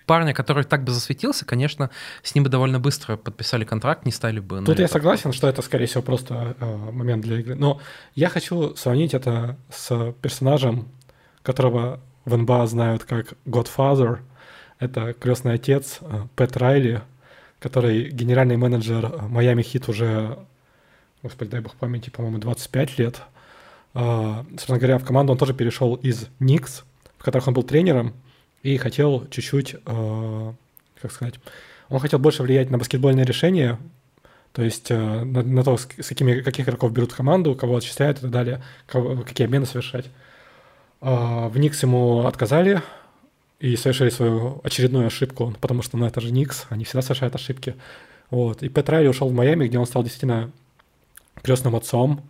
парня, 0.05 0.33
который 0.33 0.63
так 0.63 0.83
бы 0.83 0.91
засветился, 0.91 1.45
конечно, 1.45 1.89
с 2.23 2.35
ним 2.35 2.43
бы 2.43 2.49
довольно 2.49 2.79
быстро 2.79 3.15
подписали 3.17 3.63
контракт, 3.63 4.05
не 4.05 4.11
стали 4.11 4.39
бы... 4.39 4.61
Тут 4.65 4.79
я 4.79 4.87
согласен, 4.87 5.31
что 5.31 5.47
это, 5.47 5.61
скорее 5.61 5.85
всего, 5.85 6.01
просто 6.01 6.55
э, 6.59 6.91
момент 6.91 7.23
для 7.23 7.39
игры. 7.39 7.55
Но 7.55 7.79
я 8.15 8.27
хочу 8.27 8.75
сравнить 8.75 9.13
это 9.13 9.57
с 9.69 10.13
персонажем, 10.21 10.89
которого 11.43 11.99
в 12.25 12.37
НБА 12.37 12.67
знают 12.67 13.03
как 13.03 13.33
Godfather. 13.45 14.19
Это 14.79 15.13
крестный 15.13 15.53
отец 15.53 15.99
э, 16.01 16.23
Пэт 16.35 16.57
Райли, 16.57 17.01
который 17.59 18.09
генеральный 18.09 18.57
менеджер 18.57 19.21
Майами 19.27 19.61
Хит 19.61 19.87
уже, 19.89 20.37
господи, 21.23 21.51
дай 21.51 21.61
бог 21.61 21.75
памяти, 21.75 22.09
по-моему, 22.09 22.39
25 22.39 22.97
лет. 22.99 23.21
Э, 23.93 24.43
Собственно 24.51 24.77
говоря, 24.79 24.97
в 24.97 25.05
команду 25.05 25.33
он 25.33 25.37
тоже 25.37 25.53
перешел 25.53 25.95
из 25.95 26.27
Никс, 26.39 26.83
в 27.17 27.23
которых 27.23 27.47
он 27.47 27.53
был 27.53 27.63
тренером, 27.63 28.13
и 28.63 28.77
хотел 28.77 29.27
чуть-чуть, 29.29 29.75
э, 29.85 30.53
как 31.01 31.11
сказать, 31.11 31.35
он 31.89 31.99
хотел 31.99 32.19
больше 32.19 32.43
влиять 32.43 32.69
на 32.69 32.77
баскетбольные 32.77 33.25
решения, 33.25 33.77
то 34.53 34.61
есть 34.63 34.91
э, 34.91 34.97
на, 34.97 35.43
на 35.43 35.63
то, 35.63 35.77
с 35.77 35.85
какими, 35.85 36.41
каких 36.41 36.65
игроков 36.67 36.91
берут 36.91 37.11
в 37.11 37.15
команду, 37.15 37.55
кого 37.55 37.77
отчисляют 37.77 38.19
и 38.19 38.21
так 38.21 38.31
далее, 38.31 38.61
кого- 38.85 39.23
какие 39.23 39.45
обмены 39.45 39.65
совершать. 39.65 40.05
А, 41.01 41.49
в 41.49 41.57
Никс 41.57 41.81
ему 41.81 42.27
отказали 42.27 42.81
и 43.59 43.75
совершили 43.75 44.09
свою 44.09 44.61
очередную 44.63 45.07
ошибку, 45.07 45.53
потому 45.59 45.81
что, 45.81 45.97
ну, 45.97 46.05
это 46.05 46.21
же 46.21 46.31
Никс, 46.31 46.65
они 46.69 46.83
всегда 46.85 47.01
совершают 47.01 47.35
ошибки. 47.35 47.75
Вот. 48.29 48.63
И 48.63 48.69
Пет 48.69 48.87
Райли 48.89 49.07
ушел 49.07 49.27
в 49.27 49.33
Майами, 49.33 49.67
где 49.67 49.77
он 49.77 49.85
стал 49.85 50.03
действительно 50.03 50.51
крестным 51.41 51.75
отцом. 51.75 52.21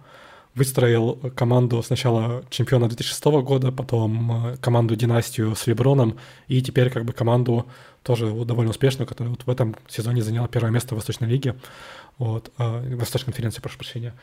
Выстроил 0.55 1.15
команду 1.35 1.81
сначала 1.81 2.43
чемпиона 2.49 2.87
2006 2.87 3.23
года, 3.43 3.71
потом 3.71 4.47
э, 4.47 4.57
команду 4.57 4.95
династию 4.95 5.55
с 5.55 5.65
Леброном, 5.67 6.17
и 6.47 6.61
теперь 6.61 6.89
как 6.89 7.05
бы 7.05 7.13
команду 7.13 7.65
тоже 8.03 8.25
довольно 8.45 8.71
успешную, 8.71 9.07
которая 9.07 9.31
вот 9.31 9.45
в 9.45 9.49
этом 9.49 9.75
сезоне 9.87 10.21
заняла 10.21 10.47
первое 10.47 10.71
место 10.71 10.93
в 10.93 10.97
Восточной 10.97 11.27
лиге, 11.27 11.55
вот, 12.17 12.51
э, 12.57 12.95
Восточной 12.95 13.27
конференции, 13.27 13.61
прошу 13.61 13.77
прощения. 13.77 14.13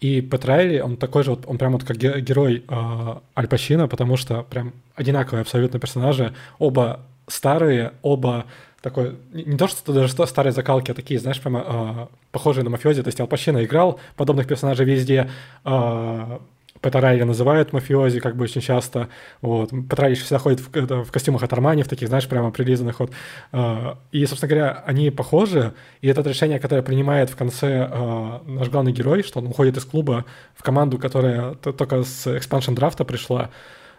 И 0.00 0.20
Петрайли, 0.20 0.80
он 0.80 0.96
такой 0.96 1.22
же, 1.22 1.30
вот, 1.30 1.44
он 1.46 1.58
прям 1.58 1.72
вот 1.72 1.84
как 1.84 1.96
герой 1.96 2.64
э, 2.66 3.14
Аль 3.36 3.46
Пачино, 3.48 3.86
потому 3.88 4.16
что 4.16 4.42
прям 4.42 4.72
одинаковые 4.94 5.42
абсолютно 5.42 5.78
персонажи, 5.78 6.34
оба 6.58 7.00
старые, 7.26 7.92
оба 8.02 8.46
такой, 8.84 9.16
не 9.32 9.56
то, 9.56 9.66
что 9.66 9.92
даже 9.92 10.08
что 10.08 10.26
старые 10.26 10.52
закалки, 10.52 10.90
а 10.90 10.94
такие, 10.94 11.18
знаешь, 11.18 11.40
прямо 11.40 11.64
э, 11.66 12.06
похожие 12.32 12.64
на 12.64 12.70
мафиози. 12.70 13.02
То 13.02 13.08
есть 13.08 13.18
Ал 13.18 13.26
Пачино 13.26 13.64
играл 13.64 13.98
подобных 14.14 14.46
персонажей 14.46 14.84
везде. 14.84 15.30
Э, 15.64 16.38
Петрайли 16.82 17.22
называют 17.22 17.72
мафиози 17.72 18.20
как 18.20 18.36
бы 18.36 18.44
очень 18.44 18.60
часто. 18.60 19.08
Вот. 19.40 19.70
Петрайли 19.70 20.14
всегда 20.14 20.38
ходит 20.38 20.60
в, 20.60 21.04
в 21.04 21.10
костюмах 21.10 21.42
от 21.42 21.52
Армани, 21.54 21.82
в 21.82 21.88
таких, 21.88 22.08
знаешь, 22.08 22.28
прямо 22.28 22.50
прилизанных. 22.50 23.00
Вот. 23.00 23.10
Э, 23.52 23.94
и, 24.12 24.26
собственно 24.26 24.50
говоря, 24.50 24.84
они 24.86 25.10
похожи. 25.10 25.72
И 26.02 26.08
это 26.08 26.20
решение, 26.20 26.58
которое 26.58 26.82
принимает 26.82 27.30
в 27.30 27.36
конце 27.36 27.88
э, 27.90 28.38
наш 28.46 28.68
главный 28.68 28.92
герой, 28.92 29.22
что 29.22 29.40
он 29.40 29.46
уходит 29.46 29.78
из 29.78 29.84
клуба 29.86 30.26
в 30.54 30.62
команду, 30.62 30.98
которая 30.98 31.54
только 31.54 32.02
с 32.02 32.26
expansion 32.26 32.74
драфта 32.74 33.04
пришла, 33.04 33.48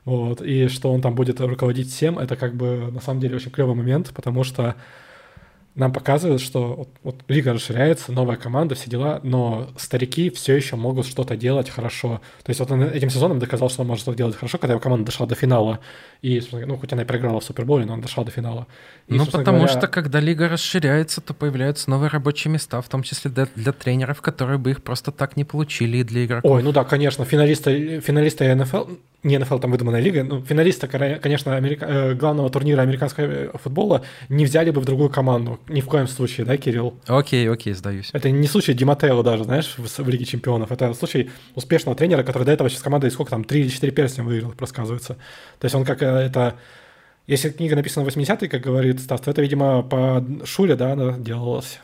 вот, 0.05 0.41
и 0.41 0.67
что 0.67 0.93
он 0.93 1.01
там 1.01 1.15
будет 1.15 1.41
руководить 1.41 1.91
всем, 1.91 2.19
это 2.19 2.35
как 2.35 2.55
бы 2.55 2.91
на 2.91 3.01
самом 3.01 3.19
деле 3.19 3.35
очень 3.35 3.51
клевый 3.51 3.75
момент, 3.75 4.11
потому 4.13 4.43
что 4.43 4.75
нам 5.75 5.91
показывают, 5.91 6.41
что 6.41 6.73
вот, 6.73 6.89
вот 7.03 7.15
лига 7.27 7.51
расширяется, 7.51 8.13
новая 8.13 8.37
команда, 8.37 8.75
все 8.75 8.89
дела, 8.89 9.19
но 9.23 9.67
старики 9.77 10.29
все 10.29 10.55
еще 10.55 10.77
могут 10.77 11.05
что-то 11.05 11.35
делать 11.35 11.69
хорошо. 11.69 12.21
То 12.43 12.49
есть 12.49 12.61
вот 12.61 12.71
он 12.71 12.83
этим 12.83 13.09
сезоном 13.09 13.39
доказал, 13.39 13.69
что 13.69 13.81
он 13.81 13.89
может 13.89 14.03
что-то 14.03 14.17
делать 14.17 14.35
хорошо, 14.37 14.57
когда 14.57 14.73
его 14.73 14.79
команда 14.79 15.07
дошла 15.07 15.25
до 15.25 15.35
финала. 15.35 15.79
И, 16.25 16.41
ну, 16.51 16.75
хоть 16.75 16.91
она 16.91 17.03
и 17.03 17.05
проиграла 17.05 17.39
в 17.39 17.43
Суперболе, 17.43 17.85
но 17.85 17.93
он 17.93 18.01
дошла 18.01 18.23
до 18.23 18.31
финала. 18.31 18.65
И, 19.07 19.13
ну, 19.13 19.27
потому 19.27 19.59
говоря... 19.59 19.67
что, 19.67 19.87
когда 19.87 20.19
лига 20.19 20.49
расширяется, 20.49 21.21
то 21.21 21.35
появляются 21.35 21.87
новые 21.91 22.09
рабочие 22.09 22.51
места, 22.51 22.81
в 22.81 22.89
том 22.89 23.03
числе 23.03 23.29
для, 23.29 23.47
для 23.55 23.71
тренеров, 23.71 24.21
которые 24.21 24.57
бы 24.57 24.71
их 24.71 24.81
просто 24.81 25.11
так 25.11 25.37
не 25.37 25.43
получили, 25.43 25.97
и 25.97 26.03
для 26.03 26.25
игроков. 26.25 26.51
Ой, 26.51 26.63
ну 26.63 26.71
да, 26.71 26.83
конечно, 26.83 27.25
финалисты, 27.25 27.99
финалисты 27.99 28.55
НФЛ, 28.55 28.85
не 29.25 29.39
НФЛ, 29.39 29.57
там 29.57 29.71
выдуманная 29.71 30.01
лига, 30.01 30.23
ну, 30.23 30.43
финалиста, 30.43 30.87
конечно, 30.87 31.55
америка... 31.55 31.85
Э, 31.85 32.13
главного 32.13 32.49
турнира 32.49 32.81
американского 32.81 33.57
футбола 33.57 34.03
не 34.29 34.45
взяли 34.45 34.69
бы 34.69 34.79
в 34.81 34.85
другую 34.85 35.09
команду. 35.09 35.59
Ни 35.67 35.81
в 35.81 35.87
коем 35.87 36.07
случае, 36.07 36.45
да, 36.45 36.57
Кирилл? 36.57 36.93
Окей, 37.07 37.49
окей, 37.49 37.73
сдаюсь. 37.73 38.11
Это 38.13 38.29
не 38.29 38.47
случай 38.47 38.73
Диматео 38.73 39.23
даже, 39.23 39.43
знаешь, 39.43 39.75
в, 39.77 40.03
в 40.03 40.09
Лиге 40.09 40.25
Чемпионов. 40.25 40.71
Это 40.71 40.93
случай 40.93 41.31
успешного 41.55 41.97
тренера, 41.97 42.23
который 42.23 42.43
до 42.43 42.51
этого 42.51 42.69
сейчас 42.69 42.83
команда, 42.83 43.09
сколько 43.09 43.31
там, 43.31 43.43
3 43.43 43.61
или 43.61 43.69
4 43.69 43.91
перстня 43.91 44.23
выиграл, 44.23 44.53
рассказывается. 44.59 45.15
То 45.59 45.65
есть 45.65 45.75
он 45.75 45.85
как 45.85 46.03
э, 46.03 46.14
это... 46.21 46.55
Если 47.27 47.49
книга 47.49 47.75
написана 47.75 48.07
в 48.07 48.15
80-е, 48.15 48.47
как 48.47 48.61
говорит 48.61 48.99
Стас, 48.99 49.19
то 49.21 49.31
это, 49.31 49.41
видимо, 49.41 49.81
по 49.81 50.23
Шуле, 50.43 50.75
да, 50.75 50.93
она 50.93 51.17
делалась. 51.17 51.79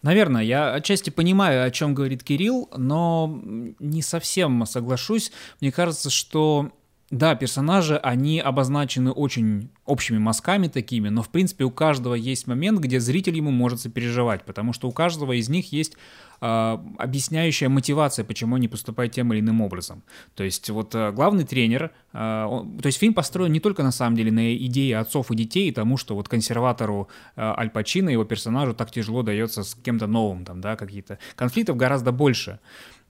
Наверное, 0.00 0.42
я 0.42 0.72
отчасти 0.72 1.10
понимаю, 1.10 1.66
о 1.66 1.70
чем 1.70 1.92
говорит 1.92 2.24
Кирилл, 2.24 2.70
но 2.74 3.42
не 3.78 4.00
совсем 4.00 4.64
соглашусь. 4.64 5.32
Мне 5.60 5.70
кажется, 5.70 6.08
что 6.08 6.70
да, 7.10 7.36
персонажи, 7.36 7.96
они 7.98 8.40
обозначены 8.40 9.12
очень 9.12 9.70
общими 9.84 10.18
мазками 10.18 10.66
такими, 10.66 11.08
но 11.08 11.22
в 11.22 11.28
принципе 11.28 11.62
у 11.64 11.70
каждого 11.70 12.14
есть 12.14 12.48
момент, 12.48 12.80
где 12.80 12.98
зритель 12.98 13.36
ему 13.36 13.52
может 13.52 13.80
сопереживать, 13.80 14.44
потому 14.44 14.72
что 14.72 14.88
у 14.88 14.92
каждого 14.92 15.32
из 15.32 15.48
них 15.48 15.72
есть 15.72 15.96
объясняющая 16.40 17.68
мотивация, 17.68 18.24
почему 18.24 18.56
они 18.56 18.68
поступают 18.68 19.12
тем 19.12 19.32
или 19.32 19.40
иным 19.40 19.60
образом. 19.60 20.02
То 20.34 20.44
есть 20.44 20.68
вот 20.70 20.94
э, 20.94 21.12
главный 21.12 21.44
тренер, 21.44 21.92
э, 22.12 22.44
он, 22.44 22.78
то 22.78 22.86
есть 22.86 22.98
фильм 22.98 23.14
построен 23.14 23.52
не 23.52 23.60
только 23.60 23.82
на 23.82 23.92
самом 23.92 24.16
деле 24.16 24.30
на 24.30 24.54
идее 24.54 24.98
отцов 24.98 25.30
и 25.30 25.36
детей, 25.36 25.68
и 25.68 25.72
тому, 25.72 25.96
что 25.96 26.14
вот 26.14 26.28
консерватору 26.28 27.08
э, 27.36 27.40
Аль 27.40 27.70
Пачино, 27.70 28.10
его 28.10 28.24
персонажу 28.24 28.74
так 28.74 28.90
тяжело 28.90 29.22
дается 29.22 29.62
с 29.62 29.74
кем-то 29.74 30.06
новым, 30.06 30.44
там, 30.44 30.60
да, 30.60 30.76
какие-то 30.76 31.18
конфликтов 31.36 31.76
гораздо 31.76 32.12
больше. 32.12 32.60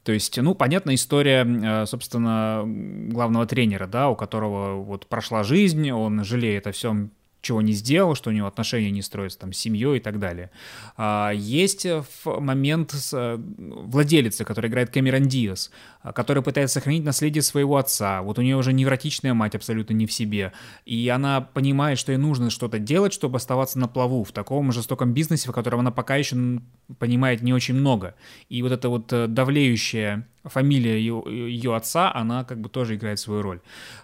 То 0.06 0.12
есть, 0.12 0.40
ну, 0.40 0.54
понятная 0.54 0.94
история, 0.94 1.44
э, 1.44 1.86
собственно, 1.86 2.62
главного 2.64 3.44
тренера, 3.46 3.88
да, 3.88 4.08
у 4.08 4.14
которого 4.14 4.76
вот 4.76 5.08
прошла 5.08 5.42
жизнь, 5.42 5.90
он 5.90 6.22
жалеет 6.22 6.68
о 6.68 6.72
всем, 6.72 7.10
чего 7.46 7.62
не 7.62 7.72
сделал, 7.72 8.14
что 8.14 8.30
у 8.30 8.32
него 8.32 8.46
отношения 8.46 8.90
не 8.90 9.02
строятся 9.02 9.38
там 9.38 9.52
с 9.52 9.58
семьей 9.58 9.96
и 9.96 10.00
так 10.00 10.18
далее. 10.18 10.50
А, 10.96 11.30
есть 11.30 11.86
момент 12.24 12.92
с 12.92 13.12
э, 13.12 13.36
владелицей, 13.38 14.44
которая 14.44 14.70
играет 14.70 14.90
Кэмерон 14.90 15.28
Диас, 15.28 15.70
а, 16.02 16.12
которая 16.12 16.42
пытается 16.42 16.74
сохранить 16.74 17.04
наследие 17.04 17.42
своего 17.42 17.76
отца. 17.76 18.22
Вот 18.22 18.38
у 18.38 18.42
нее 18.42 18.56
уже 18.56 18.72
невротичная 18.72 19.34
мать 19.34 19.54
абсолютно 19.54 19.94
не 19.94 20.06
в 20.06 20.12
себе. 20.12 20.52
И 20.84 21.08
она 21.08 21.40
понимает, 21.40 21.98
что 21.98 22.12
ей 22.12 22.18
нужно 22.18 22.50
что-то 22.50 22.78
делать, 22.78 23.12
чтобы 23.12 23.36
оставаться 23.36 23.78
на 23.78 23.88
плаву 23.88 24.24
в 24.24 24.32
таком 24.32 24.72
жестоком 24.72 25.12
бизнесе, 25.12 25.48
в 25.48 25.52
котором 25.52 25.80
она 25.80 25.90
пока 25.90 26.16
еще 26.16 26.36
понимает 26.98 27.42
не 27.42 27.52
очень 27.52 27.74
много. 27.74 28.14
И 28.48 28.62
вот 28.62 28.72
эта 28.72 28.88
вот 28.88 29.12
э, 29.12 29.26
давлеющая 29.28 30.26
фамилия 30.46 30.98
ее, 30.98 31.22
ее 31.26 31.76
отца, 31.76 32.12
она 32.14 32.44
как 32.44 32.60
бы 32.60 32.68
тоже 32.68 32.96
играет 32.96 33.18
свою 33.18 33.42
роль. 33.42 33.60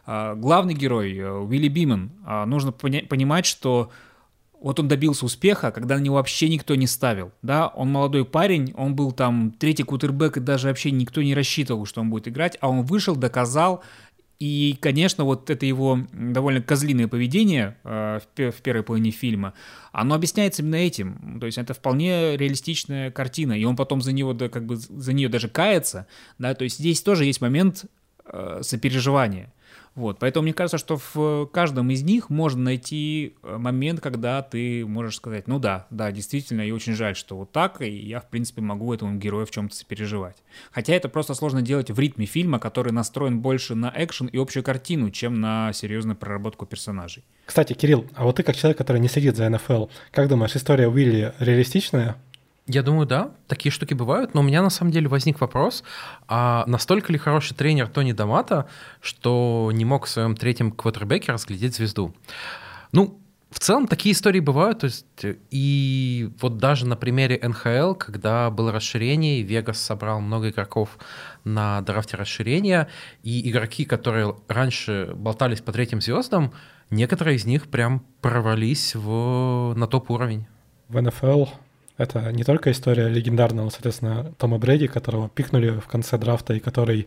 А, 0.07 0.35
главный 0.35 0.75
герой, 0.75 1.17
э, 1.17 1.31
Уилли 1.31 1.69
Биман, 1.69 2.13
а, 2.25 2.47
нужно 2.47 2.73
понимать, 2.73 3.47
что 3.47 3.91
вот 4.63 4.79
он 4.79 4.87
добился 4.89 5.27
успеха, 5.27 5.73
когда 5.73 5.97
на 5.97 6.01
него 6.01 6.15
вообще 6.15 6.49
никто 6.49 6.75
не 6.75 6.87
ставил, 6.87 7.33
да, 7.43 7.67
он 7.67 7.91
молодой 7.91 8.25
парень, 8.25 8.73
он 8.77 8.95
был 8.95 9.13
там 9.13 9.51
третий 9.51 9.83
кутербэк, 9.83 10.37
и 10.37 10.41
даже 10.41 10.69
вообще 10.69 10.93
никто 10.93 11.21
не 11.21 11.35
рассчитывал, 11.35 11.85
что 11.85 12.01
он 12.01 12.11
будет 12.11 12.29
играть, 12.29 12.57
а 12.61 12.69
он 12.69 12.83
вышел, 12.83 13.17
доказал, 13.17 13.83
и, 14.43 14.77
конечно, 14.81 15.23
вот 15.23 15.51
это 15.51 15.67
его 15.67 16.01
довольно 16.13 16.61
козлиное 16.61 17.07
поведение 17.07 17.77
э, 17.85 18.19
в, 18.19 18.51
в 18.51 18.61
первой 18.61 18.83
половине 18.83 19.13
фильма, 19.13 19.55
оно 19.93 20.17
объясняется 20.17 20.63
именно 20.63 20.75
этим. 20.75 21.39
То 21.39 21.47
есть 21.47 21.59
это 21.59 21.75
вполне 21.75 22.37
реалистичная 22.37 23.13
картина, 23.13 23.53
и 23.53 23.63
он 23.65 23.77
потом 23.77 24.03
за 24.03 24.11
него, 24.11 24.33
да, 24.33 24.49
как 24.49 24.67
бы 24.67 24.75
за 24.75 25.13
нее 25.13 25.29
даже 25.29 25.49
кается, 25.49 26.09
да, 26.39 26.57
то 26.57 26.65
есть 26.65 26.79
здесь 26.81 27.03
тоже 27.03 27.25
есть 27.25 27.41
момент 27.41 27.85
э, 28.25 28.63
сопереживания. 28.63 29.53
Вот, 29.95 30.19
поэтому 30.19 30.45
мне 30.45 30.55
кажется, 30.55 30.79
что 30.79 30.99
в 31.15 31.47
каждом 31.47 31.91
из 31.91 32.03
них 32.03 32.31
можно 32.31 32.63
найти 32.63 33.35
э, 33.43 33.57
момент, 33.59 34.01
когда 34.01 34.41
ты 34.41 34.87
можешь 34.87 35.17
сказать, 35.17 35.47
ну 35.49 35.59
да, 35.59 35.87
да, 35.91 36.11
действительно, 36.11 36.63
и 36.63 36.71
очень 36.71 36.95
жаль, 36.95 37.15
что 37.15 37.37
вот 37.37 37.53
так, 37.53 37.83
и 37.83 37.91
я, 37.91 38.21
в 38.21 38.29
принципе, 38.31 38.63
могу 38.63 38.93
этому 38.95 39.19
герою 39.19 39.45
в 39.45 39.51
чем-то 39.51 39.77
сопереживать. 39.77 40.37
Хотя 40.71 40.95
это 40.95 41.11
просто 41.11 41.35
сложно 41.35 41.61
делать 41.61 41.91
в 41.91 41.99
ритме 41.99 42.25
фильма, 42.25 42.59
который 42.59 42.93
настроен 42.93 43.41
больше 43.41 43.75
на 43.75 43.93
экшен 43.95 44.29
и 44.29 44.39
общую 44.39 44.63
картину, 44.63 45.11
чем 45.11 45.41
на 45.41 45.73
серьезную 45.75 46.17
проработку 46.17 46.65
персонажей. 46.65 47.23
Кстати, 47.45 47.75
Кирилл, 47.75 48.07
а 48.15 48.25
вот 48.25 48.37
ты 48.37 48.43
как 48.43 48.57
человек, 48.57 48.79
который 48.79 49.01
не 49.01 49.09
следит 49.09 49.37
за 49.37 49.49
НФЛ, 49.51 49.87
как 50.11 50.29
думаешь, 50.29 50.57
история 50.57 50.89
Уилли 50.89 51.35
реалистичная? 51.39 52.17
Я 52.67 52.83
думаю, 52.85 53.07
да, 53.07 53.33
такие 53.49 53.73
штуки 53.73 53.93
бывают, 53.93 54.35
но 54.35 54.41
у 54.41 54.45
меня 54.45 54.63
на 54.63 54.71
самом 54.71 54.93
деле 54.93 55.09
возник 55.09 55.41
вопрос, 55.41 55.83
а 56.29 56.65
настолько 56.69 57.13
ли 57.13 57.19
хороший 57.19 57.55
тренер 57.55 57.89
Тони 57.89 58.13
Дамата, 58.13 58.69
что 59.01 59.71
не 59.73 59.85
мог 59.85 60.07
в 60.07 60.09
своем 60.09 60.37
третьем 60.37 60.71
квотербеке 60.71 61.33
разглядеть 61.33 61.75
звезду? 61.75 62.15
Ну, 62.93 63.21
в 63.51 63.59
целом 63.59 63.87
такие 63.89 64.15
истории 64.15 64.39
бывают, 64.41 64.79
то 64.79 64.87
есть 64.87 65.07
и 65.51 66.31
вот 66.41 66.59
даже 66.59 66.87
на 66.87 66.97
примере 66.97 67.39
НХЛ, 67.43 67.95
когда 67.95 68.49
было 68.49 68.71
расширение, 68.71 69.43
Вегас 69.43 69.79
собрал 69.79 70.21
много 70.21 70.51
игроков 70.51 70.99
на 71.45 71.81
драфте 71.83 72.17
расширения, 72.17 72.89
и 73.25 73.51
игроки, 73.51 73.85
которые 73.85 74.37
раньше 74.47 75.13
болтались 75.17 75.61
по 75.61 75.73
третьим 75.73 76.01
звездам, 76.01 76.53
некоторые 76.91 77.37
из 77.37 77.45
них 77.45 77.69
прям 77.69 78.07
прорвались 78.21 78.95
в, 78.95 79.75
на 79.77 79.87
топ-уровень. 79.87 80.47
В 80.89 81.01
НФЛ 81.03 81.47
это 81.99 82.33
не 82.33 82.45
только 82.45 82.71
история 82.71 83.09
легендарного, 83.09 83.69
соответственно, 83.71 84.33
Тома 84.39 84.59
Брэди, 84.59 84.87
которого 84.87 85.29
пикнули 85.29 85.71
в 85.71 85.87
конце 85.87 86.17
драфта 86.19 86.55
и 86.55 86.61
который 86.61 87.07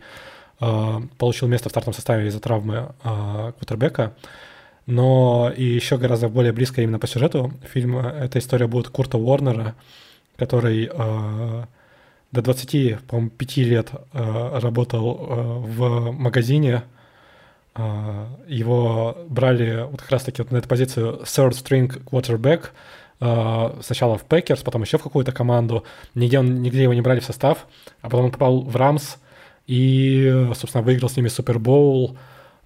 э, 0.60 1.00
получил 1.18 1.48
место 1.48 1.68
в 1.68 1.72
стартовом 1.72 1.94
составе 1.94 2.28
из-за 2.28 2.40
травмы 2.40 2.94
э, 3.02 3.52
квотербека, 3.58 4.14
но 4.86 5.52
и 5.54 5.64
еще 5.64 5.98
гораздо 5.98 6.28
более 6.28 6.52
близко 6.52 6.82
именно 6.82 7.00
по 7.00 7.08
сюжету 7.08 7.52
фильма 7.64 8.08
эта 8.08 8.38
история 8.38 8.68
будет 8.68 8.88
Курта 8.88 9.18
Уорнера, 9.18 9.74
который 10.36 10.88
э, 10.92 11.64
до 12.32 12.42
20, 12.42 13.00
по-моему, 13.06 13.30
5 13.30 13.56
лет 13.58 13.90
э, 14.12 14.58
работал 14.60 15.16
э, 15.18 15.42
в 15.68 16.12
магазине, 16.12 16.82
его 18.48 19.18
брали 19.28 19.86
вот 19.90 20.00
как 20.00 20.10
раз-таки 20.10 20.40
вот 20.40 20.50
на 20.50 20.56
эту 20.56 20.66
позицию 20.66 21.20
third 21.24 21.50
string 21.50 22.02
quarterback, 22.04 22.70
Э, 22.70 23.05
сначала 23.18 24.18
в 24.18 24.24
Packers, 24.24 24.62
потом 24.62 24.82
еще 24.82 24.98
в 24.98 25.02
какую-то 25.02 25.32
команду, 25.32 25.84
нигде, 26.14 26.38
он, 26.38 26.62
нигде 26.62 26.82
его 26.82 26.94
не 26.94 27.00
брали 27.00 27.20
в 27.20 27.24
состав, 27.24 27.66
а 28.02 28.10
потом 28.10 28.26
он 28.26 28.30
попал 28.30 28.60
в 28.60 28.76
Rams 28.76 29.16
и, 29.66 30.50
собственно, 30.54 30.82
выиграл 30.82 31.08
с 31.08 31.16
ними 31.16 31.28
Супербоул, 31.28 32.16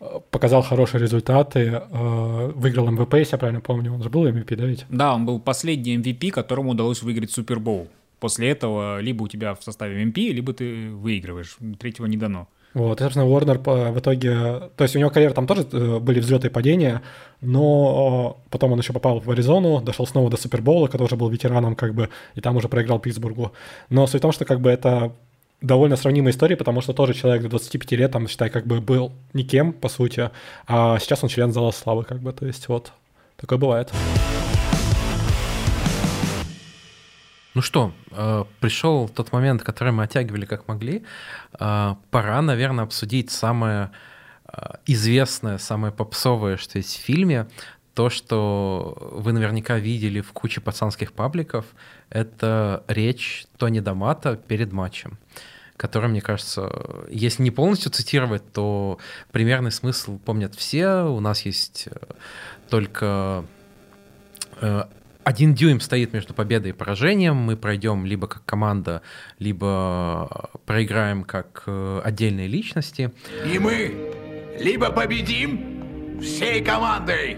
э, 0.01 0.20
показал 0.30 0.62
хорошие 0.62 1.01
результаты, 1.01 1.82
э, 1.90 2.53
выиграл 2.55 2.90
MVP, 2.91 3.14
если 3.14 3.34
я 3.34 3.38
правильно 3.38 3.61
помню. 3.61 3.94
Он 3.94 4.03
же 4.03 4.11
был 4.11 4.26
MVP, 4.26 4.57
да 4.57 4.64
ведь? 4.66 4.86
Да, 4.88 5.14
он 5.14 5.24
был 5.24 5.40
последний 5.40 5.96
MVP, 5.96 6.30
которому 6.30 6.70
удалось 6.70 7.03
выиграть 7.03 7.30
Супербоул. 7.30 7.88
После 8.18 8.51
этого 8.51 9.01
либо 9.01 9.22
у 9.22 9.28
тебя 9.28 9.55
в 9.55 9.62
составе 9.62 10.05
MVP, 10.05 10.32
либо 10.32 10.53
ты 10.53 10.90
выигрываешь. 10.90 11.57
Третьего 11.78 12.07
не 12.07 12.18
дано. 12.18 12.48
Вот, 12.73 13.01
и, 13.01 13.03
собственно, 13.03 13.27
Уорнер 13.27 13.59
в 13.59 13.99
итоге... 13.99 14.71
То 14.77 14.85
есть 14.85 14.95
у 14.95 14.99
него 14.99 15.11
карьера 15.11 15.33
там 15.33 15.47
тоже 15.47 15.66
э, 15.73 15.99
были 15.99 16.21
взлеты 16.21 16.47
и 16.47 16.51
падения, 16.51 17.03
но 17.41 18.39
потом 18.51 18.73
он 18.73 18.79
еще 18.79 18.93
попал 18.93 19.18
в 19.18 19.29
Аризону, 19.29 19.81
дошел 19.81 20.07
снова 20.07 20.31
до 20.31 20.37
Супербола, 20.37 20.87
который 20.87 21.05
уже 21.05 21.16
был 21.16 21.29
ветераном, 21.29 21.75
как 21.75 21.95
бы, 21.95 22.11
и 22.37 22.41
там 22.41 22.57
уже 22.57 22.68
проиграл 22.68 23.01
Питтсбургу. 23.01 23.53
Но 23.89 24.07
суть 24.07 24.21
в 24.21 24.23
том, 24.23 24.31
что 24.31 24.45
как 24.45 24.61
бы 24.61 24.71
это 24.71 25.12
довольно 25.61 25.97
сравнимая 25.97 26.33
история, 26.33 26.57
потому 26.57 26.81
что 26.81 26.93
тоже 26.93 27.12
человек 27.12 27.43
до 27.43 27.49
25 27.49 27.93
лет, 27.93 28.12
там, 28.12 28.29
считай, 28.29 28.51
как 28.51 28.66
бы 28.66 28.81
был 28.81 29.12
никем, 29.33 29.73
по 29.73 29.89
сути, 29.89 30.31
а 30.66 30.99
сейчас 31.01 31.23
он 31.25 31.29
член 31.29 31.53
Зала 31.53 31.73
Славы, 31.73 32.05
как 32.05 32.21
бы, 32.21 32.33
то 32.33 32.47
есть 32.47 32.68
вот, 32.68 32.93
такое 33.37 33.59
бывает. 33.59 33.91
Ну 37.55 37.62
что, 37.62 37.92
э, 38.12 38.44
пришел 38.61 39.09
тот 39.09 39.32
момент, 39.32 39.62
который 39.62 39.92
мы 39.92 40.05
оттягивали 40.05 40.46
как 40.46 40.68
могли. 40.68 41.03
Э, 41.59 41.96
пора, 42.11 42.42
наверное, 42.42 42.84
обсудить 42.84 43.30
самое 43.30 43.90
э, 44.46 44.74
известное, 44.86 45.59
самое 45.59 45.92
попсовое, 45.92 46.57
что 46.57 46.78
есть 46.78 46.96
в 46.96 47.01
фильме. 47.01 47.48
То, 47.94 48.09
что 48.09 48.96
вы 49.12 49.32
наверняка 49.32 49.78
видели 49.78 50.20
в 50.20 50.32
куче 50.32 50.61
пацанских 50.61 51.12
пабликов, 51.12 51.64
это 52.09 52.84
речь 52.86 53.46
Тони 53.59 53.80
Дамата 53.80 54.36
перед 54.36 54.72
матчем 54.72 55.18
который, 55.76 56.11
мне 56.11 56.20
кажется, 56.20 56.70
если 57.09 57.42
не 57.42 57.51
полностью 57.51 57.90
цитировать, 57.90 58.53
то 58.53 58.98
примерный 59.32 59.72
смысл 59.72 60.18
помнят 60.18 60.55
все. 60.55 61.05
У 61.05 61.20
нас 61.20 61.46
есть 61.46 61.88
только 62.68 63.46
один 65.25 65.55
дюйм 65.55 65.81
стоит 65.81 66.12
между 66.12 66.35
победой 66.35 66.71
и 66.71 66.73
поражением. 66.73 67.37
Мы 67.37 67.57
пройдем 67.57 68.07
либо 68.07 68.27
как 68.27 68.45
команда, 68.45 69.03
либо 69.39 70.51
проиграем 70.66 71.25
как 71.25 71.64
э, 71.66 72.01
отдельные 72.05 72.49
личности. 72.49 73.12
И 73.45 73.59
мы 73.59 74.12
либо 74.59 74.91
победим 74.91 76.21
всей 76.21 76.62
командой, 76.62 77.37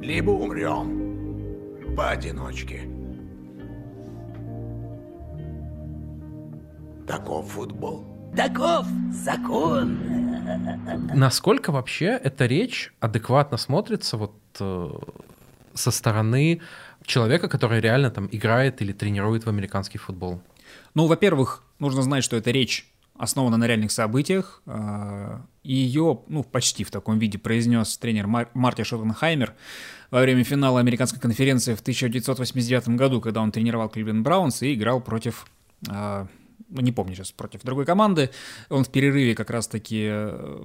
либо 0.00 0.30
умрем 0.30 1.94
поодиночке. 1.96 2.82
Таков 7.06 7.50
футбол. 7.50 8.04
Таков 8.36 8.86
закон. 9.12 10.21
Насколько 11.14 11.72
вообще 11.72 12.06
эта 12.22 12.46
речь 12.46 12.92
адекватно 13.00 13.56
смотрится 13.56 14.16
вот 14.16 14.34
э, 14.60 14.90
со 15.74 15.90
стороны 15.90 16.60
человека, 17.04 17.48
который 17.48 17.80
реально 17.80 18.10
там 18.10 18.28
играет 18.30 18.82
или 18.82 18.92
тренирует 18.92 19.44
в 19.44 19.48
американский 19.48 19.98
футбол? 19.98 20.40
Ну, 20.94 21.06
во-первых, 21.06 21.64
нужно 21.78 22.02
знать, 22.02 22.24
что 22.24 22.36
эта 22.36 22.50
речь 22.50 22.92
основана 23.16 23.56
на 23.56 23.66
реальных 23.66 23.92
событиях. 23.92 24.62
Э, 24.66 25.38
ее, 25.62 26.20
ну, 26.28 26.42
почти 26.42 26.84
в 26.84 26.90
таком 26.90 27.18
виде 27.18 27.38
произнес 27.38 27.96
тренер 27.98 28.26
Мар- 28.26 28.50
Марти 28.54 28.82
Шоттенхаймер 28.82 29.54
во 30.10 30.20
время 30.20 30.44
финала 30.44 30.80
американской 30.80 31.20
конференции 31.20 31.74
в 31.74 31.80
1989 31.80 32.88
году, 32.90 33.20
когда 33.20 33.40
он 33.40 33.52
тренировал 33.52 33.88
Кливленд 33.88 34.22
Браунс 34.22 34.62
и 34.62 34.74
играл 34.74 35.00
против 35.00 35.46
э, 35.88 36.26
не 36.80 36.92
помню 36.92 37.14
сейчас, 37.14 37.32
против 37.32 37.62
другой 37.62 37.84
команды. 37.84 38.30
Он 38.68 38.84
в 38.84 38.90
перерыве 38.90 39.34
как 39.34 39.50
раз-таки 39.50 40.08
э, 40.10 40.64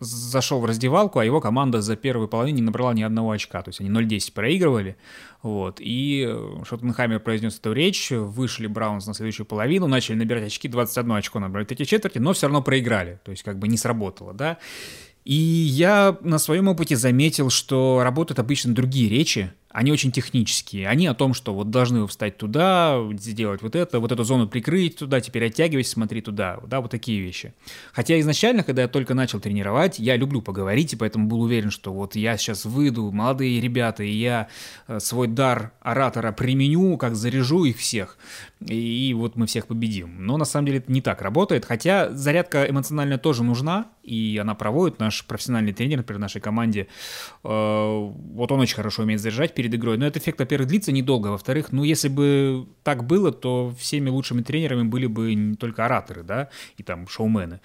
зашел 0.00 0.60
в 0.60 0.64
раздевалку, 0.64 1.18
а 1.18 1.24
его 1.24 1.40
команда 1.40 1.82
за 1.82 1.94
первую 1.94 2.28
половину 2.28 2.56
не 2.56 2.62
набрала 2.62 2.94
ни 2.94 3.02
одного 3.02 3.32
очка. 3.32 3.62
То 3.62 3.68
есть 3.68 3.80
они 3.80 3.90
0-10 3.90 4.32
проигрывали. 4.32 4.96
Вот. 5.42 5.76
И 5.80 6.26
э, 6.28 6.64
Шоттенхаймер 6.64 7.20
произнес 7.20 7.58
эту 7.58 7.72
речь, 7.72 8.10
вышли 8.10 8.66
Браунс 8.66 9.06
на 9.06 9.14
следующую 9.14 9.46
половину, 9.46 9.86
начали 9.86 10.16
набирать 10.16 10.44
очки, 10.44 10.68
21 10.68 11.12
очко 11.12 11.38
набрали 11.38 11.70
эти 11.70 11.84
четверти, 11.84 12.18
но 12.18 12.32
все 12.32 12.46
равно 12.46 12.62
проиграли. 12.62 13.20
То 13.24 13.30
есть 13.30 13.42
как 13.42 13.58
бы 13.58 13.68
не 13.68 13.76
сработало, 13.76 14.32
да. 14.32 14.58
И 15.24 15.34
я 15.34 16.16
на 16.22 16.38
своем 16.38 16.68
опыте 16.68 16.96
заметил, 16.96 17.50
что 17.50 18.00
работают 18.02 18.38
обычно 18.38 18.74
другие 18.74 19.10
речи, 19.10 19.52
они 19.72 19.92
очень 19.92 20.10
технические. 20.10 20.88
Они 20.88 21.06
о 21.06 21.14
том, 21.14 21.32
что 21.32 21.54
вот 21.54 21.70
должны 21.70 22.00
вы 22.00 22.08
встать 22.08 22.36
туда, 22.36 22.98
сделать 23.16 23.62
вот 23.62 23.76
это, 23.76 24.00
вот 24.00 24.10
эту 24.10 24.24
зону 24.24 24.48
прикрыть 24.48 24.96
туда, 24.96 25.20
теперь 25.20 25.46
оттягивайся, 25.46 25.92
смотри 25.92 26.20
туда. 26.20 26.58
Да, 26.66 26.80
вот 26.80 26.90
такие 26.90 27.20
вещи. 27.20 27.54
Хотя 27.92 28.18
изначально, 28.20 28.64
когда 28.64 28.82
я 28.82 28.88
только 28.88 29.14
начал 29.14 29.38
тренировать, 29.38 29.98
я 30.00 30.16
люблю 30.16 30.42
поговорить, 30.42 30.92
и 30.92 30.96
поэтому 30.96 31.28
был 31.28 31.42
уверен, 31.42 31.70
что 31.70 31.92
вот 31.92 32.16
я 32.16 32.36
сейчас 32.36 32.64
выйду, 32.64 33.12
молодые 33.12 33.60
ребята, 33.60 34.02
и 34.02 34.10
я 34.10 34.48
э, 34.88 34.98
свой 34.98 35.28
дар 35.28 35.72
оратора 35.80 36.32
применю, 36.32 36.96
как 36.96 37.14
заряжу 37.14 37.64
их 37.64 37.78
всех, 37.78 38.18
и 38.60 39.14
вот 39.16 39.36
мы 39.36 39.46
всех 39.46 39.68
победим. 39.68 40.26
Но 40.26 40.36
на 40.36 40.44
самом 40.44 40.66
деле 40.66 40.78
это 40.78 40.90
не 40.90 41.00
так 41.00 41.22
работает, 41.22 41.64
хотя 41.64 42.12
зарядка 42.12 42.68
эмоциональная 42.68 43.18
тоже 43.18 43.44
нужна, 43.44 43.86
и 44.02 44.38
она 44.42 44.54
проводит 44.54 44.98
наш 44.98 45.24
профессиональный 45.24 45.72
тренер, 45.72 45.98
например, 45.98 46.18
в 46.18 46.22
нашей 46.22 46.40
команде. 46.40 46.88
Э, 47.44 48.10
вот 48.34 48.50
он 48.50 48.58
очень 48.58 48.74
хорошо 48.74 49.02
умеет 49.02 49.20
заряжать, 49.20 49.54
перед 49.60 49.74
игрой. 49.74 49.98
Но 49.98 50.06
этот 50.06 50.22
эффект, 50.22 50.38
во-первых, 50.38 50.68
длится 50.68 50.90
недолго. 50.90 51.28
Во-вторых, 51.28 51.70
ну, 51.70 51.84
если 51.84 52.08
бы 52.08 52.66
так 52.82 53.04
было, 53.04 53.30
то 53.30 53.74
всеми 53.78 54.08
лучшими 54.08 54.40
тренерами 54.40 54.84
были 54.84 55.06
бы 55.06 55.34
не 55.34 55.54
только 55.54 55.84
ораторы, 55.84 56.22
да, 56.22 56.48
и 56.78 56.82
там 56.82 57.06
шоумены. 57.08 57.60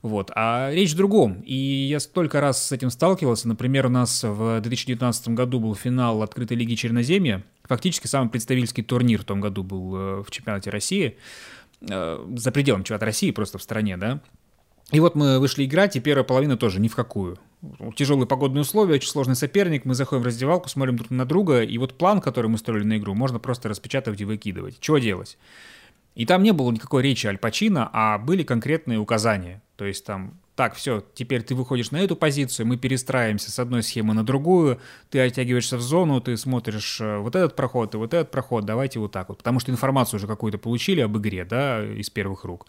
Вот. 0.00 0.30
А 0.36 0.70
речь 0.72 0.92
в 0.92 0.96
другом. 0.96 1.40
И 1.40 1.54
я 1.54 1.98
столько 1.98 2.40
раз 2.40 2.68
с 2.68 2.70
этим 2.70 2.90
сталкивался. 2.90 3.48
Например, 3.48 3.86
у 3.86 3.88
нас 3.88 4.22
в 4.22 4.60
2019 4.60 5.30
году 5.30 5.58
был 5.58 5.74
финал 5.74 6.22
открытой 6.22 6.56
лиги 6.56 6.76
Черноземья. 6.76 7.42
Фактически 7.64 8.06
самый 8.06 8.30
представительский 8.30 8.84
турнир 8.84 9.22
в 9.22 9.24
том 9.24 9.40
году 9.40 9.64
был 9.64 9.96
э, 9.96 10.22
в 10.22 10.30
чемпионате 10.30 10.70
России. 10.70 11.16
Э, 11.88 12.24
за 12.36 12.52
пределом 12.52 12.84
чемпионата 12.84 13.06
России, 13.06 13.32
просто 13.32 13.58
в 13.58 13.62
стране, 13.64 13.96
да. 13.96 14.20
И 14.92 15.00
вот 15.00 15.16
мы 15.16 15.40
вышли 15.40 15.64
играть, 15.64 15.96
и 15.96 16.00
первая 16.00 16.24
половина 16.24 16.56
тоже 16.56 16.80
ни 16.80 16.86
в 16.86 16.94
какую. 16.94 17.38
Тяжелые 17.94 18.26
погодные 18.26 18.62
условия, 18.62 18.94
очень 18.94 19.10
сложный 19.10 19.36
соперник, 19.36 19.84
мы 19.84 19.94
заходим 19.94 20.22
в 20.22 20.26
раздевалку, 20.26 20.68
смотрим 20.68 20.96
друг 20.96 21.10
на 21.10 21.26
друга, 21.26 21.62
и 21.62 21.76
вот 21.76 21.98
план, 21.98 22.20
который 22.20 22.46
мы 22.46 22.56
строили 22.56 22.84
на 22.84 22.96
игру, 22.96 23.14
можно 23.14 23.38
просто 23.38 23.68
распечатывать 23.68 24.20
и 24.20 24.24
выкидывать. 24.24 24.80
Чего 24.80 24.98
делать? 24.98 25.36
И 26.14 26.26
там 26.26 26.42
не 26.42 26.52
было 26.52 26.70
никакой 26.70 27.02
речи 27.02 27.26
Аль 27.26 27.38
а 27.92 28.18
были 28.18 28.42
конкретные 28.42 28.98
указания. 28.98 29.62
То 29.76 29.84
есть 29.84 30.04
там, 30.04 30.38
так, 30.56 30.74
все, 30.74 31.02
теперь 31.14 31.42
ты 31.42 31.54
выходишь 31.54 31.90
на 31.90 31.98
эту 31.98 32.16
позицию, 32.16 32.66
мы 32.66 32.76
перестраиваемся 32.76 33.50
с 33.50 33.58
одной 33.58 33.82
схемы 33.82 34.12
на 34.12 34.24
другую, 34.24 34.80
ты 35.08 35.20
оттягиваешься 35.20 35.76
в 35.78 35.80
зону, 35.80 36.20
ты 36.20 36.36
смотришь 36.36 37.00
э, 37.00 37.18
вот 37.18 37.36
этот 37.36 37.56
проход 37.56 37.94
и 37.94 37.96
вот 37.96 38.12
этот 38.12 38.30
проход, 38.30 38.66
давайте 38.66 38.98
вот 38.98 39.12
так 39.12 39.28
вот. 39.30 39.38
Потому 39.38 39.60
что 39.60 39.70
информацию 39.72 40.18
уже 40.18 40.26
какую-то 40.26 40.58
получили 40.58 41.00
об 41.00 41.16
игре, 41.16 41.44
да, 41.44 41.82
из 41.82 42.10
первых 42.10 42.44
рук. 42.44 42.66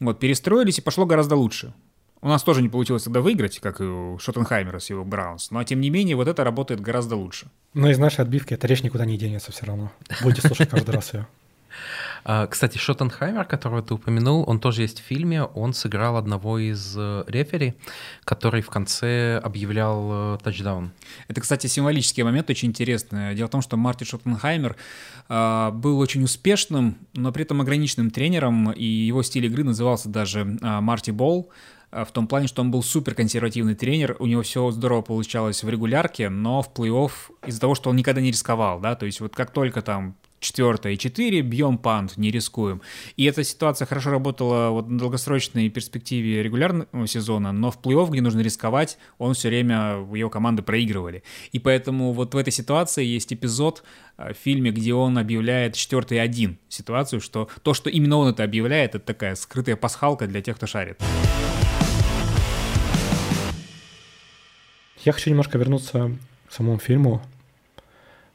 Вот, 0.00 0.18
перестроились, 0.18 0.78
и 0.78 0.82
пошло 0.82 1.06
гораздо 1.06 1.36
лучше. 1.36 1.72
У 2.22 2.28
нас 2.28 2.42
тоже 2.42 2.60
не 2.60 2.68
получилось 2.68 3.04
тогда 3.04 3.20
выиграть, 3.20 3.60
как 3.60 3.80
и 3.80 3.84
у 3.84 4.18
Шоттенхаймера 4.18 4.78
с 4.78 4.90
его 4.90 5.04
Браунс, 5.04 5.50
но 5.50 5.64
тем 5.64 5.80
не 5.80 5.88
менее 5.88 6.16
вот 6.16 6.28
это 6.28 6.44
работает 6.44 6.80
гораздо 6.80 7.16
лучше. 7.16 7.46
Но 7.72 7.88
из 7.90 7.98
нашей 7.98 8.20
отбивки 8.20 8.52
эта 8.52 8.66
речь 8.66 8.82
никуда 8.82 9.06
не 9.06 9.16
денется 9.16 9.52
все 9.52 9.64
равно. 9.64 9.90
Будете 10.22 10.46
слушать 10.46 10.68
каждый 10.68 10.90
раз 10.90 11.14
ее. 11.14 11.26
А, 12.22 12.46
кстати, 12.46 12.76
Шоттенхаймер, 12.76 13.46
которого 13.46 13.80
ты 13.80 13.94
упомянул, 13.94 14.44
он 14.46 14.60
тоже 14.60 14.82
есть 14.82 15.00
в 15.00 15.04
фильме. 15.04 15.44
Он 15.44 15.72
сыграл 15.72 16.18
одного 16.18 16.58
из 16.58 16.94
э, 16.98 17.24
рефери, 17.26 17.74
который 18.24 18.60
в 18.60 18.68
конце 18.68 19.38
объявлял 19.42 20.34
э, 20.34 20.38
тачдаун. 20.42 20.90
Это, 21.28 21.40
кстати, 21.40 21.66
символический 21.66 22.22
момент, 22.22 22.50
очень 22.50 22.68
интересный. 22.68 23.34
Дело 23.34 23.48
в 23.48 23.50
том, 23.50 23.62
что 23.62 23.78
Марти 23.78 24.04
Шоттенхаймер 24.04 24.76
э, 25.30 25.70
был 25.72 25.98
очень 25.98 26.22
успешным, 26.22 26.98
но 27.14 27.32
при 27.32 27.44
этом 27.44 27.62
ограниченным 27.62 28.10
тренером, 28.10 28.70
и 28.70 28.84
его 28.84 29.22
стиль 29.22 29.46
игры 29.46 29.64
назывался 29.64 30.10
даже 30.10 30.44
Марти 30.44 31.12
Болл 31.12 31.50
в 31.92 32.12
том 32.12 32.26
плане, 32.26 32.46
что 32.46 32.62
он 32.62 32.70
был 32.70 32.82
супер 32.82 33.14
консервативный 33.14 33.74
тренер, 33.74 34.16
у 34.18 34.26
него 34.26 34.42
все 34.42 34.70
здорово 34.70 35.02
получалось 35.02 35.62
в 35.62 35.68
регулярке, 35.68 36.28
но 36.28 36.62
в 36.62 36.72
плей-офф 36.72 37.10
из-за 37.46 37.60
того, 37.60 37.74
что 37.74 37.90
он 37.90 37.96
никогда 37.96 38.20
не 38.20 38.30
рисковал, 38.30 38.80
да, 38.80 38.94
то 38.94 39.06
есть 39.06 39.20
вот 39.20 39.34
как 39.34 39.52
только 39.52 39.82
там 39.82 40.16
четвертое 40.40 40.94
и 40.94 40.98
четыре, 40.98 41.42
бьем 41.42 41.78
пант, 41.78 42.16
не 42.16 42.30
рискуем. 42.30 42.80
И 43.16 43.24
эта 43.24 43.44
ситуация 43.44 43.86
хорошо 43.86 44.10
работала 44.10 44.70
вот 44.70 44.88
на 44.88 44.98
долгосрочной 44.98 45.68
перспективе 45.68 46.42
регулярного 46.42 47.06
сезона, 47.06 47.52
но 47.52 47.70
в 47.70 47.78
плей-офф, 47.80 48.10
где 48.10 48.22
нужно 48.22 48.40
рисковать, 48.40 48.98
он 49.18 49.34
все 49.34 49.48
время, 49.48 50.06
его 50.14 50.30
команды 50.30 50.62
проигрывали. 50.62 51.22
И 51.52 51.58
поэтому 51.58 52.12
вот 52.12 52.34
в 52.34 52.36
этой 52.36 52.52
ситуации 52.52 53.04
есть 53.04 53.32
эпизод 53.32 53.84
э, 54.16 54.32
в 54.32 54.36
фильме, 54.36 54.70
где 54.70 54.94
он 54.94 55.18
объявляет 55.18 55.74
четвертый 55.74 56.20
один 56.20 56.58
ситуацию, 56.68 57.20
что 57.20 57.48
то, 57.62 57.74
что 57.74 57.90
именно 57.90 58.16
он 58.16 58.28
это 58.28 58.42
объявляет, 58.42 58.94
это 58.94 59.04
такая 59.04 59.34
скрытая 59.34 59.76
пасхалка 59.76 60.26
для 60.26 60.40
тех, 60.40 60.56
кто 60.56 60.66
шарит. 60.66 61.00
Я 65.04 65.12
хочу 65.12 65.30
немножко 65.30 65.58
вернуться 65.58 66.12
к 66.48 66.52
самому 66.52 66.78
фильму. 66.78 67.22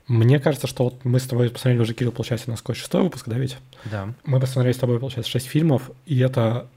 Мне 0.08 0.40
кажется, 0.40 0.68
что 0.68 0.84
вот 0.86 1.04
мы 1.04 1.20
с 1.20 1.28
тобой 1.28 1.50
посмотрели 1.50 1.82
уже, 1.82 1.94
Кирилл, 1.94 2.12
получается, 2.12 2.50
на 2.50 2.58
сколько 2.58 2.80
шестой 2.80 3.02
выпуск, 3.02 3.28
да, 3.28 3.38
ведь? 3.38 3.58
Да. 3.86 4.14
Мы 4.24 4.40
посмотрели 4.40 4.74
с 4.74 4.78
тобой, 4.78 5.00
получается, 5.00 5.32
шесть 5.32 5.48
фильмов, 5.48 5.90
и 6.06 6.20
это 6.20 6.68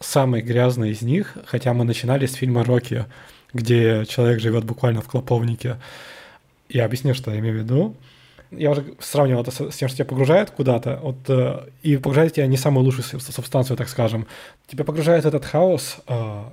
самый 0.00 0.42
грязный 0.42 0.90
из 0.90 1.02
них, 1.02 1.36
хотя 1.46 1.72
мы 1.74 1.84
начинали 1.84 2.26
с 2.26 2.34
фильма 2.34 2.64
«Рокки», 2.64 3.04
где 3.52 4.04
человек 4.06 4.40
живет 4.40 4.64
буквально 4.64 5.00
в 5.00 5.06
клоповнике. 5.06 5.76
Я 6.68 6.86
объясню, 6.86 7.14
что 7.14 7.30
я 7.30 7.38
имею 7.38 7.54
в 7.54 7.58
виду. 7.58 7.96
я 8.50 8.70
уже 8.70 8.84
сравнивал 8.98 9.42
это 9.42 9.50
с, 9.50 9.76
тем, 9.76 9.88
что 9.88 9.98
тебя 9.98 10.06
погружает 10.06 10.50
куда-то, 10.50 10.98
вот, 11.02 11.16
э, 11.28 11.68
и 11.82 11.96
погружает 11.96 12.34
тебя 12.34 12.46
не 12.46 12.56
самую 12.56 12.84
лучшую 12.84 13.04
суб- 13.04 13.20
субстанцию, 13.20 13.76
так 13.76 13.88
скажем. 13.88 14.26
Тебя 14.66 14.84
погружает 14.84 15.24
этот 15.24 15.44
хаос 15.44 15.98
э, 16.06 16.44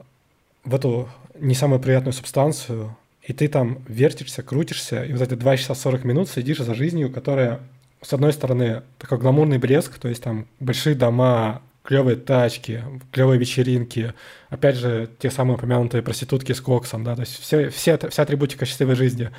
в 0.64 0.76
эту 0.76 1.10
не 1.40 1.56
самую 1.56 1.80
приятную 1.80 2.14
субстанцию, 2.14 2.96
и 3.22 3.34
ты 3.34 3.48
там 3.48 3.80
вертишься, 3.88 4.44
крутишься, 4.44 5.04
и 5.04 5.14
вот 5.14 5.22
эти 5.22 5.36
2 5.36 5.58
часа 5.58 5.76
40 5.76 6.04
минут 6.04 6.30
следишь 6.30 6.60
за 6.60 6.74
жизнью, 6.74 7.12
которая, 7.12 7.60
с 8.02 8.14
одной 8.14 8.34
стороны, 8.34 8.84
такой 8.98 9.18
гламурный 9.18 9.58
блеск, 9.58 9.98
то 10.00 10.08
есть 10.08 10.24
там 10.24 10.48
большие 10.60 10.96
дома, 10.96 11.62
клевые 11.84 12.18
тачки, 12.18 12.84
клевые 13.12 13.40
вечеринки, 13.40 14.14
опять 14.50 14.76
же, 14.76 15.10
те 15.20 15.32
самые 15.32 15.56
упомянутые 15.56 16.04
проститутки 16.04 16.54
с 16.54 16.62
коксом, 16.62 17.04
да, 17.04 17.16
то 17.16 17.22
есть 17.22 17.40
все, 17.40 17.70
все, 17.70 17.98
вся 17.98 18.24
атрибутика 18.24 18.66
счастливой 18.66 18.96
жизни. 18.96 19.32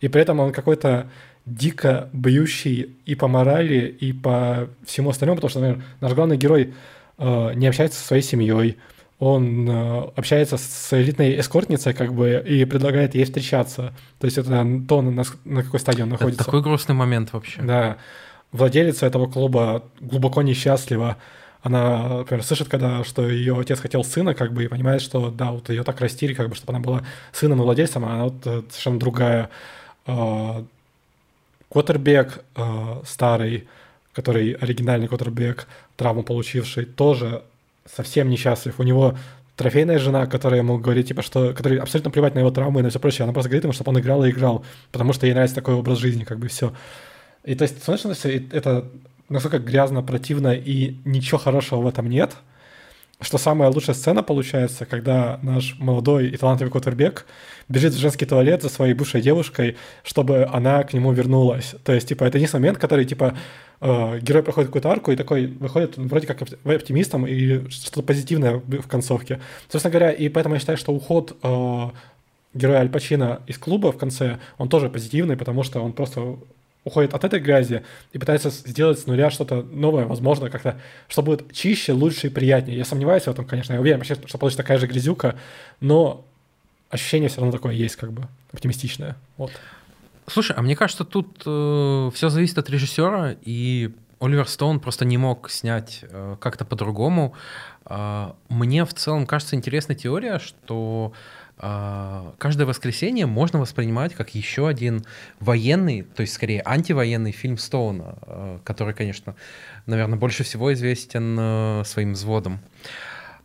И 0.00 0.08
при 0.08 0.22
этом 0.22 0.40
он 0.40 0.52
какой-то 0.52 1.10
дико 1.44 2.08
бьющий 2.12 2.96
и 3.04 3.14
по 3.14 3.28
морали, 3.28 3.96
и 4.00 4.12
по 4.12 4.68
всему 4.86 5.10
остальному, 5.10 5.36
потому 5.36 5.50
что, 5.50 5.60
например, 5.60 5.84
наш 6.00 6.12
главный 6.12 6.36
герой 6.36 6.74
э, 7.18 7.52
не 7.54 7.66
общается 7.66 7.98
со 7.98 8.06
своей 8.06 8.22
семьей, 8.22 8.76
он 9.18 9.68
э, 9.68 10.10
общается 10.16 10.56
с 10.56 10.92
элитной 10.92 11.40
эскортницей, 11.40 11.92
как 11.92 12.14
бы, 12.14 12.42
и 12.46 12.64
предлагает 12.64 13.14
ей 13.16 13.24
встречаться. 13.24 13.92
То 14.20 14.26
есть 14.26 14.38
это 14.38 14.64
то, 14.88 15.02
на, 15.02 15.24
на 15.44 15.62
какой 15.62 15.80
стадии 15.80 16.02
он 16.02 16.10
находится. 16.10 16.42
Это 16.42 16.44
такой 16.44 16.62
грустный 16.62 16.94
момент 16.94 17.32
вообще. 17.32 17.60
Да. 17.62 17.96
Владелица 18.52 19.06
этого 19.06 19.26
клуба 19.26 19.82
глубоко 20.00 20.42
несчастлива. 20.42 21.16
Она, 21.62 22.18
например, 22.18 22.44
слышит, 22.44 22.68
когда, 22.68 23.02
что 23.02 23.28
ее 23.28 23.58
отец 23.58 23.80
хотел 23.80 24.04
сына, 24.04 24.34
как 24.34 24.52
бы, 24.52 24.64
и 24.64 24.68
понимает, 24.68 25.02
что, 25.02 25.30
да, 25.30 25.50
вот 25.50 25.68
ее 25.68 25.82
так 25.82 26.00
растили, 26.00 26.32
как 26.32 26.48
бы, 26.48 26.54
чтобы 26.54 26.72
она 26.72 26.80
была 26.80 27.02
сыном 27.32 27.60
и 27.60 27.64
владельцем, 27.64 28.04
а 28.04 28.14
она 28.14 28.24
вот 28.24 28.46
э, 28.46 28.62
совершенно 28.70 29.00
другая. 29.00 29.50
Э, 30.06 30.62
Коттербек 31.70 32.44
старый, 33.04 33.68
который 34.14 34.52
оригинальный 34.52 35.06
Коттербек, 35.06 35.66
травму 35.96 36.22
получивший, 36.22 36.86
тоже 36.86 37.42
совсем 37.94 38.28
несчастлив. 38.30 38.78
У 38.78 38.82
него 38.82 39.16
трофейная 39.56 39.98
жена, 39.98 40.26
которая 40.26 40.60
ему 40.60 40.78
говорит, 40.78 41.08
типа, 41.08 41.22
что, 41.22 41.52
который 41.52 41.78
абсолютно 41.78 42.10
плевать 42.10 42.34
на 42.34 42.40
его 42.40 42.50
травмы 42.50 42.80
и 42.80 42.82
на 42.82 42.90
все 42.90 43.00
прочее. 43.00 43.24
Она 43.24 43.32
просто 43.32 43.48
говорит 43.48 43.64
ему, 43.64 43.72
чтобы 43.72 43.90
он 43.90 44.00
играл 44.00 44.24
и 44.24 44.30
играл, 44.30 44.64
потому 44.92 45.12
что 45.12 45.26
ей 45.26 45.32
нравится 45.32 45.56
такой 45.56 45.74
образ 45.74 45.98
жизни, 45.98 46.24
как 46.24 46.38
бы 46.38 46.48
все. 46.48 46.72
И 47.44 47.54
то 47.54 47.62
есть, 47.62 47.82
смотришь 47.82 48.24
это 48.52 48.90
насколько 49.28 49.58
грязно, 49.58 50.02
противно, 50.02 50.54
и 50.54 50.96
ничего 51.04 51.38
хорошего 51.38 51.80
в 51.80 51.86
этом 51.86 52.08
нет. 52.08 52.36
Что 53.20 53.36
самая 53.36 53.68
лучшая 53.68 53.96
сцена 53.96 54.22
получается, 54.22 54.86
когда 54.86 55.40
наш 55.42 55.76
молодой 55.80 56.28
и 56.28 56.36
талантливый 56.36 56.70
Коттербек 56.70 57.26
бежит 57.68 57.92
в 57.92 57.98
женский 57.98 58.26
туалет 58.26 58.62
за 58.62 58.68
своей 58.68 58.94
бывшей 58.94 59.20
девушкой, 59.20 59.76
чтобы 60.04 60.48
она 60.52 60.84
к 60.84 60.92
нему 60.92 61.10
вернулась. 61.10 61.74
То 61.84 61.92
есть, 61.92 62.08
типа, 62.08 62.22
это 62.24 62.38
не 62.38 62.46
момент, 62.52 62.78
который, 62.78 63.04
типа, 63.04 63.36
э, 63.80 64.20
герой 64.20 64.44
проходит 64.44 64.68
какую-то 64.68 64.90
арку 64.90 65.10
и 65.10 65.16
такой 65.16 65.48
выходит 65.48 65.96
вроде 65.96 66.28
как 66.28 66.42
оптимистом 66.42 67.26
и 67.26 67.68
что-то 67.70 68.02
позитивное 68.02 68.54
в 68.54 68.86
концовке. 68.86 69.40
Собственно 69.68 69.90
говоря, 69.90 70.12
и 70.12 70.28
поэтому 70.28 70.54
я 70.54 70.60
считаю, 70.60 70.78
что 70.78 70.92
уход 70.92 71.36
э, 71.42 71.90
героя 72.54 72.78
Аль 72.78 72.88
Пачино 72.88 73.40
из 73.48 73.58
клуба 73.58 73.90
в 73.90 73.98
конце, 73.98 74.38
он 74.58 74.68
тоже 74.68 74.90
позитивный, 74.90 75.36
потому 75.36 75.64
что 75.64 75.80
он 75.80 75.92
просто 75.92 76.36
уходит 76.84 77.14
от 77.14 77.24
этой 77.24 77.40
грязи 77.40 77.84
и 78.12 78.18
пытается 78.18 78.50
сделать 78.50 78.98
с 78.98 79.06
нуля 79.06 79.30
что-то 79.30 79.62
новое, 79.62 80.06
возможно, 80.06 80.50
как-то, 80.50 80.80
что 81.08 81.22
будет 81.22 81.52
чище, 81.52 81.92
лучше 81.92 82.28
и 82.28 82.30
приятнее. 82.30 82.78
Я 82.78 82.84
сомневаюсь 82.84 83.24
в 83.24 83.28
этом, 83.28 83.44
конечно, 83.44 83.74
я 83.74 83.80
уверен, 83.80 84.02
что 84.04 84.38
получится 84.38 84.62
такая 84.62 84.78
же 84.78 84.86
грязюка, 84.86 85.36
но 85.80 86.24
ощущение 86.90 87.28
все 87.28 87.40
равно 87.40 87.52
такое 87.52 87.74
есть, 87.74 87.96
как 87.96 88.12
бы, 88.12 88.26
оптимистичное. 88.52 89.16
Вот. 89.36 89.50
Слушай, 90.26 90.56
а 90.56 90.62
мне 90.62 90.76
кажется, 90.76 91.04
тут 91.04 91.42
э, 91.46 92.10
все 92.14 92.28
зависит 92.28 92.58
от 92.58 92.68
режиссера, 92.70 93.34
и 93.42 93.90
Оливер 94.20 94.48
Стоун 94.48 94.80
просто 94.80 95.04
не 95.04 95.16
мог 95.16 95.50
снять 95.50 96.00
э, 96.02 96.36
как-то 96.40 96.64
по-другому. 96.64 97.34
Э, 97.86 98.32
мне 98.48 98.84
в 98.84 98.92
целом 98.94 99.26
кажется 99.26 99.56
интересная 99.56 99.96
теория, 99.96 100.38
что 100.38 101.12
каждое 101.58 102.66
воскресенье 102.66 103.26
можно 103.26 103.58
воспринимать 103.58 104.14
как 104.14 104.34
еще 104.34 104.68
один 104.68 105.04
военный, 105.40 106.02
то 106.02 106.20
есть 106.20 106.34
скорее 106.34 106.62
антивоенный 106.64 107.32
фильм 107.32 107.58
Стоуна, 107.58 108.14
а, 108.22 108.60
который, 108.64 108.94
конечно, 108.94 109.34
наверное, 109.86 110.18
больше 110.18 110.44
всего 110.44 110.72
известен 110.72 111.36
а, 111.38 111.82
своим 111.84 112.12
взводом. 112.12 112.60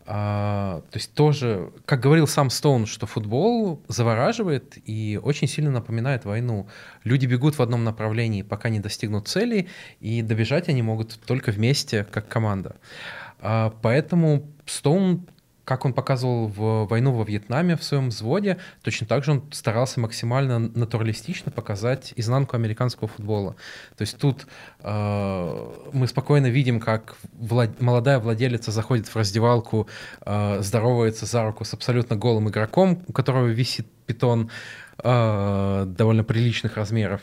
то 0.05 0.83
есть 0.93 1.13
тоже, 1.13 1.71
как 1.85 2.01
говорил 2.01 2.27
сам 2.27 2.49
Стоун, 2.49 2.85
что 2.85 3.07
футбол 3.07 3.81
завораживает 3.87 4.77
и 4.85 5.19
очень 5.23 5.47
сильно 5.47 5.71
напоминает 5.71 6.25
войну. 6.25 6.67
Люди 7.05 7.25
бегут 7.25 7.57
в 7.57 7.61
одном 7.61 7.83
направлении, 7.83 8.41
пока 8.41 8.69
не 8.69 8.81
достигнут 8.81 9.27
цели, 9.27 9.69
и 10.01 10.21
добежать 10.21 10.67
они 10.67 10.81
могут 10.81 11.19
только 11.25 11.51
вместе, 11.51 12.03
как 12.03 12.27
команда. 12.27 12.75
поэтому 13.39 14.51
Стоун 14.65 15.25
как 15.65 15.85
он 15.85 15.93
показывал 15.93 16.47
в 16.47 16.85
войну 16.85 17.13
во 17.13 17.23
Вьетнаме 17.23 17.75
в 17.77 17.83
своем 17.83 18.09
взводе, 18.09 18.57
точно 18.81 19.07
так 19.07 19.23
же 19.23 19.31
он 19.31 19.43
старался 19.51 19.99
максимально 19.99 20.59
натуралистично 20.59 21.51
показать 21.51 22.13
изнанку 22.15 22.55
американского 22.55 23.07
футбола. 23.07 23.55
То 23.97 24.01
есть 24.01 24.17
тут 24.17 24.45
э, 24.79 25.71
мы 25.93 26.07
спокойно 26.07 26.47
видим, 26.47 26.79
как 26.79 27.15
влад... 27.33 27.81
молодая 27.81 28.19
владелица 28.19 28.71
заходит 28.71 29.07
в 29.07 29.15
раздевалку, 29.15 29.87
э, 30.25 30.61
здоровается 30.61 31.25
за 31.25 31.43
руку 31.43 31.63
с 31.63 31.73
абсолютно 31.73 32.15
голым 32.15 32.49
игроком, 32.49 33.03
у 33.07 33.13
которого 33.13 33.47
висит 33.47 33.87
питон 34.05 34.49
э, 35.01 35.85
довольно 35.87 36.23
приличных 36.23 36.75
размеров. 36.75 37.21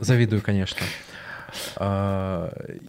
Завидую, 0.00 0.42
конечно. 0.42 0.84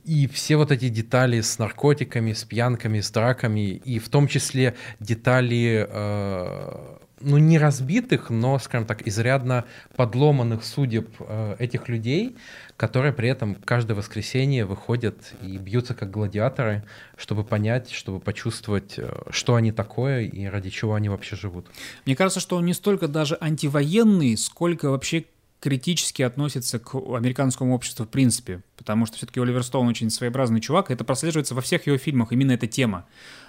И 0.05 0.29
все 0.31 0.55
вот 0.55 0.71
эти 0.71 0.89
детали 0.89 1.41
с 1.41 1.59
наркотиками, 1.59 2.33
с 2.33 2.43
пьянками, 2.43 2.99
с 2.99 3.11
драками, 3.11 3.71
и 3.71 3.99
в 3.99 4.09
том 4.09 4.27
числе 4.27 4.75
детали, 4.99 5.87
а, 5.89 6.99
ну, 7.19 7.37
не 7.37 7.57
разбитых, 7.57 8.29
но, 8.29 8.59
скажем 8.59 8.85
так, 8.85 9.07
изрядно 9.07 9.65
подломанных 9.95 10.63
судеб 10.63 11.09
а, 11.19 11.55
этих 11.59 11.89
людей, 11.89 12.35
которые 12.77 13.13
при 13.13 13.29
этом 13.29 13.55
каждое 13.55 13.93
воскресенье 13.95 14.65
выходят 14.65 15.33
и 15.41 15.57
бьются 15.57 15.93
как 15.93 16.11
гладиаторы, 16.11 16.83
чтобы 17.17 17.43
понять, 17.43 17.91
чтобы 17.91 18.19
почувствовать, 18.19 18.99
что 19.29 19.55
они 19.55 19.71
такое 19.71 20.21
и 20.21 20.45
ради 20.45 20.69
чего 20.69 20.95
они 20.95 21.09
вообще 21.09 21.35
живут. 21.35 21.67
Мне 22.05 22.15
кажется, 22.15 22.39
что 22.39 22.57
он 22.57 22.65
не 22.65 22.73
столько 22.73 23.07
даже 23.07 23.37
антивоенный, 23.39 24.35
сколько 24.37 24.89
вообще 24.89 25.25
критически 25.63 26.23
относится 26.23 26.77
к 26.77 26.93
американскому 26.93 27.73
обществу 27.73 28.03
в 28.03 28.09
принципе, 28.09 28.61
потому 28.75 29.05
что 29.05 29.15
все-таки 29.15 29.39
Оливер 29.39 29.63
Стоун 29.63 29.87
очень 29.87 30.09
своеобразный 30.09 30.59
чувак, 30.59 30.91
и 30.91 30.93
это 30.93 31.05
прослеживается 31.05 31.55
во 31.55 31.61
всех 31.61 31.87
его 31.87 31.97
фильмах, 31.97 32.33
именно 32.33 32.51
эта 32.51 32.67
тема, 32.67 33.05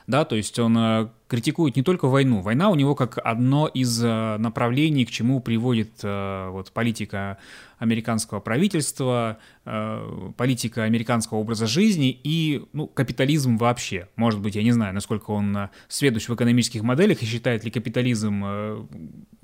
да, 0.06 0.24
то 0.24 0.36
есть 0.36 0.56
он 0.60 0.78
э, 0.78 1.08
критикует 1.26 1.74
не 1.74 1.82
только 1.82 2.06
войну, 2.06 2.40
война 2.40 2.70
у 2.70 2.76
него 2.76 2.94
как 2.94 3.18
одно 3.18 3.66
из 3.66 4.00
э, 4.00 4.36
направлений, 4.38 5.04
к 5.04 5.10
чему 5.10 5.40
приводит 5.40 5.90
э, 6.04 6.50
вот 6.50 6.70
политика 6.70 7.38
американского 7.78 8.38
правительства, 8.38 9.38
политика 9.64 10.84
американского 10.84 11.38
образа 11.38 11.66
жизни 11.66 12.18
и 12.22 12.64
ну, 12.72 12.86
капитализм 12.86 13.56
вообще. 13.56 14.08
Может 14.16 14.40
быть, 14.40 14.54
я 14.54 14.62
не 14.62 14.70
знаю, 14.70 14.94
насколько 14.94 15.32
он 15.32 15.68
сведущ 15.88 16.28
в 16.28 16.34
экономических 16.34 16.82
моделях 16.82 17.20
и 17.22 17.26
считает 17.26 17.64
ли 17.64 17.70
капитализм 17.70 18.88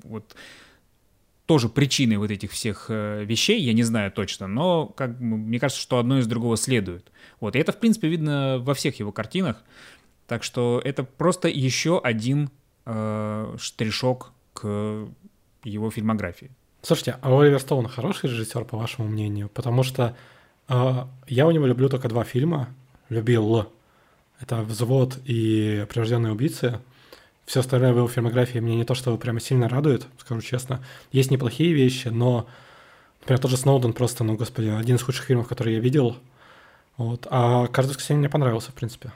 вот 0.03 0.35
тоже 1.51 1.67
причиной 1.67 2.15
вот 2.15 2.31
этих 2.31 2.51
всех 2.51 2.85
э, 2.87 3.25
вещей, 3.25 3.61
я 3.61 3.73
не 3.73 3.83
знаю 3.83 4.09
точно, 4.09 4.47
но 4.47 4.85
как, 4.85 5.19
мне 5.19 5.59
кажется, 5.59 5.81
что 5.81 5.99
одно 5.99 6.19
из 6.19 6.25
другого 6.25 6.55
следует. 6.55 7.11
Вот, 7.41 7.57
и 7.57 7.59
это, 7.59 7.73
в 7.73 7.77
принципе, 7.77 8.07
видно 8.07 8.57
во 8.59 8.73
всех 8.73 8.97
его 8.99 9.11
картинах, 9.11 9.61
так 10.27 10.43
что 10.43 10.81
это 10.81 11.03
просто 11.03 11.49
еще 11.49 11.99
один 11.99 12.51
э, 12.85 13.55
штришок 13.59 14.31
к 14.53 15.09
его 15.65 15.91
фильмографии. 15.91 16.51
Слушайте, 16.83 17.17
а 17.21 17.37
Оливер 17.37 17.59
Стоун 17.59 17.89
хороший 17.89 18.29
режиссер, 18.29 18.63
по 18.63 18.77
вашему 18.77 19.09
мнению? 19.09 19.49
Потому 19.49 19.83
что 19.83 20.15
э, 20.69 21.05
я 21.27 21.47
у 21.47 21.51
него 21.51 21.65
люблю 21.65 21.89
только 21.89 22.07
два 22.07 22.23
фильма. 22.23 22.69
Любил. 23.09 23.67
Это 24.39 24.61
«Взвод» 24.61 25.19
и 25.25 25.85
«Прирожденные 25.89 26.31
убийцы». 26.31 26.79
Все 27.45 27.59
остальное 27.59 27.93
в 27.93 27.97
его 27.97 28.07
фильмографии 28.07 28.59
мне 28.59 28.75
не 28.75 28.83
то, 28.83 28.95
что 28.95 29.15
прямо 29.17 29.39
сильно 29.39 29.67
радует, 29.67 30.07
скажу 30.19 30.41
честно. 30.41 30.83
Есть 31.11 31.31
неплохие 31.31 31.73
вещи, 31.73 32.07
но, 32.07 32.47
например, 33.21 33.39
тот 33.39 33.51
же 33.51 33.57
Сноуден 33.57 33.93
просто, 33.93 34.23
ну, 34.23 34.35
господи, 34.35 34.67
один 34.67 34.95
из 34.95 35.01
худших 35.01 35.25
фильмов, 35.25 35.47
которые 35.47 35.75
я 35.75 35.81
видел. 35.81 36.17
Вот. 36.97 37.27
А 37.29 37.67
«Каждое 37.67 37.91
воскресенье» 37.91 38.19
мне 38.19 38.29
понравился, 38.29 38.71
в 38.71 38.75
принципе. 38.75 39.11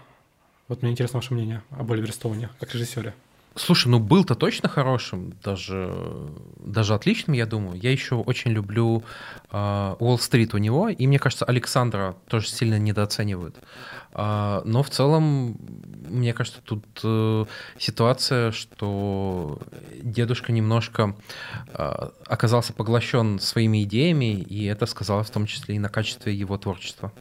Вот 0.68 0.82
мне 0.82 0.92
интересно 0.92 1.20
ваше 1.20 1.34
мнение 1.34 1.62
об 1.70 1.92
Оливере 1.92 2.12
Стоуне, 2.12 2.50
как 2.60 2.74
режиссере. 2.74 3.14
Слушай, 3.58 3.88
ну 3.88 4.00
был-то 4.00 4.36
точно 4.36 4.68
хорошим, 4.68 5.34
даже, 5.42 5.94
даже 6.58 6.94
отличным, 6.94 7.36
я 7.36 7.46
думаю. 7.46 7.80
Я 7.80 7.90
еще 7.90 8.16
очень 8.16 8.52
люблю 8.52 9.04
а, 9.50 9.96
Уолл-стрит 10.00 10.54
у 10.54 10.58
него, 10.58 10.90
и 10.90 11.08
мне 11.08 11.20
кажется, 11.20 11.46
Александра 11.46 12.18
тоже 12.28 12.50
сильно 12.50 12.78
недооценивают. 12.78 13.56
А, 14.12 14.62
но 14.66 14.84
в 14.84 14.90
целом, 14.90 15.58
мне 16.10 16.34
кажется, 16.34 16.60
тут 16.66 16.86
э, 17.04 17.46
ситуация, 17.80 18.52
что 18.52 19.60
дедушка 20.02 20.52
немножко 20.52 21.16
а, 21.74 22.12
оказался 22.28 22.74
поглощен 22.74 23.40
своими 23.40 23.84
идеями, 23.84 24.42
и 24.42 24.66
это 24.66 24.86
сказалось 24.86 25.28
в 25.28 25.32
том 25.32 25.46
числе 25.46 25.76
и 25.76 25.80
на 25.80 25.88
качестве 25.88 26.34
его 26.34 26.58
творчества. 26.58 27.14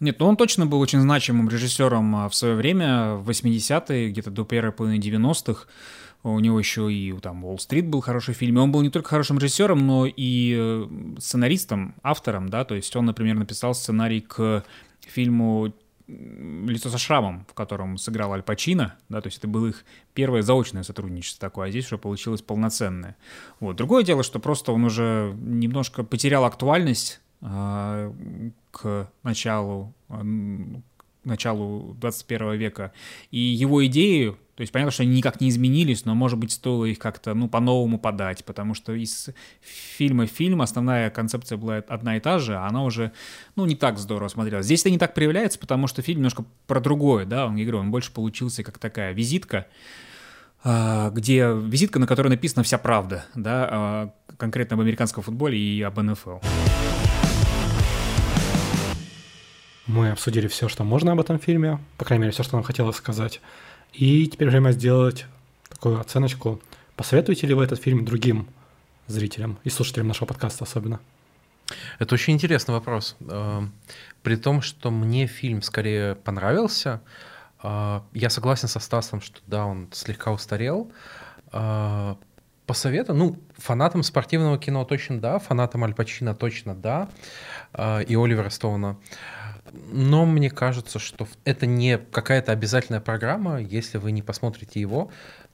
Нет, 0.00 0.20
ну 0.20 0.26
он 0.26 0.36
точно 0.36 0.66
был 0.66 0.80
очень 0.80 1.00
значимым 1.00 1.48
режиссером 1.48 2.16
а, 2.16 2.28
в 2.28 2.34
свое 2.34 2.54
время, 2.54 3.14
в 3.14 3.28
80-е, 3.28 4.10
где-то 4.10 4.30
до 4.30 4.44
первой 4.44 4.72
половины 4.72 5.00
90-х. 5.00 5.66
У 6.24 6.40
него 6.40 6.58
еще 6.58 6.92
и 6.92 7.12
там 7.20 7.44
Уолл-стрит 7.44 7.86
был 7.86 8.00
хороший 8.00 8.34
фильм. 8.34 8.56
И 8.56 8.60
он 8.60 8.72
был 8.72 8.82
не 8.82 8.90
только 8.90 9.10
хорошим 9.10 9.38
режиссером, 9.38 9.86
но 9.86 10.06
и 10.06 10.56
э, 10.58 10.86
сценаристом, 11.18 11.94
автором, 12.02 12.48
да, 12.48 12.64
то 12.64 12.74
есть 12.74 12.94
он, 12.96 13.06
например, 13.06 13.36
написал 13.36 13.74
сценарий 13.74 14.20
к 14.20 14.64
фильму 15.00 15.72
«Лицо 16.08 16.88
со 16.88 16.98
шрамом», 16.98 17.46
в 17.48 17.54
котором 17.54 17.98
сыграл 17.98 18.32
Аль 18.32 18.42
Пачино, 18.42 18.96
да, 19.08 19.20
то 19.20 19.28
есть 19.28 19.38
это 19.38 19.46
было 19.46 19.68
их 19.68 19.84
первое 20.14 20.42
заочное 20.42 20.82
сотрудничество 20.82 21.48
такое, 21.48 21.68
а 21.68 21.70
здесь 21.70 21.86
уже 21.86 21.98
получилось 21.98 22.42
полноценное. 22.42 23.16
Вот. 23.60 23.76
Другое 23.76 24.02
дело, 24.02 24.22
что 24.22 24.38
просто 24.40 24.72
он 24.72 24.84
уже 24.84 25.34
немножко 25.38 26.02
потерял 26.02 26.44
актуальность 26.44 27.20
к 27.40 29.10
началу, 29.22 29.94
а, 30.08 30.22
началу 31.24 31.94
21 32.00 32.56
века. 32.56 32.92
И 33.30 33.38
его 33.38 33.84
идеи, 33.86 34.34
то 34.56 34.62
есть 34.62 34.72
понятно, 34.72 34.90
что 34.90 35.04
они 35.04 35.16
никак 35.16 35.40
не 35.40 35.48
изменились, 35.48 36.04
но, 36.04 36.14
может 36.14 36.38
быть, 36.38 36.52
стоило 36.52 36.84
их 36.84 36.98
как-то, 36.98 37.34
ну, 37.34 37.48
по-новому 37.48 37.98
подать, 37.98 38.44
потому 38.44 38.74
что 38.74 38.92
из 38.92 39.28
фильма 39.60 40.26
в 40.26 40.30
фильм 40.30 40.62
основная 40.62 41.10
концепция 41.10 41.58
была 41.58 41.76
одна 41.76 42.16
и 42.16 42.20
та 42.20 42.38
же, 42.38 42.56
а 42.56 42.66
она 42.66 42.82
уже, 42.82 43.12
ну, 43.54 43.66
не 43.66 43.76
так 43.76 43.98
здорово 43.98 44.28
смотрелась. 44.28 44.66
Здесь 44.66 44.80
это 44.80 44.90
не 44.90 44.98
так 44.98 45.14
проявляется, 45.14 45.58
потому 45.58 45.86
что 45.86 46.02
фильм 46.02 46.18
немножко 46.18 46.44
про 46.66 46.80
другое, 46.80 47.24
да, 47.24 47.46
он, 47.46 47.56
я 47.56 47.76
он 47.76 47.90
больше 47.90 48.12
получился 48.12 48.64
как 48.64 48.78
такая 48.78 49.12
визитка, 49.12 49.66
а, 50.64 51.10
где 51.10 51.52
визитка, 51.54 52.00
на 52.00 52.06
которой 52.06 52.28
написана 52.28 52.64
вся 52.64 52.78
правда, 52.78 53.26
да, 53.34 54.12
конкретно 54.38 54.74
об 54.74 54.80
американском 54.80 55.22
футболе 55.22 55.58
и 55.58 55.82
об 55.82 56.00
НФЛ. 56.00 56.38
Мы 59.88 60.10
обсудили 60.10 60.48
все, 60.48 60.68
что 60.68 60.84
можно 60.84 61.12
об 61.12 61.20
этом 61.20 61.38
фильме, 61.38 61.78
по 61.96 62.04
крайней 62.04 62.20
мере, 62.20 62.32
все, 62.32 62.42
что 62.42 62.56
нам 62.56 62.62
хотелось 62.62 62.96
сказать. 62.96 63.40
И 63.94 64.26
теперь 64.26 64.50
время 64.50 64.72
сделать 64.72 65.24
такую 65.70 65.98
оценочку. 65.98 66.60
Посоветуете 66.94 67.46
ли 67.46 67.54
вы 67.54 67.64
этот 67.64 67.80
фильм 67.80 68.04
другим 68.04 68.48
зрителям 69.06 69.58
и 69.64 69.70
слушателям 69.70 70.06
нашего 70.06 70.26
подкаста 70.26 70.64
особенно? 70.64 71.00
Это 71.98 72.14
очень 72.14 72.34
интересный 72.34 72.74
вопрос. 72.74 73.16
Э, 73.20 73.62
при 74.22 74.36
том, 74.36 74.60
что 74.60 74.90
мне 74.90 75.26
фильм 75.26 75.62
скорее 75.62 76.16
понравился, 76.16 77.00
э, 77.62 78.00
я 78.12 78.28
согласен 78.28 78.68
со 78.68 78.80
Стасом, 78.80 79.22
что 79.22 79.40
да, 79.46 79.64
он 79.64 79.88
слегка 79.92 80.32
устарел. 80.32 80.92
Э, 81.50 82.14
Посоветую, 82.66 83.16
ну, 83.16 83.38
фанатам 83.56 84.02
спортивного 84.02 84.58
кино 84.58 84.84
точно 84.84 85.18
да, 85.18 85.38
фанатам 85.38 85.84
Аль 85.84 85.94
Пачино 85.94 86.34
точно 86.34 86.74
да, 86.74 87.08
и 87.74 88.14
Оливера 88.14 88.50
Стоуна. 88.50 88.98
Но 89.72 90.26
мне 90.26 90.50
кажется, 90.50 90.98
что 90.98 91.28
это 91.44 91.66
не 91.66 91.98
какая-то 91.98 92.52
обязательная 92.52 93.00
программа. 93.00 93.60
Если 93.60 93.98
вы 93.98 94.12
не 94.12 94.22
посмотрите 94.22 94.80
его, 94.80 95.10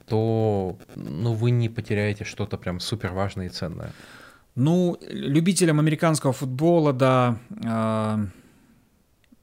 то 0.07 0.77
ну, 0.95 1.33
вы 1.33 1.51
не 1.51 1.69
потеряете 1.69 2.23
что-то 2.23 2.57
прям 2.57 2.79
супер 2.79 3.11
важное 3.11 3.47
и 3.47 3.49
ценное. 3.49 3.91
Ну, 4.55 4.97
любителям 5.01 5.79
американского 5.79 6.31
футбола, 6.31 6.93
да, 6.93 7.37
э, 7.63 8.25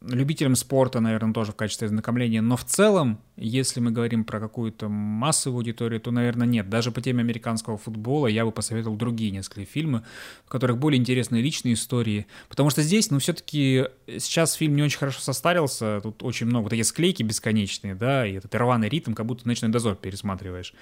любителям 0.08 0.56
спорта, 0.56 1.00
наверное, 1.00 1.32
тоже 1.32 1.52
в 1.52 1.56
качестве 1.56 1.88
знакомления. 1.88 2.40
Но 2.40 2.56
в 2.56 2.64
целом, 2.64 3.20
если 3.36 3.80
мы 3.80 3.90
говорим 3.90 4.24
про 4.24 4.40
какую-то 4.40 4.88
массовую 4.88 5.58
аудиторию, 5.58 6.00
то, 6.00 6.10
наверное, 6.10 6.46
нет. 6.46 6.68
Даже 6.68 6.90
по 6.90 7.00
теме 7.00 7.20
американского 7.20 7.78
футбола 7.78 8.26
я 8.26 8.44
бы 8.44 8.52
посоветовал 8.52 8.96
другие 8.96 9.30
несколько 9.30 9.64
фильмы, 9.64 10.02
в 10.44 10.48
которых 10.48 10.78
более 10.78 10.98
интересные 10.98 11.42
личные 11.42 11.74
истории. 11.74 12.26
Потому 12.48 12.70
что 12.70 12.82
здесь, 12.82 13.10
ну, 13.10 13.18
все-таки 13.18 13.86
сейчас 14.06 14.54
фильм 14.54 14.76
не 14.76 14.82
очень 14.82 14.98
хорошо 14.98 15.20
состарился. 15.20 16.00
Тут 16.02 16.22
очень 16.22 16.46
много 16.46 16.68
такие 16.68 16.84
склейки 16.84 17.22
бесконечные, 17.22 17.94
да, 17.94 18.26
и 18.26 18.34
этот 18.34 18.54
рваный 18.54 18.88
ритм, 18.88 19.14
как 19.14 19.26
будто 19.26 19.46
«Ночной 19.46 19.70
дозор» 19.70 19.96
пересматриваешь. 19.96 20.74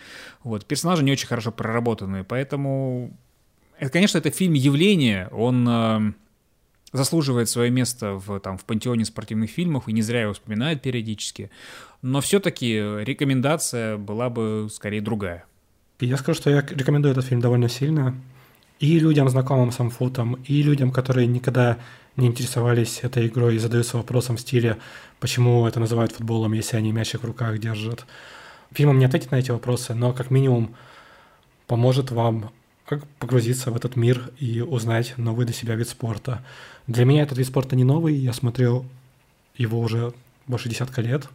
Вот. 0.42 0.64
Персонажи 0.66 1.04
не 1.04 1.12
очень 1.12 1.28
хорошо 1.28 1.52
проработанные, 1.52 2.24
поэтому... 2.24 3.16
Это, 3.78 3.90
конечно, 3.90 4.18
это 4.18 4.30
фильм 4.30 4.52
явление, 4.52 5.28
он 5.28 5.66
э, 5.66 6.12
заслуживает 6.92 7.48
свое 7.48 7.70
место 7.70 8.14
в, 8.14 8.40
там, 8.40 8.58
в 8.58 8.64
пантеоне 8.64 9.04
спортивных 9.04 9.50
фильмов, 9.50 9.88
и 9.88 9.92
не 9.92 10.02
зря 10.02 10.22
его 10.22 10.32
вспоминают 10.32 10.82
периодически. 10.82 11.50
Но 12.02 12.20
все-таки 12.20 12.74
рекомендация 12.74 13.96
была 13.96 14.30
бы 14.30 14.68
скорее 14.72 15.00
другая. 15.00 15.44
Я 16.00 16.16
скажу, 16.16 16.40
что 16.40 16.50
я 16.50 16.62
рекомендую 16.62 17.12
этот 17.12 17.26
фильм 17.26 17.40
довольно 17.40 17.68
сильно. 17.68 18.14
И 18.78 18.98
людям, 18.98 19.28
знакомым 19.28 19.72
с 19.72 19.80
амфутом, 19.80 20.34
и 20.46 20.62
людям, 20.62 20.90
которые 20.90 21.26
никогда 21.26 21.76
не 22.16 22.26
интересовались 22.26 23.00
этой 23.02 23.26
игрой 23.26 23.56
и 23.56 23.58
задаются 23.58 23.98
вопросом 23.98 24.36
в 24.36 24.40
стиле, 24.40 24.78
почему 25.20 25.66
это 25.66 25.80
называют 25.80 26.12
футболом, 26.12 26.54
если 26.54 26.78
они 26.78 26.90
мячик 26.90 27.22
в 27.22 27.26
руках 27.26 27.58
держат. 27.58 28.06
Фильмом 28.72 28.98
не 28.98 29.04
ответит 29.04 29.30
на 29.32 29.36
эти 29.36 29.50
вопросы, 29.50 29.94
но 29.94 30.14
как 30.14 30.30
минимум 30.30 30.74
поможет 31.66 32.10
вам 32.10 32.50
как 32.90 33.06
погрузиться 33.20 33.70
в 33.70 33.76
этот 33.76 33.94
мир 33.94 34.32
и 34.40 34.60
узнать 34.60 35.16
новый 35.16 35.46
для 35.46 35.54
себя 35.54 35.76
вид 35.76 35.88
спорта. 35.88 36.44
Для 36.88 37.04
меня 37.04 37.22
этот 37.22 37.38
вид 37.38 37.46
спорта 37.46 37.76
не 37.76 37.84
новый, 37.84 38.16
я 38.16 38.32
смотрел 38.32 38.84
его 39.56 39.78
уже 39.78 40.12
больше 40.48 40.68
десятка 40.68 41.00
лет, 41.00 41.28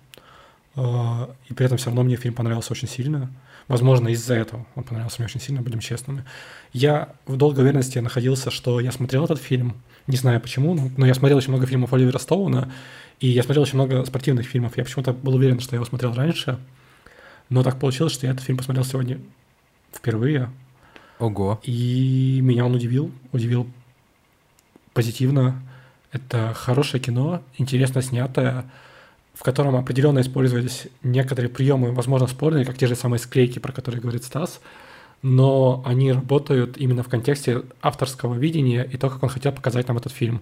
а, 0.75 1.33
и 1.47 1.53
при 1.53 1.65
этом 1.65 1.77
все 1.77 1.85
равно 1.85 2.03
мне 2.03 2.17
фильм 2.17 2.33
понравился 2.33 2.73
очень 2.73 2.89
сильно. 2.89 3.31
Возможно, 3.69 4.09
из-за 4.09 4.33
этого 4.33 4.67
он 4.75 4.83
понравился 4.83 5.21
мне 5.21 5.27
очень 5.27 5.39
сильно, 5.39 5.61
будем 5.61 5.79
честными. 5.79 6.25
Я 6.73 7.13
в 7.25 7.37
долгой 7.37 7.63
уверенности 7.63 7.99
находился, 7.99 8.51
что 8.51 8.81
я 8.81 8.91
смотрел 8.91 9.23
этот 9.23 9.39
фильм, 9.39 9.81
не 10.07 10.17
знаю 10.17 10.41
почему, 10.41 10.77
но 10.97 11.05
я 11.05 11.13
смотрел 11.13 11.37
очень 11.37 11.51
много 11.51 11.67
фильмов 11.67 11.93
Оливера 11.93 12.17
Стоуна, 12.17 12.69
и 13.21 13.29
я 13.29 13.43
смотрел 13.43 13.63
очень 13.63 13.75
много 13.75 14.03
спортивных 14.03 14.45
фильмов. 14.45 14.75
Я 14.75 14.83
почему-то 14.83 15.13
был 15.13 15.35
уверен, 15.35 15.61
что 15.61 15.73
я 15.73 15.77
его 15.77 15.85
смотрел 15.85 16.13
раньше, 16.13 16.59
но 17.47 17.63
так 17.63 17.79
получилось, 17.79 18.11
что 18.11 18.25
я 18.25 18.33
этот 18.33 18.43
фильм 18.43 18.57
посмотрел 18.57 18.83
сегодня 18.83 19.21
впервые, 19.93 20.51
Ого. 21.19 21.59
И 21.63 22.39
меня 22.41 22.65
он 22.65 22.75
удивил, 22.75 23.11
удивил 23.31 23.67
позитивно. 24.93 25.61
Это 26.11 26.53
хорошее 26.53 27.03
кино, 27.03 27.41
интересно 27.57 28.01
снятое, 28.01 28.65
в 29.33 29.43
котором 29.43 29.75
определенно 29.75 30.19
использовались 30.19 30.87
некоторые 31.03 31.49
приемы, 31.49 31.91
возможно, 31.91 32.27
спорные, 32.27 32.65
как 32.65 32.77
те 32.77 32.87
же 32.87 32.95
самые 32.95 33.19
склейки, 33.19 33.59
про 33.59 33.73
которые 33.73 34.01
говорит 34.01 34.23
Стас, 34.23 34.61
но 35.21 35.83
они 35.85 36.13
работают 36.13 36.77
именно 36.77 37.03
в 37.03 37.09
контексте 37.09 37.63
авторского 37.81 38.35
видения 38.35 38.83
и 38.83 38.95
то, 38.97 39.09
как 39.09 39.23
он 39.23 39.29
хотел 39.29 39.51
показать 39.51 39.87
нам 39.87 39.97
этот 39.97 40.13
фильм. 40.13 40.41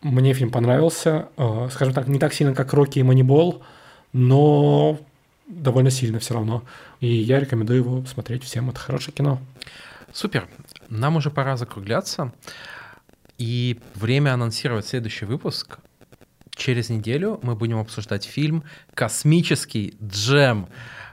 Мне 0.00 0.32
фильм 0.34 0.50
понравился, 0.50 1.28
э, 1.36 1.68
скажем 1.72 1.94
так, 1.94 2.06
не 2.06 2.18
так 2.18 2.34
сильно, 2.34 2.54
как 2.54 2.72
Рокки 2.72 2.98
и 2.98 3.02
Манибол, 3.02 3.62
но 4.12 5.00
довольно 5.46 5.90
сильно 5.90 6.18
все 6.18 6.34
равно. 6.34 6.64
И 7.00 7.06
я 7.06 7.40
рекомендую 7.40 7.80
его 7.80 8.04
смотреть 8.06 8.44
всем. 8.44 8.70
Это 8.70 8.78
хорошее 8.78 9.14
кино. 9.14 9.40
Супер. 10.12 10.48
Нам 10.88 11.16
уже 11.16 11.30
пора 11.30 11.56
закругляться. 11.56 12.32
И 13.38 13.80
время 13.94 14.34
анонсировать 14.34 14.86
следующий 14.86 15.24
выпуск. 15.24 15.78
Через 16.54 16.88
неделю 16.88 17.40
мы 17.42 17.56
будем 17.56 17.78
обсуждать 17.78 18.24
фильм 18.24 18.62
«Космический 18.94 19.96
джем» 20.00 20.68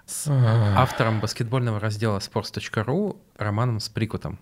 с 0.06 0.28
автором 0.30 1.20
баскетбольного 1.20 1.80
раздела 1.80 2.20
sports.ru 2.20 3.18
Романом 3.38 3.80
Сприкутом. 3.80 4.40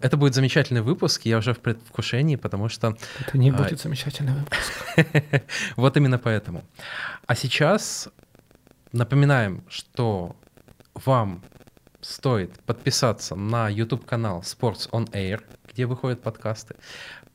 Это 0.00 0.16
будет 0.16 0.34
замечательный 0.34 0.82
выпуск, 0.82 1.22
я 1.24 1.38
уже 1.38 1.52
в 1.52 1.58
предвкушении, 1.58 2.36
потому 2.36 2.68
что... 2.68 2.96
Это 3.18 3.38
не 3.38 3.50
а, 3.50 3.54
будет 3.54 3.72
а... 3.72 3.76
замечательный 3.76 4.34
выпуск. 4.34 5.44
вот 5.76 5.96
именно 5.96 6.18
поэтому. 6.18 6.64
А 7.26 7.34
сейчас 7.34 8.08
напоминаем, 8.92 9.64
что 9.68 10.36
вам 10.94 11.42
стоит 12.00 12.58
подписаться 12.64 13.34
на 13.34 13.68
YouTube-канал 13.68 14.40
Sports 14.40 14.90
on 14.90 15.10
Air, 15.12 15.42
где 15.68 15.86
выходят 15.86 16.22
подкасты, 16.22 16.76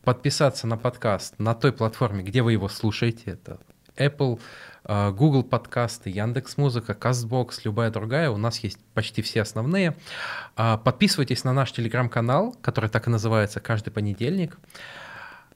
подписаться 0.03 0.67
на 0.67 0.77
подкаст 0.77 1.39
на 1.39 1.53
той 1.55 1.71
платформе, 1.71 2.23
где 2.23 2.41
вы 2.41 2.53
его 2.53 2.67
слушаете, 2.67 3.31
это 3.31 3.59
Apple, 3.97 4.39
а, 4.83 5.11
Google 5.11 5.43
подкасты, 5.43 6.09
Яндекс 6.09 6.57
Музыка, 6.57 6.93
Castbox, 6.93 7.61
любая 7.63 7.89
другая. 7.89 8.29
У 8.29 8.37
нас 8.37 8.59
есть 8.59 8.79
почти 8.93 9.21
все 9.21 9.41
основные. 9.41 9.95
А, 10.55 10.77
подписывайтесь 10.77 11.43
на 11.43 11.53
наш 11.53 11.71
телеграм-канал, 11.71 12.55
который 12.61 12.89
так 12.89 13.07
и 13.07 13.09
называется 13.09 13.59
каждый 13.59 13.91
понедельник. 13.91 14.57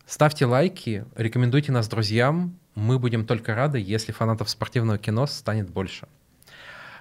Ставьте 0.10 0.48
лайки, 0.48 1.06
рекомендуйте 1.16 1.72
нас 1.72 1.88
друзьям. 1.88 2.58
Мы 2.74 2.98
будем 2.98 3.28
только 3.28 3.54
рады, 3.54 3.78
если 3.78 4.12
фанатов 4.12 4.50
спортивного 4.50 4.98
кино 4.98 5.28
станет 5.28 5.70
больше. 5.70 6.08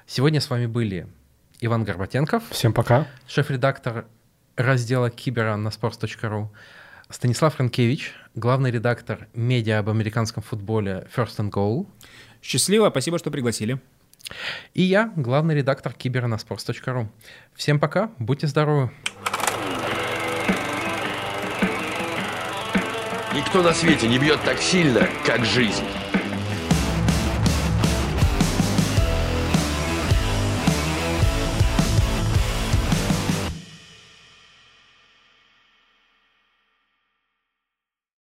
Сегодня 0.06 0.42
с 0.42 0.50
вами 0.50 0.66
были 0.66 1.06
Иван 1.61 1.84
Горбатенков, 1.84 2.42
Всем 2.50 2.74
пока. 2.74 3.06
шеф-редактор 3.26 4.04
раздела 4.56 5.09
Кибера 5.09 5.56
на 5.56 5.68
sports.ru, 5.68 6.48
Станислав 7.09 7.54
Франкевич, 7.54 8.12
главный 8.34 8.70
редактор 8.70 9.26
медиа 9.32 9.78
об 9.78 9.88
американском 9.88 10.42
футболе 10.42 11.09
First 11.16 11.38
and 11.38 11.50
Goal, 11.50 11.86
Счастливо, 12.42 12.90
спасибо, 12.90 13.18
что 13.18 13.30
пригласили. 13.30 13.80
и 14.74 14.82
я, 14.82 15.11
главный 15.16 15.54
редактор 15.54 15.94
Кибера 15.94 16.26
на 16.26 16.34
sports.ru. 16.34 17.09
Всем 17.54 17.80
пока, 17.80 18.11
будьте 18.18 18.46
здоровы. 18.46 18.90
Никто 23.39 23.62
на 23.62 23.72
свете 23.72 24.09
не 24.09 24.18
бьет 24.18 24.41
так 24.45 24.61
сильно, 24.61 25.09
как 25.24 25.45
жизнь. 25.45 25.84